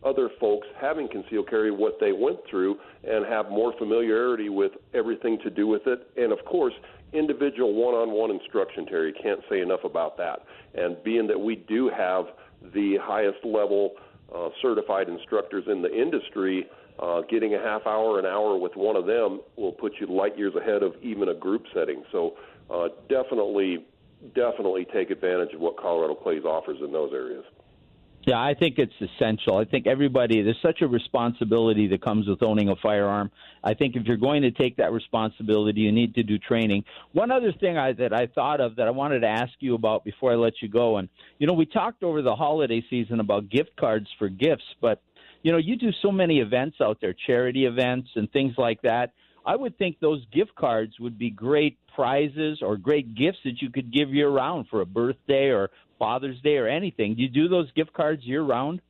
other 0.03 0.29
folks 0.38 0.66
having 0.81 1.09
concealed 1.09 1.48
carry 1.48 1.70
what 1.70 1.98
they 2.00 2.12
went 2.12 2.38
through 2.50 2.79
and 3.05 3.24
have 3.27 3.48
more 3.50 3.72
familiarity 3.79 4.48
with 4.48 4.72
everything 4.92 5.38
to 5.42 5.50
do 5.50 5.66
with 5.66 5.87
it. 5.87 6.07
And 6.16 6.33
of 6.33 6.44
course, 6.44 6.74
individual 7.12 7.74
one-on-one 7.74 8.31
instruction. 8.31 8.87
Terry 8.87 9.12
can't 9.12 9.40
say 9.48 9.61
enough 9.61 9.85
about 9.85 10.16
that. 10.18 10.40
And 10.74 11.03
being 11.05 11.27
that 11.29 11.38
we 11.38 11.57
do 11.57 11.88
have 11.88 12.27
the 12.74 12.98
highest 13.00 13.44
level 13.44 13.92
uh, 14.35 14.48
certified 14.61 15.09
instructors 15.09 15.64
in 15.68 15.81
the 15.81 15.94
industry 15.94 16.66
uh, 16.98 17.22
getting 17.28 17.54
a 17.54 17.59
half 17.59 17.87
hour, 17.87 18.18
an 18.18 18.26
hour 18.26 18.57
with 18.57 18.76
one 18.76 18.96
of 18.96 19.07
them 19.07 19.40
will 19.57 19.72
put 19.72 19.94
you 20.00 20.07
light 20.07 20.38
years 20.38 20.54
ahead 20.54 20.83
of 20.83 20.94
even 21.02 21.28
a 21.28 21.35
group 21.35 21.64
setting. 21.74 22.04
So 22.12 22.37
uh, 22.70 22.88
definitely, 23.09 23.85
definitely 24.35 24.87
take 24.92 25.11
advantage 25.11 25.54
of 25.54 25.61
what 25.61 25.76
Colorado 25.76 26.14
Clays 26.14 26.44
offers 26.44 26.78
in 26.83 26.92
those 26.92 27.12
areas. 27.12 27.44
Yeah, 28.26 28.40
I 28.40 28.54
think 28.54 28.78
it's 28.78 28.94
essential. 29.02 29.59
I 29.59 29.66
think 29.66 29.87
everybody, 29.87 30.40
there's 30.40 30.61
such 30.62 30.80
a 30.80 30.87
responsibility 30.87 31.88
that 31.88 32.02
comes 32.02 32.26
with 32.26 32.42
owning 32.42 32.70
a 32.70 32.76
firearm. 32.76 33.30
I 33.62 33.74
think 33.74 33.96
if 33.96 34.07
you're 34.07 34.16
going 34.16 34.42
to 34.42 34.50
take 34.50 34.78
that 34.78 34.92
responsibility, 34.92 35.83
you 35.83 35.92
need 35.92 36.14
to 36.14 36.22
do 36.22 36.38
training. 36.38 36.85
One 37.12 37.30
other 37.30 37.52
thing 37.52 37.76
I, 37.76 37.92
that 37.92 38.14
I 38.14 38.28
thought 38.28 38.62
of 38.62 38.76
that 38.76 38.87
I 38.87 38.92
wanted 38.92 39.20
to 39.20 39.28
ask 39.28 39.52
you 39.61 39.74
about 39.74 40.04
before 40.04 40.33
I 40.33 40.37
let 40.37 40.54
you 40.62 40.68
go, 40.68 40.96
and 40.96 41.11
you 41.38 41.46
know, 41.46 41.52
we 41.52 41.66
talked 41.66 42.02
over 42.02 42.22
the 42.22 42.35
holiday 42.35 42.83
season 42.88 43.20
about 43.20 43.50
gift 43.50 43.76
cards 43.76 44.07
for 44.18 44.30
gifts, 44.30 44.64
but 44.80 45.02
you 45.44 45.52
know, 45.52 45.59
you 45.59 45.76
do 45.76 45.90
so 46.02 46.11
many 46.11 46.40
events 46.40 46.78
out 46.80 46.98
there, 47.00 47.14
charity 47.26 47.66
events 47.66 48.09
and 48.16 48.33
things 48.33 48.54
like 48.57 48.80
that. 48.83 49.12
I 49.46 49.54
would 49.54 49.76
think 49.76 50.00
those 50.00 50.24
gift 50.33 50.54
cards 50.54 50.94
would 50.98 51.18
be 51.18 51.28
great 51.28 51.78
prizes 51.94 52.61
or 52.62 52.78
great 52.78 53.14
gifts 53.14 53.38
that 53.44 53.61
you 53.61 53.70
could 53.70 53.92
give 53.92 54.09
year 54.09 54.30
round 54.30 54.68
for 54.70 54.80
a 54.80 54.87
birthday 54.87 55.50
or 55.50 55.70
Father's 55.98 56.40
Day 56.40 56.57
or 56.57 56.66
anything. 56.66 57.14
Do 57.14 57.22
you 57.22 57.28
do 57.28 57.46
those 57.46 57.70
gift 57.72 57.92
cards 57.92 58.24
year 58.24 58.42
round? 58.42 58.80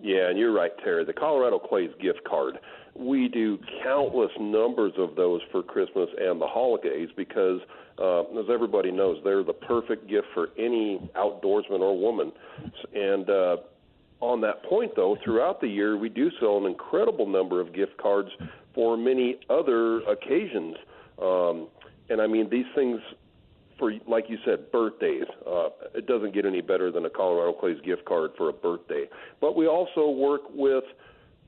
Yeah, 0.00 0.30
and 0.30 0.38
you're 0.38 0.52
right, 0.52 0.72
Terry. 0.82 1.04
The 1.04 1.12
Colorado 1.12 1.58
Clays 1.58 1.90
gift 2.00 2.20
card. 2.26 2.58
We 2.94 3.28
do 3.28 3.58
countless 3.84 4.30
numbers 4.40 4.92
of 4.96 5.14
those 5.14 5.42
for 5.52 5.62
Christmas 5.62 6.08
and 6.18 6.40
the 6.40 6.46
holidays 6.46 7.10
because, 7.16 7.60
uh, 7.98 8.22
as 8.38 8.46
everybody 8.50 8.90
knows, 8.90 9.18
they're 9.24 9.44
the 9.44 9.52
perfect 9.52 10.08
gift 10.08 10.28
for 10.32 10.48
any 10.56 11.10
outdoorsman 11.16 11.80
or 11.80 11.98
woman. 11.98 12.32
And 12.94 13.28
uh, 13.28 13.56
on 14.20 14.40
that 14.40 14.62
point, 14.64 14.92
though, 14.96 15.16
throughout 15.24 15.60
the 15.60 15.68
year, 15.68 15.96
we 15.96 16.08
do 16.08 16.30
sell 16.40 16.58
an 16.58 16.66
incredible 16.66 17.26
number 17.26 17.60
of 17.60 17.72
gift 17.72 17.96
cards 17.98 18.30
for 18.74 18.96
many 18.96 19.38
other 19.48 20.00
occasions. 20.02 20.76
Um, 21.20 21.68
and 22.08 22.20
I 22.20 22.26
mean, 22.26 22.48
these 22.50 22.66
things, 22.74 23.00
for 23.78 23.92
like 24.06 24.24
you 24.28 24.38
said, 24.44 24.72
birthdays. 24.72 25.26
Uh, 25.46 25.68
it 25.94 26.06
doesn't 26.06 26.34
get 26.34 26.44
any 26.44 26.60
better 26.60 26.90
than 26.90 27.04
a 27.04 27.10
Colorado 27.10 27.52
Clays 27.52 27.78
gift 27.84 28.04
card 28.04 28.32
for 28.36 28.48
a 28.48 28.52
birthday. 28.52 29.04
But 29.40 29.56
we 29.56 29.66
also 29.66 30.10
work 30.10 30.42
with 30.52 30.84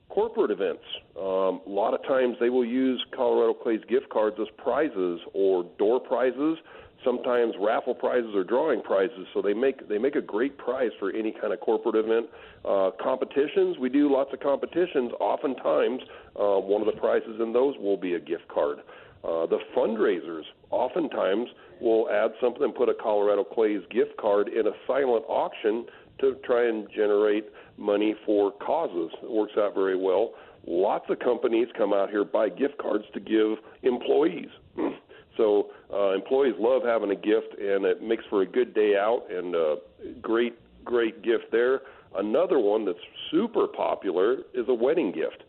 corporate 0.09 0.51
events. 0.51 0.83
Um, 1.17 1.61
a 1.65 1.69
lot 1.69 1.93
of 1.93 2.03
times 2.03 2.37
they 2.39 2.49
will 2.49 2.65
use 2.65 3.03
Colorado 3.15 3.53
Clays 3.53 3.81
gift 3.87 4.09
cards 4.09 4.37
as 4.41 4.47
prizes 4.57 5.19
or 5.33 5.65
door 5.77 5.99
prizes 5.99 6.57
sometimes 7.03 7.53
raffle 7.59 7.95
prizes 7.95 8.31
or 8.35 8.43
drawing 8.43 8.81
prizes. 8.81 9.27
So 9.33 9.41
they 9.41 9.53
make 9.53 9.87
they 9.87 9.97
make 9.97 10.15
a 10.15 10.21
great 10.21 10.57
prize 10.57 10.91
for 10.99 11.11
any 11.11 11.31
kind 11.31 11.53
of 11.53 11.59
corporate 11.59 11.95
event. 11.95 12.27
Uh, 12.63 12.91
competitions, 13.01 13.77
we 13.79 13.89
do 13.89 14.11
lots 14.11 14.31
of 14.33 14.39
competitions. 14.39 15.11
Oftentimes, 15.19 16.01
uh, 16.39 16.59
one 16.59 16.81
of 16.81 16.93
the 16.93 16.99
prizes 16.99 17.39
in 17.39 17.53
those 17.53 17.75
will 17.77 17.97
be 17.97 18.15
a 18.15 18.19
gift 18.19 18.47
card. 18.47 18.79
Uh, 19.23 19.45
the 19.45 19.59
fundraisers 19.75 20.43
oftentimes 20.71 21.47
will 21.79 22.09
add 22.09 22.31
something 22.41 22.63
and 22.63 22.73
put 22.73 22.89
a 22.89 22.93
Colorado 22.93 23.43
Clays 23.43 23.81
gift 23.91 24.17
card 24.17 24.47
in 24.47 24.67
a 24.67 24.71
silent 24.87 25.23
auction 25.27 25.85
to 26.19 26.35
try 26.43 26.67
and 26.67 26.87
generate 26.95 27.49
money 27.77 28.15
for 28.25 28.51
causes. 28.51 29.11
It 29.21 29.29
works 29.29 29.53
out 29.57 29.75
very 29.75 29.95
well. 29.95 30.31
Lots 30.65 31.05
of 31.09 31.19
companies 31.19 31.67
come 31.77 31.93
out 31.93 32.09
here 32.09 32.23
buy 32.23 32.49
gift 32.49 32.77
cards 32.77 33.05
to 33.13 33.19
give 33.19 33.57
employees. 33.83 34.49
So 35.41 35.71
uh, 35.91 36.13
employees 36.13 36.53
love 36.59 36.83
having 36.85 37.09
a 37.09 37.15
gift, 37.15 37.59
and 37.59 37.83
it 37.83 38.03
makes 38.03 38.23
for 38.29 38.43
a 38.43 38.45
good 38.45 38.75
day 38.75 38.95
out 38.95 39.23
and 39.31 39.55
a 39.55 39.77
great, 40.21 40.53
great 40.85 41.23
gift 41.23 41.45
there. 41.51 41.81
Another 42.15 42.59
one 42.59 42.85
that's 42.85 42.99
super 43.31 43.67
popular 43.67 44.41
is 44.53 44.67
a 44.67 44.73
wedding 44.73 45.11
gift. 45.11 45.43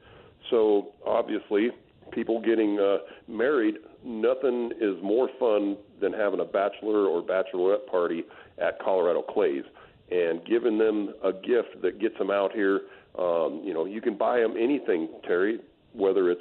So 0.49 0.95
obviously, 1.07 1.73
people 2.11 2.41
getting 2.41 2.81
uh, 2.81 2.99
married, 3.29 3.75
nothing 4.03 4.73
is 4.81 4.95
more 5.03 5.29
fun 5.39 5.77
than 6.01 6.15
having 6.15 6.41
a 6.41 6.45
bachelor 6.47 7.07
or 7.07 7.23
bachelorette 7.23 7.87
party 7.87 8.25
at 8.59 8.81
Colorado 8.83 9.21
Clays 9.21 9.65
and 10.11 10.43
giving 10.47 10.79
them 10.79 11.13
a 11.23 11.35
gift 11.35 11.83
that 11.83 12.01
gets 12.01 12.17
them 12.17 12.31
out 12.31 12.53
here. 12.53 12.81
Um, 13.19 13.61
you 13.63 13.75
know, 13.75 13.85
you 13.85 14.01
can 14.01 14.17
buy 14.17 14.41
them 14.41 14.55
anything, 14.59 15.11
Terry, 15.27 15.59
whether 15.93 16.31
it's 16.31 16.41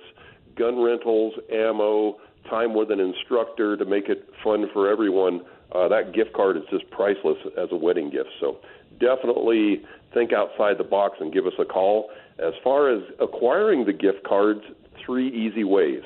gun 0.57 0.81
rentals, 0.81 1.33
ammo, 1.51 2.17
time 2.49 2.73
with 2.73 2.91
an 2.91 2.99
instructor 2.99 3.77
to 3.77 3.85
make 3.85 4.09
it 4.09 4.29
fun 4.43 4.65
for 4.73 4.89
everyone, 4.89 5.41
uh, 5.73 5.87
that 5.87 6.13
gift 6.13 6.33
card 6.33 6.57
is 6.57 6.63
just 6.69 6.89
priceless 6.91 7.37
as 7.57 7.69
a 7.71 7.75
wedding 7.75 8.09
gift. 8.09 8.29
So 8.39 8.57
definitely 8.99 9.83
think 10.13 10.33
outside 10.33 10.77
the 10.77 10.83
box 10.83 11.17
and 11.19 11.33
give 11.33 11.45
us 11.45 11.53
a 11.59 11.65
call. 11.65 12.09
As 12.39 12.53
far 12.63 12.89
as 12.89 13.01
acquiring 13.19 13.85
the 13.85 13.93
gift 13.93 14.23
cards, 14.27 14.61
three 15.05 15.29
easy 15.29 15.63
ways. 15.63 16.01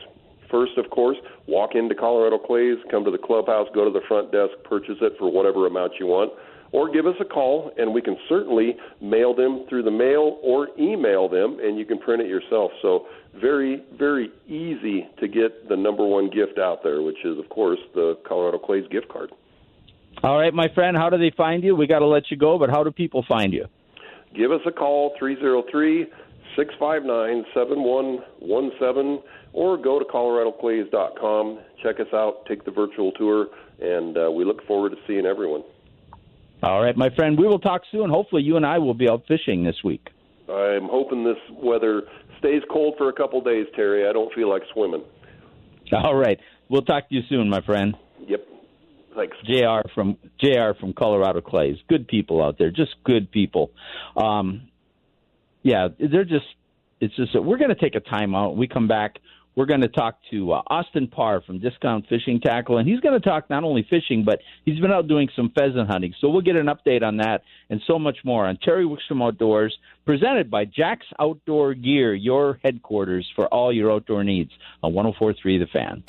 First, 0.51 0.77
of 0.77 0.89
course, 0.91 1.17
walk 1.47 1.71
into 1.73 1.95
Colorado 1.95 2.37
Clays, 2.37 2.77
come 2.91 3.03
to 3.03 3.11
the 3.11 3.17
clubhouse, 3.17 3.67
go 3.73 3.83
to 3.83 3.91
the 3.91 4.05
front 4.07 4.31
desk, 4.31 4.51
purchase 4.63 4.97
it 5.01 5.13
for 5.17 5.31
whatever 5.31 5.65
amount 5.65 5.93
you 5.99 6.05
want 6.05 6.31
or 6.75 6.91
give 6.91 7.07
us 7.07 7.15
a 7.21 7.25
call 7.25 7.71
and 7.77 7.93
we 7.93 8.01
can 8.01 8.17
certainly 8.27 8.75
mail 9.01 9.33
them 9.33 9.65
through 9.69 9.81
the 9.81 9.91
mail 9.91 10.39
or 10.43 10.67
email 10.77 11.29
them 11.29 11.57
and 11.63 11.79
you 11.79 11.85
can 11.85 11.97
print 11.97 12.21
it 12.21 12.27
yourself. 12.27 12.69
So 12.81 13.07
very, 13.39 13.81
very 13.97 14.29
easy 14.45 15.07
to 15.21 15.29
get 15.29 15.69
the 15.69 15.77
number 15.77 16.05
one 16.05 16.29
gift 16.29 16.59
out 16.59 16.83
there, 16.83 17.01
which 17.01 17.23
is, 17.23 17.39
of 17.39 17.47
course, 17.47 17.79
the 17.93 18.17
Colorado 18.27 18.57
Clays 18.57 18.83
gift 18.91 19.07
card. 19.07 19.31
All 20.21 20.37
right, 20.37 20.53
my 20.53 20.67
friend, 20.75 20.97
how 20.97 21.09
do 21.09 21.17
they 21.17 21.31
find 21.37 21.63
you? 21.63 21.77
We 21.77 21.87
got 21.87 21.99
to 21.99 22.07
let 22.07 22.29
you 22.29 22.35
go, 22.35 22.59
but 22.59 22.69
how 22.69 22.83
do 22.83 22.91
people 22.91 23.23
find 23.25 23.53
you? 23.53 23.67
Give 24.35 24.51
us 24.51 24.61
a 24.67 24.71
call, 24.71 25.13
303 25.17 26.07
659 26.57 27.45
7117, 27.53 29.23
or 29.53 29.77
go 29.77 29.97
to 29.97 30.03
coloradoclays.com. 30.03 31.59
Check 31.81 32.01
us 32.01 32.13
out, 32.13 32.45
take 32.49 32.65
the 32.65 32.71
virtual 32.71 33.13
tour, 33.13 33.47
and 33.79 34.17
uh, 34.17 34.29
we 34.29 34.43
look 34.43 34.65
forward 34.67 34.89
to 34.89 34.97
seeing 35.07 35.25
everyone. 35.25 35.63
All 36.65 36.81
right, 36.81 36.97
my 36.97 37.11
friend. 37.15 37.37
We 37.37 37.45
will 37.47 37.59
talk 37.59 37.83
soon. 37.91 38.09
Hopefully, 38.09 38.41
you 38.41 38.57
and 38.57 38.65
I 38.65 38.79
will 38.79 38.95
be 38.95 39.07
out 39.07 39.21
fishing 39.27 39.63
this 39.63 39.75
week. 39.83 40.09
I'm 40.49 40.87
hoping 40.89 41.23
this 41.23 41.37
weather 41.51 42.01
stays 42.39 42.63
cold 42.71 42.95
for 42.97 43.07
a 43.09 43.13
couple 43.13 43.39
days, 43.41 43.67
Terry. 43.75 44.09
I 44.09 44.13
don't 44.13 44.33
feel 44.33 44.49
like 44.49 44.63
swimming. 44.73 45.03
All 45.93 46.15
right. 46.15 46.39
We'll 46.67 46.81
talk 46.81 47.07
to 47.09 47.15
you 47.15 47.21
soon, 47.29 47.49
my 47.49 47.61
friend. 47.61 47.95
Yep. 48.27 48.47
Thanks. 49.15 49.37
JR 49.45 49.87
from 49.93 50.17
JR 50.39 50.71
from 50.79 50.93
Colorado 50.93 51.39
Clays. 51.39 51.77
Good 51.87 52.07
people 52.07 52.43
out 52.43 52.57
there, 52.57 52.71
just 52.71 52.95
good 53.03 53.31
people. 53.31 53.69
Um, 54.17 54.69
yeah, 55.61 55.89
they're 55.99 56.25
just 56.25 56.47
it's 56.99 57.15
just 57.15 57.33
that 57.33 57.43
we're 57.43 57.57
going 57.59 57.69
to 57.69 57.79
take 57.79 57.93
a 57.93 57.99
time 57.99 58.33
out. 58.33 58.57
We 58.57 58.67
come 58.67 58.87
back 58.87 59.19
we're 59.55 59.65
going 59.65 59.81
to 59.81 59.87
talk 59.87 60.17
to 60.31 60.51
uh, 60.51 60.61
Austin 60.67 61.07
Parr 61.07 61.41
from 61.41 61.59
Discount 61.59 62.07
Fishing 62.07 62.41
Tackle, 62.41 62.77
and 62.77 62.87
he's 62.87 62.99
going 62.99 63.19
to 63.19 63.25
talk 63.25 63.49
not 63.49 63.63
only 63.63 63.85
fishing, 63.89 64.23
but 64.25 64.39
he's 64.65 64.79
been 64.79 64.91
out 64.91 65.07
doing 65.07 65.29
some 65.35 65.51
pheasant 65.55 65.89
hunting. 65.89 66.13
So 66.19 66.29
we'll 66.29 66.41
get 66.41 66.55
an 66.55 66.67
update 66.67 67.03
on 67.03 67.17
that 67.17 67.43
and 67.69 67.81
so 67.87 67.97
much 67.97 68.17
more 68.23 68.45
on 68.45 68.57
Terry 68.57 68.85
Wickstrom 68.85 69.25
Outdoors, 69.25 69.77
presented 70.05 70.51
by 70.51 70.65
Jack's 70.65 71.07
Outdoor 71.19 71.73
Gear, 71.73 72.13
your 72.13 72.59
headquarters 72.63 73.29
for 73.35 73.47
all 73.47 73.71
your 73.71 73.91
outdoor 73.91 74.23
needs 74.23 74.51
on 74.83 74.93
1043 74.93 75.57
The 75.59 75.67
Fan. 75.67 76.03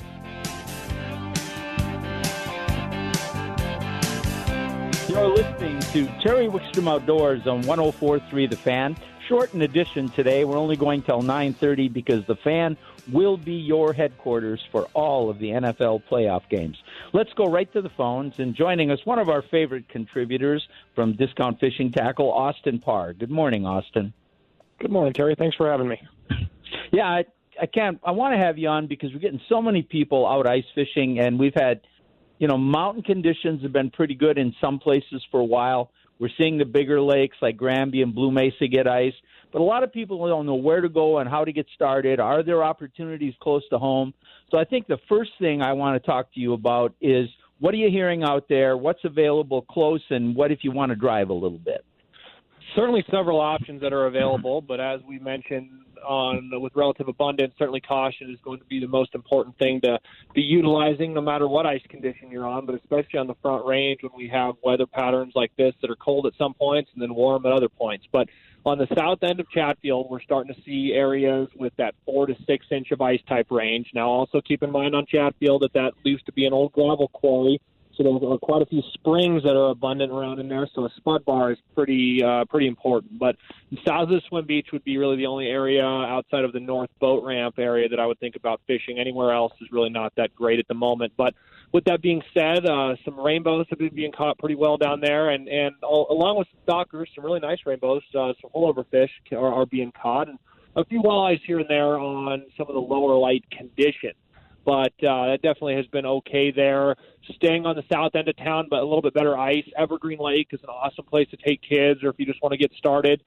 You're 5.09 5.29
listening 5.29 5.79
to 5.79 6.05
Terry 6.21 6.47
Wickstrom 6.47 6.89
Outdoors 6.89 7.47
on 7.47 7.61
1043 7.61 8.47
The 8.47 8.57
Fan. 8.57 8.95
Short 9.27 9.49
Shortened 9.49 9.63
edition 9.63 10.07
today. 10.09 10.45
We're 10.45 10.57
only 10.57 10.77
going 10.77 11.01
till 11.01 11.21
9:30 11.21 11.91
because 11.91 12.25
the 12.27 12.35
fan 12.37 12.77
will 13.11 13.37
be 13.37 13.53
your 13.53 13.93
headquarters 13.93 14.61
for 14.71 14.85
all 14.93 15.29
of 15.29 15.39
the 15.39 15.47
NFL 15.47 16.03
playoff 16.11 16.47
games. 16.49 16.77
Let's 17.13 17.31
go 17.33 17.45
right 17.45 17.71
to 17.73 17.81
the 17.81 17.89
phones 17.95 18.39
and 18.39 18.55
joining 18.55 18.91
us, 18.91 18.99
one 19.05 19.19
of 19.19 19.29
our 19.29 19.41
favorite 19.41 19.89
contributors 19.89 20.67
from 20.95 21.15
Discount 21.15 21.59
Fishing 21.59 21.91
Tackle, 21.91 22.31
Austin 22.31 22.79
Parr. 22.79 23.13
Good 23.13 23.31
morning, 23.31 23.65
Austin. 23.65 24.13
Good 24.79 24.91
morning, 24.91 25.13
Terry. 25.13 25.35
Thanks 25.37 25.55
for 25.55 25.69
having 25.69 25.87
me. 25.87 26.01
Yeah, 26.91 27.05
I, 27.05 27.25
I 27.61 27.65
can't. 27.65 27.99
I 28.03 28.11
want 28.11 28.33
to 28.33 28.37
have 28.37 28.57
you 28.57 28.67
on 28.67 28.87
because 28.87 29.11
we're 29.13 29.19
getting 29.19 29.41
so 29.49 29.61
many 29.61 29.81
people 29.81 30.27
out 30.27 30.47
ice 30.47 30.63
fishing, 30.75 31.19
and 31.19 31.39
we've 31.39 31.55
had, 31.55 31.81
you 32.37 32.47
know, 32.47 32.57
mountain 32.57 33.03
conditions 33.03 33.63
have 33.63 33.73
been 33.73 33.89
pretty 33.89 34.15
good 34.15 34.37
in 34.37 34.53
some 34.61 34.79
places 34.79 35.25
for 35.31 35.39
a 35.39 35.45
while. 35.45 35.91
We're 36.19 36.29
seeing 36.37 36.57
the 36.57 36.65
bigger 36.65 37.01
lakes 37.01 37.37
like 37.41 37.57
Granby 37.57 38.01
and 38.01 38.13
Blue 38.13 38.31
Mesa 38.31 38.67
get 38.67 38.87
ice. 38.87 39.13
But 39.51 39.61
a 39.61 39.63
lot 39.63 39.83
of 39.83 39.93
people 39.93 40.27
don't 40.27 40.45
know 40.45 40.55
where 40.55 40.81
to 40.81 40.89
go 40.89 41.19
and 41.19 41.29
how 41.29 41.45
to 41.45 41.51
get 41.51 41.67
started. 41.73 42.19
Are 42.19 42.43
there 42.43 42.63
opportunities 42.63 43.33
close 43.41 43.63
to 43.69 43.77
home? 43.77 44.13
So 44.51 44.57
I 44.57 44.65
think 44.65 44.87
the 44.87 44.97
first 45.07 45.31
thing 45.39 45.61
I 45.61 45.73
want 45.73 46.01
to 46.01 46.05
talk 46.05 46.33
to 46.33 46.39
you 46.39 46.53
about 46.53 46.93
is 47.01 47.27
what 47.59 47.73
are 47.73 47.77
you 47.77 47.89
hearing 47.89 48.23
out 48.23 48.47
there? 48.49 48.77
What's 48.77 49.03
available 49.03 49.63
close, 49.63 50.03
and 50.09 50.35
what 50.35 50.51
if 50.51 50.59
you 50.63 50.71
want 50.71 50.91
to 50.91 50.95
drive 50.95 51.29
a 51.29 51.33
little 51.33 51.57
bit? 51.57 51.83
Certainly, 52.75 53.05
several 53.09 53.39
options 53.39 53.81
that 53.81 53.93
are 53.93 54.05
available, 54.07 54.61
but 54.61 54.79
as 54.79 54.99
we 55.07 55.17
mentioned 55.19 55.69
on 56.05 56.51
with 56.61 56.73
relative 56.75 57.07
abundance, 57.07 57.53
certainly 57.57 57.81
caution 57.81 58.29
is 58.29 58.37
going 58.43 58.59
to 58.59 58.65
be 58.65 58.79
the 58.79 58.87
most 58.87 59.15
important 59.15 59.57
thing 59.57 59.81
to 59.81 59.97
be 60.35 60.41
utilizing, 60.41 61.13
no 61.13 61.21
matter 61.21 61.47
what 61.47 61.65
ice 61.65 61.81
condition 61.89 62.29
you're 62.29 62.45
on. 62.45 62.65
But 62.65 62.75
especially 62.75 63.19
on 63.19 63.27
the 63.27 63.35
front 63.41 63.65
range 63.65 63.99
when 64.01 64.11
we 64.15 64.29
have 64.29 64.55
weather 64.63 64.85
patterns 64.85 65.33
like 65.35 65.51
this 65.57 65.73
that 65.81 65.89
are 65.89 65.95
cold 65.95 66.25
at 66.27 66.33
some 66.37 66.53
points 66.53 66.91
and 66.93 67.01
then 67.01 67.15
warm 67.15 67.45
at 67.45 67.51
other 67.51 67.69
points. 67.69 68.05
But 68.11 68.27
on 68.67 68.77
the 68.77 68.87
south 68.95 69.19
end 69.23 69.39
of 69.39 69.49
Chatfield, 69.49 70.07
we're 70.09 70.21
starting 70.21 70.53
to 70.53 70.61
see 70.63 70.91
areas 70.93 71.47
with 71.55 71.73
that 71.77 71.95
four 72.05 72.27
to 72.27 72.35
six 72.45 72.65
inch 72.69 72.91
of 72.91 73.01
ice 73.01 73.21
type 73.27 73.47
range. 73.49 73.87
Now, 73.93 74.09
also 74.09 74.41
keep 74.41 74.61
in 74.61 74.71
mind 74.71 74.93
on 74.93 75.05
Chatfield 75.05 75.61
that 75.61 75.73
that 75.73 75.93
used 76.03 76.25
to 76.25 76.33
be 76.33 76.45
an 76.45 76.53
old 76.53 76.73
gravel 76.73 77.07
quarry, 77.07 77.61
so 77.97 78.19
there 78.19 78.37
quite 78.37 78.61
a 78.61 78.65
few 78.65 78.81
springs 78.93 79.43
that 79.43 79.55
are 79.55 79.71
abundant 79.71 80.11
around 80.11 80.39
in 80.39 80.47
there. 80.47 80.67
So 80.73 80.85
a 80.85 80.89
spud 80.97 81.25
bar 81.25 81.51
is 81.51 81.57
pretty 81.75 82.23
uh, 82.23 82.45
pretty 82.45 82.67
important. 82.67 83.17
But 83.17 83.35
south 83.85 84.03
of 84.03 84.09
the 84.09 84.21
swim 84.29 84.45
beach 84.45 84.67
would 84.71 84.83
be 84.83 84.97
really 84.97 85.17
the 85.17 85.25
only 85.25 85.47
area 85.47 85.83
outside 85.83 86.43
of 86.43 86.53
the 86.53 86.59
north 86.59 86.89
boat 86.99 87.23
ramp 87.23 87.55
area 87.57 87.89
that 87.89 87.99
I 87.99 88.05
would 88.05 88.19
think 88.19 88.35
about 88.35 88.61
fishing. 88.67 88.99
Anywhere 88.99 89.33
else 89.33 89.53
is 89.61 89.71
really 89.71 89.89
not 89.89 90.13
that 90.15 90.35
great 90.35 90.59
at 90.59 90.67
the 90.67 90.75
moment. 90.75 91.13
But 91.17 91.33
with 91.73 91.85
that 91.85 92.01
being 92.01 92.21
said, 92.33 92.65
uh, 92.65 92.95
some 93.03 93.19
rainbows 93.19 93.65
have 93.69 93.79
been 93.79 93.93
being 93.93 94.11
caught 94.11 94.37
pretty 94.37 94.55
well 94.55 94.77
down 94.77 95.01
there, 95.01 95.29
and 95.29 95.47
and 95.47 95.75
all, 95.83 96.07
along 96.09 96.37
with 96.37 96.47
stockers, 96.63 97.09
some 97.15 97.25
really 97.25 97.39
nice 97.39 97.59
rainbows, 97.65 98.03
uh, 98.17 98.33
some 98.41 98.51
pullover 98.55 98.85
fish 98.89 99.11
are, 99.31 99.53
are 99.53 99.65
being 99.65 99.91
caught, 99.91 100.29
and 100.29 100.37
a 100.75 100.85
few 100.85 101.01
walleyes 101.01 101.41
here 101.45 101.59
and 101.59 101.69
there 101.69 101.97
on 101.97 102.45
some 102.55 102.67
of 102.67 102.75
the 102.75 102.79
lower 102.79 103.17
light 103.17 103.43
conditions. 103.49 104.13
But 104.67 104.91
uh, 105.01 105.27
that 105.27 105.39
definitely 105.41 105.75
has 105.75 105.87
been 105.87 106.05
okay 106.05 106.51
there. 106.51 106.97
Staying 107.35 107.65
on 107.65 107.77
the 107.77 107.85
south 107.89 108.15
end 108.15 108.27
of 108.27 108.35
town, 108.35 108.67
but 108.69 108.79
a 108.79 108.83
little 108.83 109.01
bit 109.01 109.13
better 109.13 109.37
ice. 109.37 109.63
Evergreen 109.77 110.19
Lake 110.19 110.49
is 110.51 110.59
an 110.61 110.67
awesome 110.67 111.05
place 111.05 111.29
to 111.29 111.37
take 111.37 111.61
kids, 111.61 112.03
or 112.03 112.09
if 112.09 112.15
you 112.19 112.25
just 112.25 112.43
want 112.43 112.51
to 112.51 112.57
get 112.57 112.73
started 112.77 113.23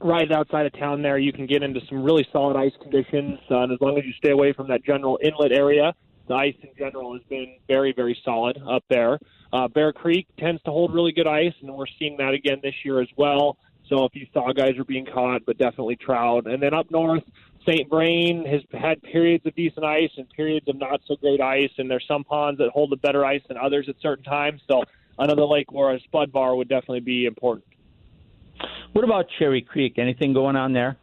right 0.00 0.30
outside 0.30 0.66
of 0.66 0.78
town 0.78 1.00
there, 1.00 1.16
you 1.16 1.32
can 1.32 1.46
get 1.46 1.62
into 1.62 1.80
some 1.88 2.02
really 2.02 2.28
solid 2.30 2.58
ice 2.58 2.74
conditions. 2.82 3.38
Uh, 3.50 3.60
and 3.60 3.72
as 3.72 3.78
long 3.80 3.96
as 3.96 4.04
you 4.04 4.12
stay 4.18 4.32
away 4.32 4.52
from 4.52 4.68
that 4.68 4.84
general 4.84 5.18
inlet 5.22 5.50
area, 5.50 5.94
the 6.28 6.34
ice 6.34 6.54
in 6.62 6.68
general 6.78 7.14
has 7.14 7.22
been 7.30 7.56
very, 7.66 7.94
very 7.94 8.18
solid 8.22 8.60
up 8.68 8.84
there. 8.90 9.18
Uh, 9.54 9.66
Bear 9.66 9.94
Creek 9.94 10.26
tends 10.38 10.62
to 10.64 10.70
hold 10.70 10.92
really 10.92 11.12
good 11.12 11.26
ice, 11.26 11.54
and 11.62 11.74
we're 11.74 11.86
seeing 11.98 12.18
that 12.18 12.34
again 12.34 12.60
this 12.62 12.74
year 12.84 13.00
as 13.00 13.08
well. 13.16 13.56
So 13.88 14.04
if 14.04 14.14
you 14.14 14.26
saw 14.34 14.52
guys 14.52 14.78
are 14.78 14.84
being 14.84 15.06
caught, 15.06 15.46
but 15.46 15.56
definitely 15.56 15.96
trout. 15.96 16.46
And 16.46 16.62
then 16.62 16.74
up 16.74 16.90
north, 16.90 17.24
St. 17.62 17.88
Vrain 17.88 18.46
has 18.46 18.62
had 18.72 19.02
periods 19.02 19.44
of 19.44 19.54
decent 19.54 19.84
ice 19.84 20.10
and 20.16 20.28
periods 20.30 20.66
of 20.68 20.76
not 20.76 21.00
so 21.06 21.16
great 21.16 21.40
ice, 21.40 21.70
and 21.78 21.90
there's 21.90 22.04
some 22.08 22.24
ponds 22.24 22.58
that 22.58 22.70
hold 22.70 22.90
the 22.90 22.96
better 22.96 23.24
ice 23.24 23.42
than 23.48 23.56
others 23.58 23.86
at 23.88 23.96
certain 24.00 24.24
times. 24.24 24.62
So 24.66 24.82
another 25.18 25.44
lake 25.44 25.70
where 25.70 25.94
a 25.94 26.00
spud 26.00 26.32
bar 26.32 26.56
would 26.56 26.68
definitely 26.68 27.00
be 27.00 27.26
important. 27.26 27.66
What 28.92 29.04
about 29.04 29.26
Cherry 29.38 29.62
Creek? 29.62 29.98
Anything 29.98 30.32
going 30.32 30.56
on 30.56 30.72
there? 30.72 30.96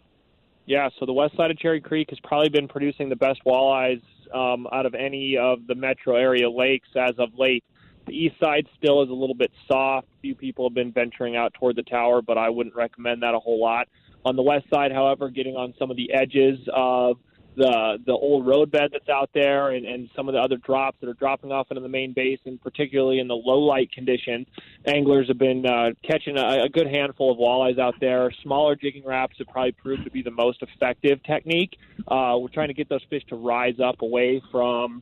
Yeah, 0.66 0.90
so 1.00 1.06
the 1.06 1.14
west 1.14 1.38
side 1.38 1.52
of 1.52 1.58
Cherry 1.58 1.80
Creek 1.80 2.10
has 2.10 2.20
probably 2.20 2.50
been 2.50 2.68
producing 2.68 3.08
the 3.08 3.16
best 3.16 3.40
walleyes 3.46 4.02
um, 4.34 4.68
out 4.74 4.86
of 4.86 4.96
any 4.96 5.38
of 5.38 5.66
the 5.68 5.76
metro 5.76 6.16
area 6.16 6.50
lakes 6.50 6.90
as 6.96 7.14
of 7.20 7.30
late. 7.38 7.64
The 8.06 8.14
east 8.14 8.36
side 8.40 8.68
still 8.78 9.02
is 9.04 9.10
a 9.10 9.14
little 9.14 9.36
bit 9.36 9.52
soft. 9.68 10.08
Few 10.22 10.36
people 10.36 10.68
have 10.68 10.74
been 10.74 10.92
venturing 10.92 11.36
out 11.36 11.54
toward 11.54 11.76
the 11.76 11.84
tower, 11.84 12.22
but 12.22 12.38
I 12.38 12.50
wouldn't 12.50 12.76
recommend 12.76 13.24
that 13.24 13.34
a 13.34 13.40
whole 13.40 13.62
lot. 13.62 13.88
On 14.26 14.36
the 14.36 14.42
west 14.42 14.66
side, 14.70 14.92
however, 14.92 15.30
getting 15.30 15.56
on 15.56 15.74
some 15.80 15.90
of 15.90 15.98
the 15.98 16.14
edges 16.14 16.60
of 16.74 17.18
the 17.58 17.98
the 18.06 18.12
old 18.12 18.46
roadbed 18.46 18.92
that's 18.94 19.10
out 19.10 19.32
there 19.34 19.72
and, 19.72 19.86
and 19.86 20.10
some 20.16 20.30
of 20.30 20.34
the 20.34 20.40
other 20.40 20.58
drops 20.58 20.98
that 21.02 21.10
are 21.10 21.16
dropping 21.16 21.52
off 21.52 21.68
into 21.72 21.82
the 21.82 21.90
main 21.90 22.14
basin, 22.14 22.60
particularly 22.62 23.20
in 23.20 23.28
the 23.28 23.36
low 23.36 23.60
light 23.60 23.92
conditions. 23.92 24.46
Anglers 24.86 25.28
have 25.28 25.40
been 25.40 25.66
uh, 25.66 25.90
catching 26.08 26.38
a, 26.38 26.64
a 26.66 26.70
good 26.70 26.88
handful 26.88 27.32
of 27.32 27.38
walleyes 27.40 27.80
out 27.80 27.96
there. 28.00 28.32
Smaller 28.44 28.76
jigging 28.76 29.04
Raps 29.04 29.38
have 29.40 29.48
probably 29.48 29.72
proved 29.72 30.04
to 30.06 30.12
be 30.12 30.22
the 30.22 30.32
most 30.32 30.62
effective 30.62 31.22
technique. 31.24 31.78
Uh, 32.08 32.38
we're 32.40 32.48
trying 32.50 32.68
to 32.68 32.76
get 32.76 32.90
those 32.90 33.04
fish 33.10 33.24
to 33.30 33.36
rise 33.36 33.80
up 33.84 34.02
away 34.04 34.42
from 34.52 35.02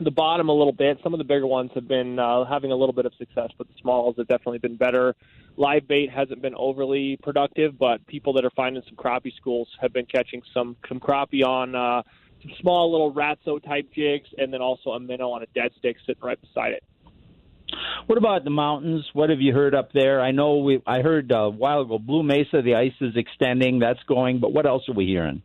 the 0.00 0.10
bottom 0.10 0.48
a 0.48 0.52
little 0.52 0.72
bit. 0.72 0.98
Some 1.02 1.14
of 1.14 1.18
the 1.18 1.24
bigger 1.24 1.46
ones 1.46 1.70
have 1.74 1.86
been 1.86 2.18
uh, 2.18 2.44
having 2.44 2.72
a 2.72 2.76
little 2.76 2.92
bit 2.92 3.06
of 3.06 3.14
success, 3.14 3.50
but 3.56 3.68
the 3.68 3.74
smalls 3.80 4.16
have 4.18 4.26
definitely 4.26 4.58
been 4.58 4.76
better. 4.76 5.14
Live 5.56 5.86
bait 5.86 6.10
hasn't 6.10 6.42
been 6.42 6.54
overly 6.56 7.18
productive, 7.22 7.78
but 7.78 8.04
people 8.06 8.32
that 8.34 8.44
are 8.44 8.50
finding 8.50 8.82
some 8.86 8.96
crappie 8.96 9.34
schools 9.36 9.68
have 9.80 9.92
been 9.92 10.06
catching 10.06 10.42
some 10.52 10.76
some 10.88 10.98
crappie 10.98 11.44
on 11.44 11.74
uh, 11.74 12.02
some 12.42 12.52
small 12.60 12.90
little 12.90 13.12
ratso 13.12 13.62
type 13.62 13.88
jigs, 13.94 14.28
and 14.36 14.52
then 14.52 14.60
also 14.60 14.90
a 14.90 15.00
minnow 15.00 15.30
on 15.30 15.42
a 15.42 15.46
dead 15.54 15.70
stick 15.78 15.96
sitting 16.06 16.22
right 16.22 16.40
beside 16.40 16.72
it. 16.72 16.82
What 18.06 18.18
about 18.18 18.44
the 18.44 18.50
mountains? 18.50 19.04
What 19.12 19.30
have 19.30 19.40
you 19.40 19.52
heard 19.52 19.74
up 19.74 19.92
there? 19.92 20.20
I 20.20 20.32
know 20.32 20.58
we 20.58 20.82
I 20.86 21.00
heard 21.00 21.30
uh, 21.32 21.36
a 21.36 21.50
while 21.50 21.82
ago 21.82 21.98
Blue 21.98 22.22
Mesa 22.22 22.62
the 22.62 22.74
ice 22.74 22.92
is 23.00 23.16
extending. 23.16 23.78
That's 23.78 24.02
going, 24.08 24.40
but 24.40 24.52
what 24.52 24.66
else 24.66 24.88
are 24.88 24.94
we 24.94 25.06
hearing? 25.06 25.42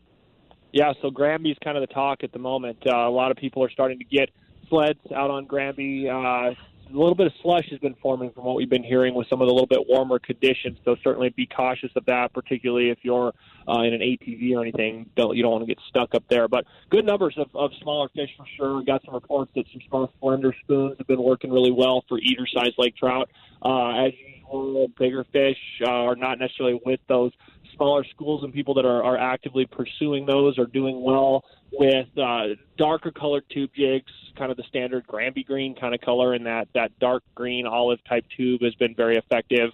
Yeah, 0.71 0.93
so 1.01 1.09
Granby's 1.09 1.57
kind 1.63 1.77
of 1.77 1.81
the 1.81 1.93
talk 1.93 2.23
at 2.23 2.31
the 2.31 2.39
moment. 2.39 2.77
Uh, 2.85 2.95
a 2.95 3.09
lot 3.09 3.31
of 3.31 3.37
people 3.37 3.63
are 3.63 3.71
starting 3.71 3.99
to 3.99 4.05
get 4.05 4.29
sleds 4.69 4.99
out 5.13 5.31
on 5.31 5.45
Granby. 5.45 6.07
Uh, 6.09 6.53
a 6.91 6.97
little 6.97 7.15
bit 7.15 7.27
of 7.27 7.33
slush 7.41 7.69
has 7.69 7.79
been 7.79 7.95
forming 8.01 8.31
from 8.31 8.45
what 8.45 8.55
we've 8.55 8.69
been 8.69 8.83
hearing 8.83 9.13
with 9.13 9.27
some 9.29 9.41
of 9.41 9.47
the 9.47 9.53
little 9.53 9.67
bit 9.67 9.87
warmer 9.87 10.17
conditions. 10.17 10.79
So 10.85 10.95
certainly 11.03 11.29
be 11.29 11.45
cautious 11.45 11.91
of 11.95 12.05
that, 12.05 12.33
particularly 12.33 12.89
if 12.89 12.99
you're 13.03 13.33
uh, 13.67 13.81
in 13.81 13.93
an 13.93 14.01
ATV 14.01 14.55
or 14.55 14.61
anything. 14.61 15.09
Don't 15.15 15.35
you 15.35 15.43
don't 15.43 15.51
want 15.51 15.63
to 15.63 15.67
get 15.67 15.79
stuck 15.87 16.15
up 16.15 16.23
there. 16.29 16.47
But 16.47 16.65
good 16.89 17.05
numbers 17.05 17.35
of, 17.37 17.47
of 17.55 17.71
smaller 17.81 18.09
fish 18.09 18.29
for 18.35 18.45
sure. 18.57 18.83
Got 18.83 19.03
some 19.05 19.13
reports 19.13 19.51
that 19.55 19.65
some 19.71 19.81
small 19.87 20.11
slender 20.19 20.55
spoons 20.63 20.97
have 20.97 21.07
been 21.07 21.21
working 21.21 21.51
really 21.51 21.71
well 21.71 22.03
for 22.07 22.17
eater-sized 22.17 22.75
lake 22.77 22.95
trout. 22.95 23.29
Uh, 23.61 24.05
as 24.05 24.13
usual, 24.51 24.87
bigger 24.97 25.25
fish 25.31 25.57
uh, 25.85 25.89
are 25.89 26.15
not 26.15 26.39
necessarily 26.39 26.79
with 26.85 26.99
those 27.07 27.31
smaller 27.75 28.03
schools 28.03 28.43
and 28.43 28.53
people 28.53 28.73
that 28.73 28.85
are, 28.85 29.03
are 29.03 29.17
actively 29.17 29.65
pursuing 29.65 30.25
those 30.25 30.57
are 30.57 30.65
doing 30.65 31.01
well 31.01 31.43
with 31.71 32.07
uh, 32.17 32.47
darker 32.77 33.11
colored 33.11 33.43
tube 33.49 33.69
jigs, 33.75 34.11
kind 34.37 34.51
of 34.51 34.57
the 34.57 34.63
standard 34.63 35.05
Granby 35.07 35.43
green 35.43 35.75
kind 35.75 35.93
of 35.93 36.01
color, 36.01 36.33
and 36.33 36.45
that 36.45 36.67
that 36.73 36.97
dark 36.99 37.23
green 37.35 37.65
olive 37.65 37.99
type 38.05 38.25
tube 38.35 38.61
has 38.61 38.73
been 38.75 38.95
very 38.95 39.17
effective. 39.17 39.71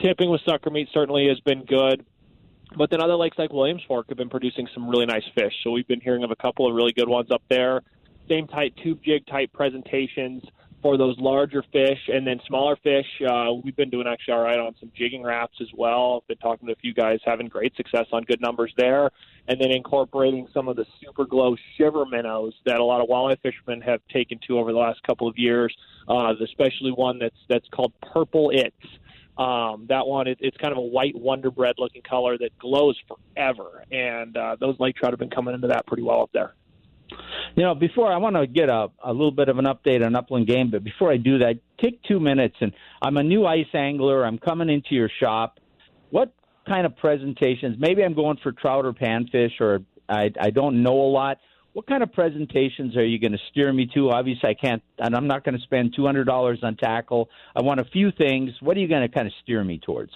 Tipping 0.00 0.30
with 0.30 0.40
sucker 0.46 0.70
meat 0.70 0.88
certainly 0.92 1.28
has 1.28 1.40
been 1.40 1.64
good. 1.64 2.04
But 2.76 2.90
then 2.90 3.00
other 3.00 3.16
lakes 3.16 3.38
like 3.38 3.50
Williams 3.50 3.82
Fork 3.88 4.10
have 4.10 4.18
been 4.18 4.28
producing 4.28 4.68
some 4.74 4.88
really 4.88 5.06
nice 5.06 5.24
fish. 5.34 5.54
So 5.64 5.70
we've 5.70 5.88
been 5.88 6.02
hearing 6.02 6.22
of 6.22 6.30
a 6.30 6.36
couple 6.36 6.68
of 6.68 6.74
really 6.74 6.92
good 6.92 7.08
ones 7.08 7.30
up 7.30 7.42
there. 7.48 7.80
Same 8.28 8.46
type 8.46 8.74
tube 8.76 9.00
jig 9.02 9.26
type 9.26 9.50
presentations 9.54 10.44
for 10.82 10.96
those 10.96 11.18
larger 11.18 11.64
fish 11.72 11.98
and 12.08 12.26
then 12.26 12.40
smaller 12.46 12.76
fish. 12.76 13.06
Uh, 13.28 13.52
we've 13.64 13.76
been 13.76 13.90
doing 13.90 14.06
actually 14.06 14.34
all 14.34 14.42
right 14.42 14.58
on 14.58 14.74
some 14.78 14.90
jigging 14.96 15.22
Raps 15.22 15.56
as 15.60 15.68
well. 15.74 16.20
I've 16.22 16.28
been 16.28 16.38
talking 16.38 16.68
to 16.68 16.72
a 16.72 16.76
few 16.76 16.94
guys 16.94 17.18
having 17.24 17.48
great 17.48 17.74
success 17.76 18.06
on 18.12 18.22
good 18.22 18.40
numbers 18.40 18.72
there. 18.76 19.10
And 19.48 19.60
then 19.60 19.70
incorporating 19.70 20.46
some 20.52 20.68
of 20.68 20.76
the 20.76 20.84
super 21.02 21.24
glow 21.24 21.56
shiver 21.76 22.04
minnows 22.06 22.52
that 22.66 22.78
a 22.80 22.84
lot 22.84 23.00
of 23.00 23.08
walleye 23.08 23.40
fishermen 23.40 23.80
have 23.80 24.00
taken 24.12 24.38
to 24.46 24.58
over 24.58 24.72
the 24.72 24.78
last 24.78 25.02
couple 25.02 25.26
of 25.26 25.38
years, 25.38 25.74
uh, 26.06 26.34
especially 26.44 26.92
one 26.92 27.18
that's 27.18 27.38
that's 27.48 27.66
called 27.68 27.92
Purple 28.12 28.50
It's. 28.52 28.76
Um, 29.38 29.86
that 29.88 30.06
one, 30.06 30.26
it, 30.26 30.38
it's 30.40 30.56
kind 30.56 30.72
of 30.72 30.78
a 30.78 30.82
white 30.82 31.14
Wonder 31.14 31.50
Bread 31.50 31.76
looking 31.78 32.02
color 32.02 32.36
that 32.38 32.58
glows 32.58 32.98
forever. 33.06 33.84
And 33.90 34.36
uh, 34.36 34.56
those 34.60 34.78
lake 34.80 34.96
trout 34.96 35.12
have 35.12 35.20
been 35.20 35.30
coming 35.30 35.54
into 35.54 35.68
that 35.68 35.86
pretty 35.86 36.02
well 36.02 36.22
up 36.22 36.30
there. 36.32 36.54
You 37.56 37.62
know, 37.64 37.74
before 37.74 38.12
I 38.12 38.18
want 38.18 38.36
to 38.36 38.46
get 38.46 38.68
a, 38.68 38.88
a 39.02 39.12
little 39.12 39.32
bit 39.32 39.48
of 39.48 39.58
an 39.58 39.64
update 39.64 40.04
on 40.04 40.14
upland 40.14 40.46
game, 40.46 40.70
but 40.70 40.84
before 40.84 41.12
I 41.12 41.16
do 41.16 41.38
that, 41.38 41.58
take 41.82 42.02
two 42.04 42.20
minutes. 42.20 42.56
And 42.60 42.72
I'm 43.02 43.16
a 43.16 43.22
new 43.22 43.46
ice 43.46 43.66
angler. 43.74 44.24
I'm 44.24 44.38
coming 44.38 44.68
into 44.68 44.94
your 44.94 45.10
shop. 45.20 45.58
What 46.10 46.32
kind 46.66 46.86
of 46.86 46.96
presentations? 46.96 47.76
Maybe 47.78 48.04
I'm 48.04 48.14
going 48.14 48.38
for 48.42 48.52
trout 48.52 48.84
or 48.84 48.92
panfish, 48.92 49.60
or 49.60 49.80
I, 50.08 50.30
I 50.40 50.50
don't 50.50 50.82
know 50.82 51.00
a 51.00 51.10
lot. 51.10 51.38
What 51.72 51.86
kind 51.86 52.02
of 52.02 52.12
presentations 52.12 52.96
are 52.96 53.04
you 53.04 53.18
going 53.18 53.32
to 53.32 53.38
steer 53.50 53.72
me 53.72 53.88
to? 53.94 54.10
Obviously, 54.10 54.48
I 54.48 54.54
can't, 54.54 54.82
and 54.98 55.14
I'm 55.14 55.26
not 55.26 55.44
going 55.44 55.56
to 55.56 55.62
spend 55.62 55.94
$200 55.96 56.64
on 56.64 56.76
tackle. 56.76 57.28
I 57.54 57.62
want 57.62 57.80
a 57.80 57.84
few 57.84 58.10
things. 58.10 58.50
What 58.60 58.76
are 58.76 58.80
you 58.80 58.88
going 58.88 59.02
to 59.02 59.08
kind 59.08 59.26
of 59.26 59.32
steer 59.42 59.62
me 59.62 59.78
towards? 59.78 60.12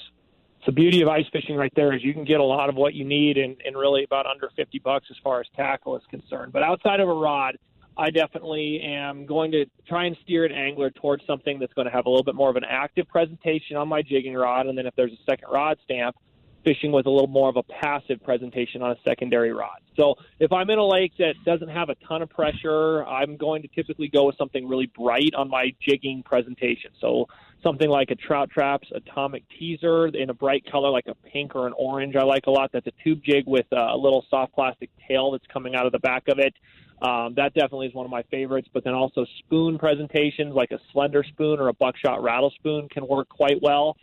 The 0.66 0.72
beauty 0.72 1.02
of 1.02 1.08
ice 1.08 1.26
fishing 1.32 1.56
right 1.56 1.72
there 1.74 1.92
is 1.92 2.02
you 2.04 2.14
can 2.14 2.24
get 2.24 2.40
a 2.40 2.44
lot 2.44 2.68
of 2.68 2.76
what 2.76 2.94
you 2.94 3.04
need 3.04 3.36
in, 3.36 3.56
in 3.64 3.74
really 3.74 4.04
about 4.04 4.26
under 4.26 4.50
50 4.56 4.78
bucks 4.80 5.06
as 5.10 5.16
far 5.22 5.40
as 5.40 5.46
tackle 5.56 5.96
is 5.96 6.02
concerned. 6.10 6.52
But 6.52 6.62
outside 6.62 7.00
of 7.00 7.08
a 7.08 7.14
rod, 7.14 7.58
I 7.96 8.10
definitely 8.10 8.80
am 8.82 9.26
going 9.26 9.50
to 9.52 9.66
try 9.86 10.06
and 10.06 10.16
steer 10.22 10.44
an 10.44 10.52
angler 10.52 10.90
towards 10.90 11.26
something 11.26 11.58
that's 11.58 11.74
going 11.74 11.86
to 11.86 11.92
have 11.92 12.06
a 12.06 12.08
little 12.08 12.24
bit 12.24 12.34
more 12.34 12.48
of 12.48 12.56
an 12.56 12.64
active 12.68 13.06
presentation 13.08 13.76
on 13.76 13.88
my 13.88 14.02
jigging 14.02 14.34
rod. 14.34 14.66
And 14.66 14.78
then 14.78 14.86
if 14.86 14.94
there's 14.96 15.12
a 15.12 15.30
second 15.30 15.48
rod 15.50 15.78
stamp, 15.84 16.16
fishing 16.64 16.92
with 16.92 17.06
a 17.06 17.10
little 17.10 17.28
more 17.28 17.48
of 17.48 17.56
a 17.56 17.62
passive 17.64 18.22
presentation 18.22 18.82
on 18.82 18.92
a 18.92 18.96
secondary 19.04 19.52
rod. 19.52 19.80
So 19.98 20.14
if 20.38 20.52
I'm 20.52 20.70
in 20.70 20.78
a 20.78 20.86
lake 20.86 21.12
that 21.18 21.34
doesn't 21.44 21.68
have 21.68 21.88
a 21.88 21.96
ton 22.06 22.22
of 22.22 22.30
pressure, 22.30 23.04
I'm 23.04 23.36
going 23.36 23.62
to 23.62 23.68
typically 23.68 24.08
go 24.08 24.26
with 24.26 24.36
something 24.38 24.68
really 24.68 24.86
bright 24.86 25.34
on 25.36 25.50
my 25.50 25.72
jigging 25.80 26.22
presentation. 26.24 26.92
So 27.00 27.26
something 27.62 27.88
like 27.88 28.10
a 28.10 28.14
Trout 28.14 28.50
Traps 28.50 28.88
Atomic 28.94 29.44
Teaser 29.58 30.06
in 30.08 30.30
a 30.30 30.34
bright 30.34 30.64
color 30.70 30.90
like 30.90 31.06
a 31.06 31.14
pink 31.14 31.54
or 31.54 31.66
an 31.66 31.72
orange 31.76 32.16
I 32.16 32.24
like 32.24 32.46
a 32.46 32.50
lot. 32.50 32.70
That's 32.72 32.86
a 32.86 32.92
tube 33.04 33.20
jig 33.24 33.44
with 33.46 33.66
a 33.72 33.96
little 33.96 34.24
soft 34.30 34.54
plastic 34.54 34.90
tail 35.08 35.30
that's 35.32 35.46
coming 35.52 35.74
out 35.74 35.86
of 35.86 35.92
the 35.92 35.98
back 36.00 36.28
of 36.28 36.38
it. 36.38 36.54
Um, 37.00 37.34
that 37.34 37.52
definitely 37.54 37.88
is 37.88 37.94
one 37.94 38.04
of 38.04 38.10
my 38.10 38.22
favorites. 38.30 38.68
But 38.72 38.84
then 38.84 38.94
also 38.94 39.26
spoon 39.40 39.78
presentations 39.78 40.54
like 40.54 40.70
a 40.70 40.78
slender 40.92 41.24
spoon 41.24 41.58
or 41.60 41.68
a 41.68 41.74
buckshot 41.74 42.22
rattle 42.22 42.50
spoon 42.50 42.88
can 42.88 43.06
work 43.06 43.28
quite 43.28 43.60
well. 43.62 43.96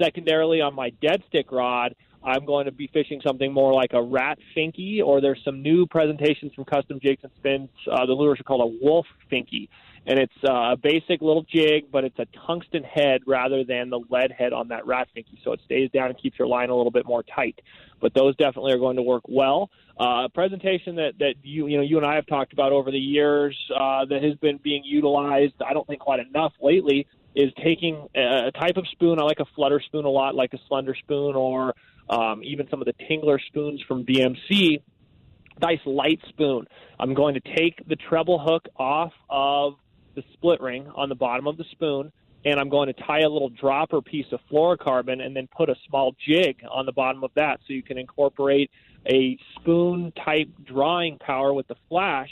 Secondarily, 0.00 0.60
on 0.60 0.74
my 0.74 0.90
dead 1.00 1.22
stick 1.28 1.52
rod, 1.52 1.94
I'm 2.24 2.46
going 2.46 2.64
to 2.64 2.72
be 2.72 2.88
fishing 2.92 3.20
something 3.24 3.52
more 3.52 3.72
like 3.74 3.92
a 3.92 4.02
rat 4.02 4.38
finky, 4.56 5.02
or 5.04 5.20
there's 5.20 5.40
some 5.44 5.62
new 5.62 5.86
presentations 5.86 6.52
from 6.54 6.64
Custom 6.64 6.98
Jigs 7.00 7.22
and 7.22 7.30
Spins. 7.36 7.68
Uh, 7.90 8.06
the 8.06 8.12
lures 8.12 8.40
are 8.40 8.44
called 8.44 8.62
a 8.62 8.84
wolf 8.84 9.06
finky, 9.30 9.68
and 10.06 10.18
it's 10.18 10.34
uh, 10.46 10.72
a 10.72 10.76
basic 10.76 11.22
little 11.22 11.44
jig, 11.44 11.90
but 11.90 12.04
it's 12.04 12.18
a 12.18 12.26
tungsten 12.46 12.82
head 12.82 13.22
rather 13.26 13.64
than 13.64 13.90
the 13.90 14.00
lead 14.10 14.30
head 14.30 14.52
on 14.52 14.68
that 14.68 14.84
Ratfinkee, 14.84 15.42
so 15.42 15.52
it 15.52 15.60
stays 15.64 15.90
down 15.90 16.08
and 16.08 16.18
keeps 16.18 16.38
your 16.38 16.48
line 16.48 16.70
a 16.70 16.76
little 16.76 16.90
bit 16.90 17.06
more 17.06 17.22
tight. 17.22 17.60
But 18.00 18.12
those 18.12 18.36
definitely 18.36 18.72
are 18.72 18.78
going 18.78 18.96
to 18.96 19.02
work 19.02 19.22
well. 19.26 19.70
Uh, 19.98 20.24
a 20.24 20.28
presentation 20.28 20.96
that 20.96 21.12
that 21.20 21.34
you 21.42 21.68
you 21.68 21.76
know 21.76 21.82
you 21.82 21.96
and 21.96 22.06
I 22.06 22.16
have 22.16 22.26
talked 22.26 22.52
about 22.52 22.72
over 22.72 22.90
the 22.90 22.98
years 22.98 23.56
uh, 23.74 24.04
that 24.06 24.22
has 24.22 24.34
been 24.36 24.58
being 24.58 24.82
utilized. 24.84 25.54
I 25.66 25.72
don't 25.72 25.86
think 25.86 26.00
quite 26.00 26.20
enough 26.20 26.52
lately 26.60 27.06
is 27.34 27.52
taking 27.62 28.08
a 28.14 28.50
type 28.52 28.76
of 28.76 28.86
spoon. 28.88 29.18
I 29.18 29.22
like 29.22 29.40
a 29.40 29.46
flutter 29.56 29.80
spoon 29.84 30.04
a 30.04 30.10
lot, 30.10 30.34
like 30.34 30.52
a 30.52 30.58
slender 30.68 30.94
spoon, 30.94 31.34
or 31.34 31.74
um, 32.08 32.42
even 32.44 32.68
some 32.70 32.80
of 32.80 32.86
the 32.86 32.92
Tingler 32.92 33.38
spoons 33.48 33.82
from 33.86 34.04
BMC. 34.04 34.82
Nice 35.60 35.80
light 35.86 36.20
spoon. 36.28 36.66
I'm 36.98 37.14
going 37.14 37.34
to 37.34 37.40
take 37.40 37.86
the 37.86 37.96
treble 37.96 38.38
hook 38.38 38.66
off 38.76 39.12
of 39.30 39.74
the 40.14 40.22
split 40.32 40.60
ring 40.60 40.86
on 40.94 41.08
the 41.08 41.14
bottom 41.14 41.46
of 41.46 41.56
the 41.56 41.64
spoon, 41.72 42.12
and 42.44 42.60
I'm 42.60 42.68
going 42.68 42.92
to 42.92 42.92
tie 42.92 43.20
a 43.20 43.28
little 43.28 43.48
dropper 43.48 44.02
piece 44.02 44.26
of 44.32 44.40
fluorocarbon 44.50 45.24
and 45.24 45.34
then 45.34 45.48
put 45.56 45.70
a 45.70 45.76
small 45.88 46.14
jig 46.26 46.62
on 46.70 46.86
the 46.86 46.92
bottom 46.92 47.24
of 47.24 47.30
that 47.36 47.60
so 47.66 47.72
you 47.72 47.82
can 47.82 47.98
incorporate 47.98 48.70
a 49.06 49.38
spoon 49.56 50.12
type 50.24 50.48
drawing 50.64 51.18
power 51.18 51.52
with 51.52 51.68
the 51.68 51.76
flash 51.88 52.30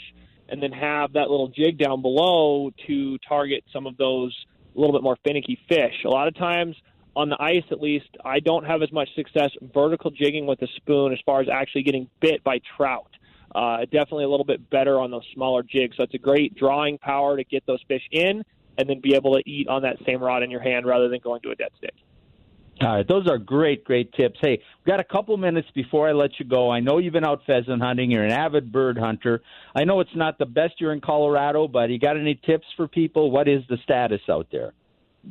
and 0.49 0.61
then 0.61 0.71
have 0.71 1.13
that 1.13 1.29
little 1.29 1.47
jig 1.47 1.77
down 1.77 2.01
below 2.01 2.71
to 2.87 3.17
target 3.27 3.63
some 3.71 3.87
of 3.87 3.97
those 3.97 4.35
a 4.75 4.79
little 4.79 4.93
bit 4.93 5.03
more 5.03 5.17
finicky 5.23 5.57
fish. 5.67 5.93
A 6.05 6.09
lot 6.09 6.27
of 6.27 6.35
times 6.35 6.75
on 7.15 7.29
the 7.29 7.41
ice, 7.41 7.63
at 7.71 7.79
least, 7.79 8.09
I 8.25 8.39
don't 8.39 8.65
have 8.65 8.81
as 8.81 8.91
much 8.91 9.07
success 9.15 9.51
vertical 9.73 10.11
jigging 10.11 10.45
with 10.45 10.61
a 10.61 10.67
spoon 10.77 11.13
as 11.13 11.19
far 11.25 11.41
as 11.41 11.47
actually 11.51 11.83
getting 11.83 12.09
bit 12.21 12.43
by 12.43 12.59
trout. 12.75 13.09
Uh, 13.53 13.79
definitely 13.85 14.23
a 14.23 14.29
little 14.29 14.45
bit 14.45 14.69
better 14.69 14.99
on 14.99 15.11
those 15.11 15.25
smaller 15.33 15.63
jigs. 15.63 15.97
So 15.97 16.03
it's 16.03 16.13
a 16.13 16.19
great 16.19 16.55
drawing 16.55 16.97
power 16.97 17.37
to 17.37 17.43
get 17.43 17.65
those 17.65 17.81
fish 17.87 18.03
in 18.11 18.43
and 18.77 18.89
then 18.89 18.99
be 18.99 19.15
able 19.15 19.35
to 19.35 19.43
eat 19.49 19.67
on 19.67 19.83
that 19.83 19.97
same 20.05 20.21
rod 20.21 20.43
in 20.43 20.49
your 20.49 20.61
hand 20.61 20.85
rather 20.85 21.07
than 21.07 21.19
going 21.19 21.41
to 21.41 21.51
a 21.51 21.55
dead 21.55 21.69
stick. 21.77 21.93
All 22.81 22.95
right, 22.95 23.07
those 23.07 23.27
are 23.27 23.37
great, 23.37 23.83
great 23.83 24.11
tips. 24.13 24.39
Hey, 24.41 24.59
we've 24.79 24.85
got 24.91 24.99
a 24.99 25.03
couple 25.03 25.37
minutes 25.37 25.67
before 25.75 26.09
I 26.09 26.13
let 26.13 26.31
you 26.39 26.45
go. 26.45 26.71
I 26.71 26.79
know 26.79 26.97
you've 26.97 27.13
been 27.13 27.25
out 27.25 27.41
pheasant 27.45 27.81
hunting. 27.81 28.09
You're 28.09 28.25
an 28.25 28.31
avid 28.31 28.71
bird 28.71 28.97
hunter. 28.97 29.43
I 29.75 29.83
know 29.83 29.99
it's 29.99 30.15
not 30.15 30.39
the 30.39 30.47
best 30.47 30.81
you're 30.81 30.91
in 30.91 30.99
Colorado, 30.99 31.67
but 31.67 31.91
you 31.91 31.99
got 31.99 32.17
any 32.17 32.33
tips 32.33 32.65
for 32.75 32.87
people? 32.87 33.29
What 33.29 33.47
is 33.47 33.61
the 33.69 33.77
status 33.83 34.21
out 34.27 34.47
there? 34.51 34.73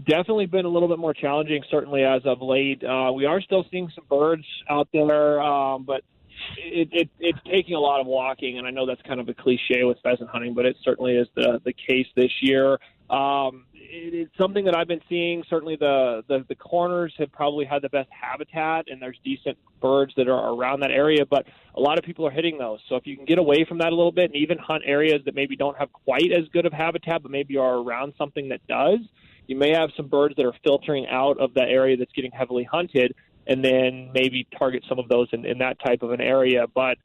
Definitely 0.07 0.47
been 0.47 0.65
a 0.65 0.69
little 0.69 0.89
bit 0.89 0.99
more 0.99 1.13
challenging, 1.13 1.63
certainly 1.69 2.05
as 2.05 2.23
of 2.25 2.41
late. 2.41 2.83
Uh, 2.85 3.13
we 3.13 3.27
are 3.27 3.41
still 3.41 3.67
seeing 3.71 3.91
some 3.95 4.05
birds 4.09 4.45
out 4.71 4.89
there, 4.93 5.43
um, 5.43 5.83
but 5.83 6.03
it, 6.57 6.89
it, 6.93 7.11
it's 7.19 7.39
taking 7.51 7.75
a 7.75 7.81
lot 7.81 8.01
of 8.01 8.07
walking, 8.07 8.59
and 8.59 8.67
I 8.67 8.71
know 8.71 8.87
that's 8.87 9.03
kind 9.03 9.21
of 9.21 9.29
a 9.29 9.35
cliche 9.35 9.85
with 9.85 9.99
pheasant 10.03 10.31
hunting, 10.31 10.55
but 10.55 10.67
it 10.67 10.77
certainly 10.83 11.17
is 11.17 11.29
the 11.35 11.61
the 11.65 11.73
case 11.73 12.07
this 12.17 12.31
year. 12.41 12.79
Um, 13.11 13.67
it, 13.75 14.15
it's 14.15 14.39
something 14.39 14.65
that 14.65 14.77
I've 14.77 14.89
been 14.89 15.03
seeing. 15.09 15.45
Certainly, 15.49 15.77
the, 15.77 16.25
the 16.29 16.45
the 16.49 16.55
corners 16.55 17.15
have 17.19 17.31
probably 17.33 17.65
had 17.65 17.83
the 17.83 17.89
best 17.89 18.09
habitat, 18.11 18.87
and 18.89 19.01
there's 19.01 19.19
decent 19.25 19.59
birds 19.81 20.13
that 20.17 20.29
are 20.29 20.55
around 20.55 20.81
that 20.81 20.91
area. 20.91 21.27
But 21.27 21.47
a 21.75 21.81
lot 21.81 21.99
of 21.99 22.05
people 22.05 22.27
are 22.27 22.31
hitting 22.31 22.59
those. 22.59 22.81
So 22.89 22.97
if 22.97 23.07
you 23.07 23.17
can 23.17 23.25
get 23.25 23.39
away 23.39 23.65
from 23.65 23.79
that 23.79 23.93
a 23.93 23.97
little 23.97 24.13
bit, 24.13 24.27
and 24.27 24.37
even 24.37 24.59
hunt 24.59 24.83
areas 24.87 25.23
that 25.25 25.35
maybe 25.35 25.57
don't 25.57 25.77
have 25.77 25.93
quite 25.93 26.33
as 26.33 26.49
good 26.53 26.67
of 26.67 26.73
habitat, 26.73 27.23
but 27.23 27.31
maybe 27.31 27.57
are 27.57 27.77
around 27.77 28.15
something 28.17 28.49
that 28.49 28.67
does, 28.67 29.01
you 29.47 29.57
may 29.57 29.71
have 29.71 29.91
some 29.97 30.07
birds 30.07 30.37
that 30.37 30.47
are 30.47 30.55
filtering 30.65 31.07
out 31.09 31.39
of 31.39 31.55
that 31.55 31.69
area 31.69 31.97
that's 31.97 32.13
getting 32.13 32.31
heavily 32.31 32.65
hunted, 32.65 33.15
and 33.47 33.65
then 33.65 34.11
maybe 34.15 34.47
target 34.59 34.85
some 34.89 34.99
of 34.99 35.09
those 35.09 35.29
in, 35.33 35.45
in 35.45 35.59
that 35.59 35.79
type 35.85 36.03
of 36.03 36.13
an 36.13 36.21
area. 36.21 36.67
But 36.73 36.99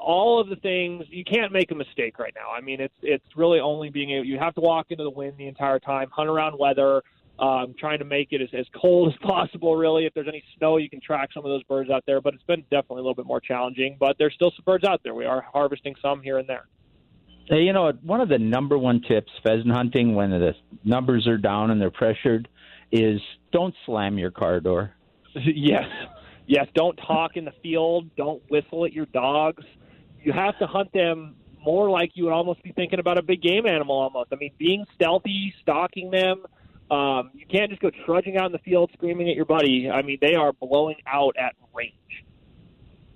all 0.00 0.40
of 0.40 0.48
the 0.48 0.56
things 0.56 1.04
you 1.10 1.24
can't 1.24 1.52
make 1.52 1.70
a 1.70 1.74
mistake 1.74 2.18
right 2.18 2.32
now. 2.34 2.50
I 2.56 2.60
mean, 2.60 2.80
it's 2.80 2.94
it's 3.02 3.24
really 3.36 3.60
only 3.60 3.90
being 3.90 4.10
able. 4.10 4.24
You 4.24 4.38
have 4.38 4.54
to 4.54 4.60
walk 4.60 4.86
into 4.90 5.04
the 5.04 5.10
wind 5.10 5.34
the 5.36 5.46
entire 5.46 5.78
time, 5.78 6.08
hunt 6.10 6.28
around 6.28 6.58
weather, 6.58 7.02
um, 7.38 7.74
trying 7.78 7.98
to 7.98 8.04
make 8.04 8.28
it 8.30 8.40
as, 8.40 8.48
as 8.58 8.66
cold 8.80 9.12
as 9.12 9.18
possible. 9.28 9.76
Really, 9.76 10.06
if 10.06 10.14
there's 10.14 10.28
any 10.28 10.42
snow, 10.56 10.78
you 10.78 10.88
can 10.88 11.00
track 11.00 11.30
some 11.34 11.44
of 11.44 11.50
those 11.50 11.62
birds 11.64 11.90
out 11.90 12.04
there. 12.06 12.20
But 12.20 12.34
it's 12.34 12.42
been 12.44 12.62
definitely 12.70 13.00
a 13.00 13.02
little 13.02 13.14
bit 13.14 13.26
more 13.26 13.40
challenging. 13.40 13.96
But 13.98 14.16
there's 14.18 14.34
still 14.34 14.52
some 14.56 14.64
birds 14.64 14.84
out 14.84 15.02
there. 15.04 15.14
We 15.14 15.26
are 15.26 15.42
harvesting 15.52 15.94
some 16.00 16.22
here 16.22 16.38
and 16.38 16.48
there. 16.48 16.66
Hey, 17.48 17.62
you 17.62 17.72
know, 17.72 17.92
one 18.02 18.20
of 18.20 18.28
the 18.28 18.38
number 18.38 18.76
one 18.76 19.00
tips 19.00 19.32
pheasant 19.42 19.70
hunting 19.70 20.14
when 20.14 20.30
the 20.30 20.52
numbers 20.84 21.26
are 21.26 21.38
down 21.38 21.70
and 21.70 21.80
they're 21.80 21.90
pressured 21.90 22.46
is 22.92 23.20
don't 23.52 23.74
slam 23.86 24.18
your 24.18 24.30
car 24.30 24.60
door. 24.60 24.92
yes 25.34 25.84
yes, 26.48 26.66
don't 26.74 26.96
talk 26.96 27.36
in 27.36 27.44
the 27.44 27.52
field, 27.62 28.10
don't 28.16 28.42
whistle 28.50 28.84
at 28.84 28.92
your 28.92 29.06
dogs. 29.06 29.62
You 30.20 30.32
have 30.32 30.58
to 30.58 30.66
hunt 30.66 30.92
them 30.92 31.36
more 31.64 31.88
like 31.88 32.12
you 32.14 32.24
would 32.24 32.32
almost 32.32 32.62
be 32.62 32.72
thinking 32.72 32.98
about 32.98 33.18
a 33.18 33.22
big 33.22 33.40
game 33.40 33.66
animal 33.66 33.96
almost. 33.96 34.32
I 34.32 34.36
mean, 34.36 34.50
being 34.58 34.84
stealthy, 34.96 35.54
stalking 35.62 36.10
them. 36.10 36.44
Um, 36.90 37.30
you 37.34 37.46
can't 37.46 37.70
just 37.70 37.82
go 37.82 37.90
trudging 38.06 38.38
out 38.38 38.46
in 38.46 38.52
the 38.52 38.58
field 38.58 38.90
screaming 38.94 39.28
at 39.28 39.36
your 39.36 39.44
buddy. 39.44 39.90
I 39.90 40.02
mean, 40.02 40.18
they 40.20 40.34
are 40.34 40.52
blowing 40.54 40.96
out 41.06 41.36
at 41.38 41.54
range. 41.74 41.92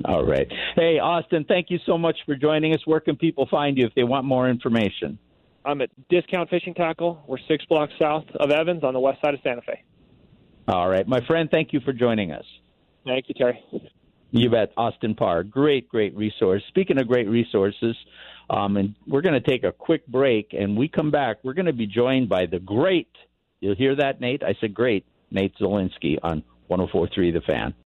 All 0.04 0.24
right. 0.24 0.50
Hey, 0.74 0.98
Austin, 0.98 1.44
thank 1.48 1.70
you 1.70 1.78
so 1.86 1.96
much 1.96 2.18
for 2.26 2.34
joining 2.34 2.74
us. 2.74 2.80
Where 2.84 3.00
can 3.00 3.16
people 3.16 3.48
find 3.50 3.78
you 3.78 3.86
if 3.86 3.94
they 3.94 4.04
want 4.04 4.26
more 4.26 4.48
information? 4.50 5.18
I'm 5.64 5.80
at 5.80 5.90
Discount 6.10 6.50
Fishing 6.50 6.74
Tackle. 6.74 7.22
We're 7.26 7.38
six 7.48 7.64
blocks 7.66 7.92
south 8.00 8.24
of 8.34 8.50
Evans 8.50 8.82
on 8.84 8.94
the 8.94 9.00
west 9.00 9.20
side 9.24 9.32
of 9.32 9.40
Santa 9.42 9.62
Fe. 9.62 9.84
All 10.68 10.88
right. 10.88 11.06
My 11.06 11.20
friend, 11.26 11.48
thank 11.50 11.72
you 11.72 11.80
for 11.80 11.92
joining 11.92 12.32
us. 12.32 12.44
Thank 13.04 13.28
you, 13.28 13.34
Terry. 13.34 13.62
You 14.30 14.48
bet. 14.48 14.72
Austin 14.76 15.14
Parr, 15.14 15.42
great, 15.42 15.88
great 15.88 16.16
resource. 16.16 16.62
Speaking 16.68 16.98
of 16.98 17.06
great 17.06 17.28
resources, 17.28 17.96
um, 18.48 18.76
and 18.76 18.94
we're 19.06 19.20
going 19.20 19.40
to 19.40 19.40
take 19.40 19.64
a 19.64 19.72
quick 19.72 20.06
break, 20.06 20.52
and 20.52 20.76
we 20.76 20.88
come 20.88 21.10
back. 21.10 21.38
We're 21.42 21.52
going 21.52 21.66
to 21.66 21.72
be 21.72 21.86
joined 21.86 22.28
by 22.28 22.46
the 22.46 22.58
great. 22.58 23.10
You'll 23.60 23.74
hear 23.74 23.96
that, 23.96 24.20
Nate? 24.20 24.42
I 24.42 24.54
said 24.60 24.72
great. 24.72 25.04
Nate 25.30 25.54
Zelinsky 25.58 26.18
on 26.22 26.42
104.3 26.70 27.32
The 27.32 27.40
Fan. 27.46 27.74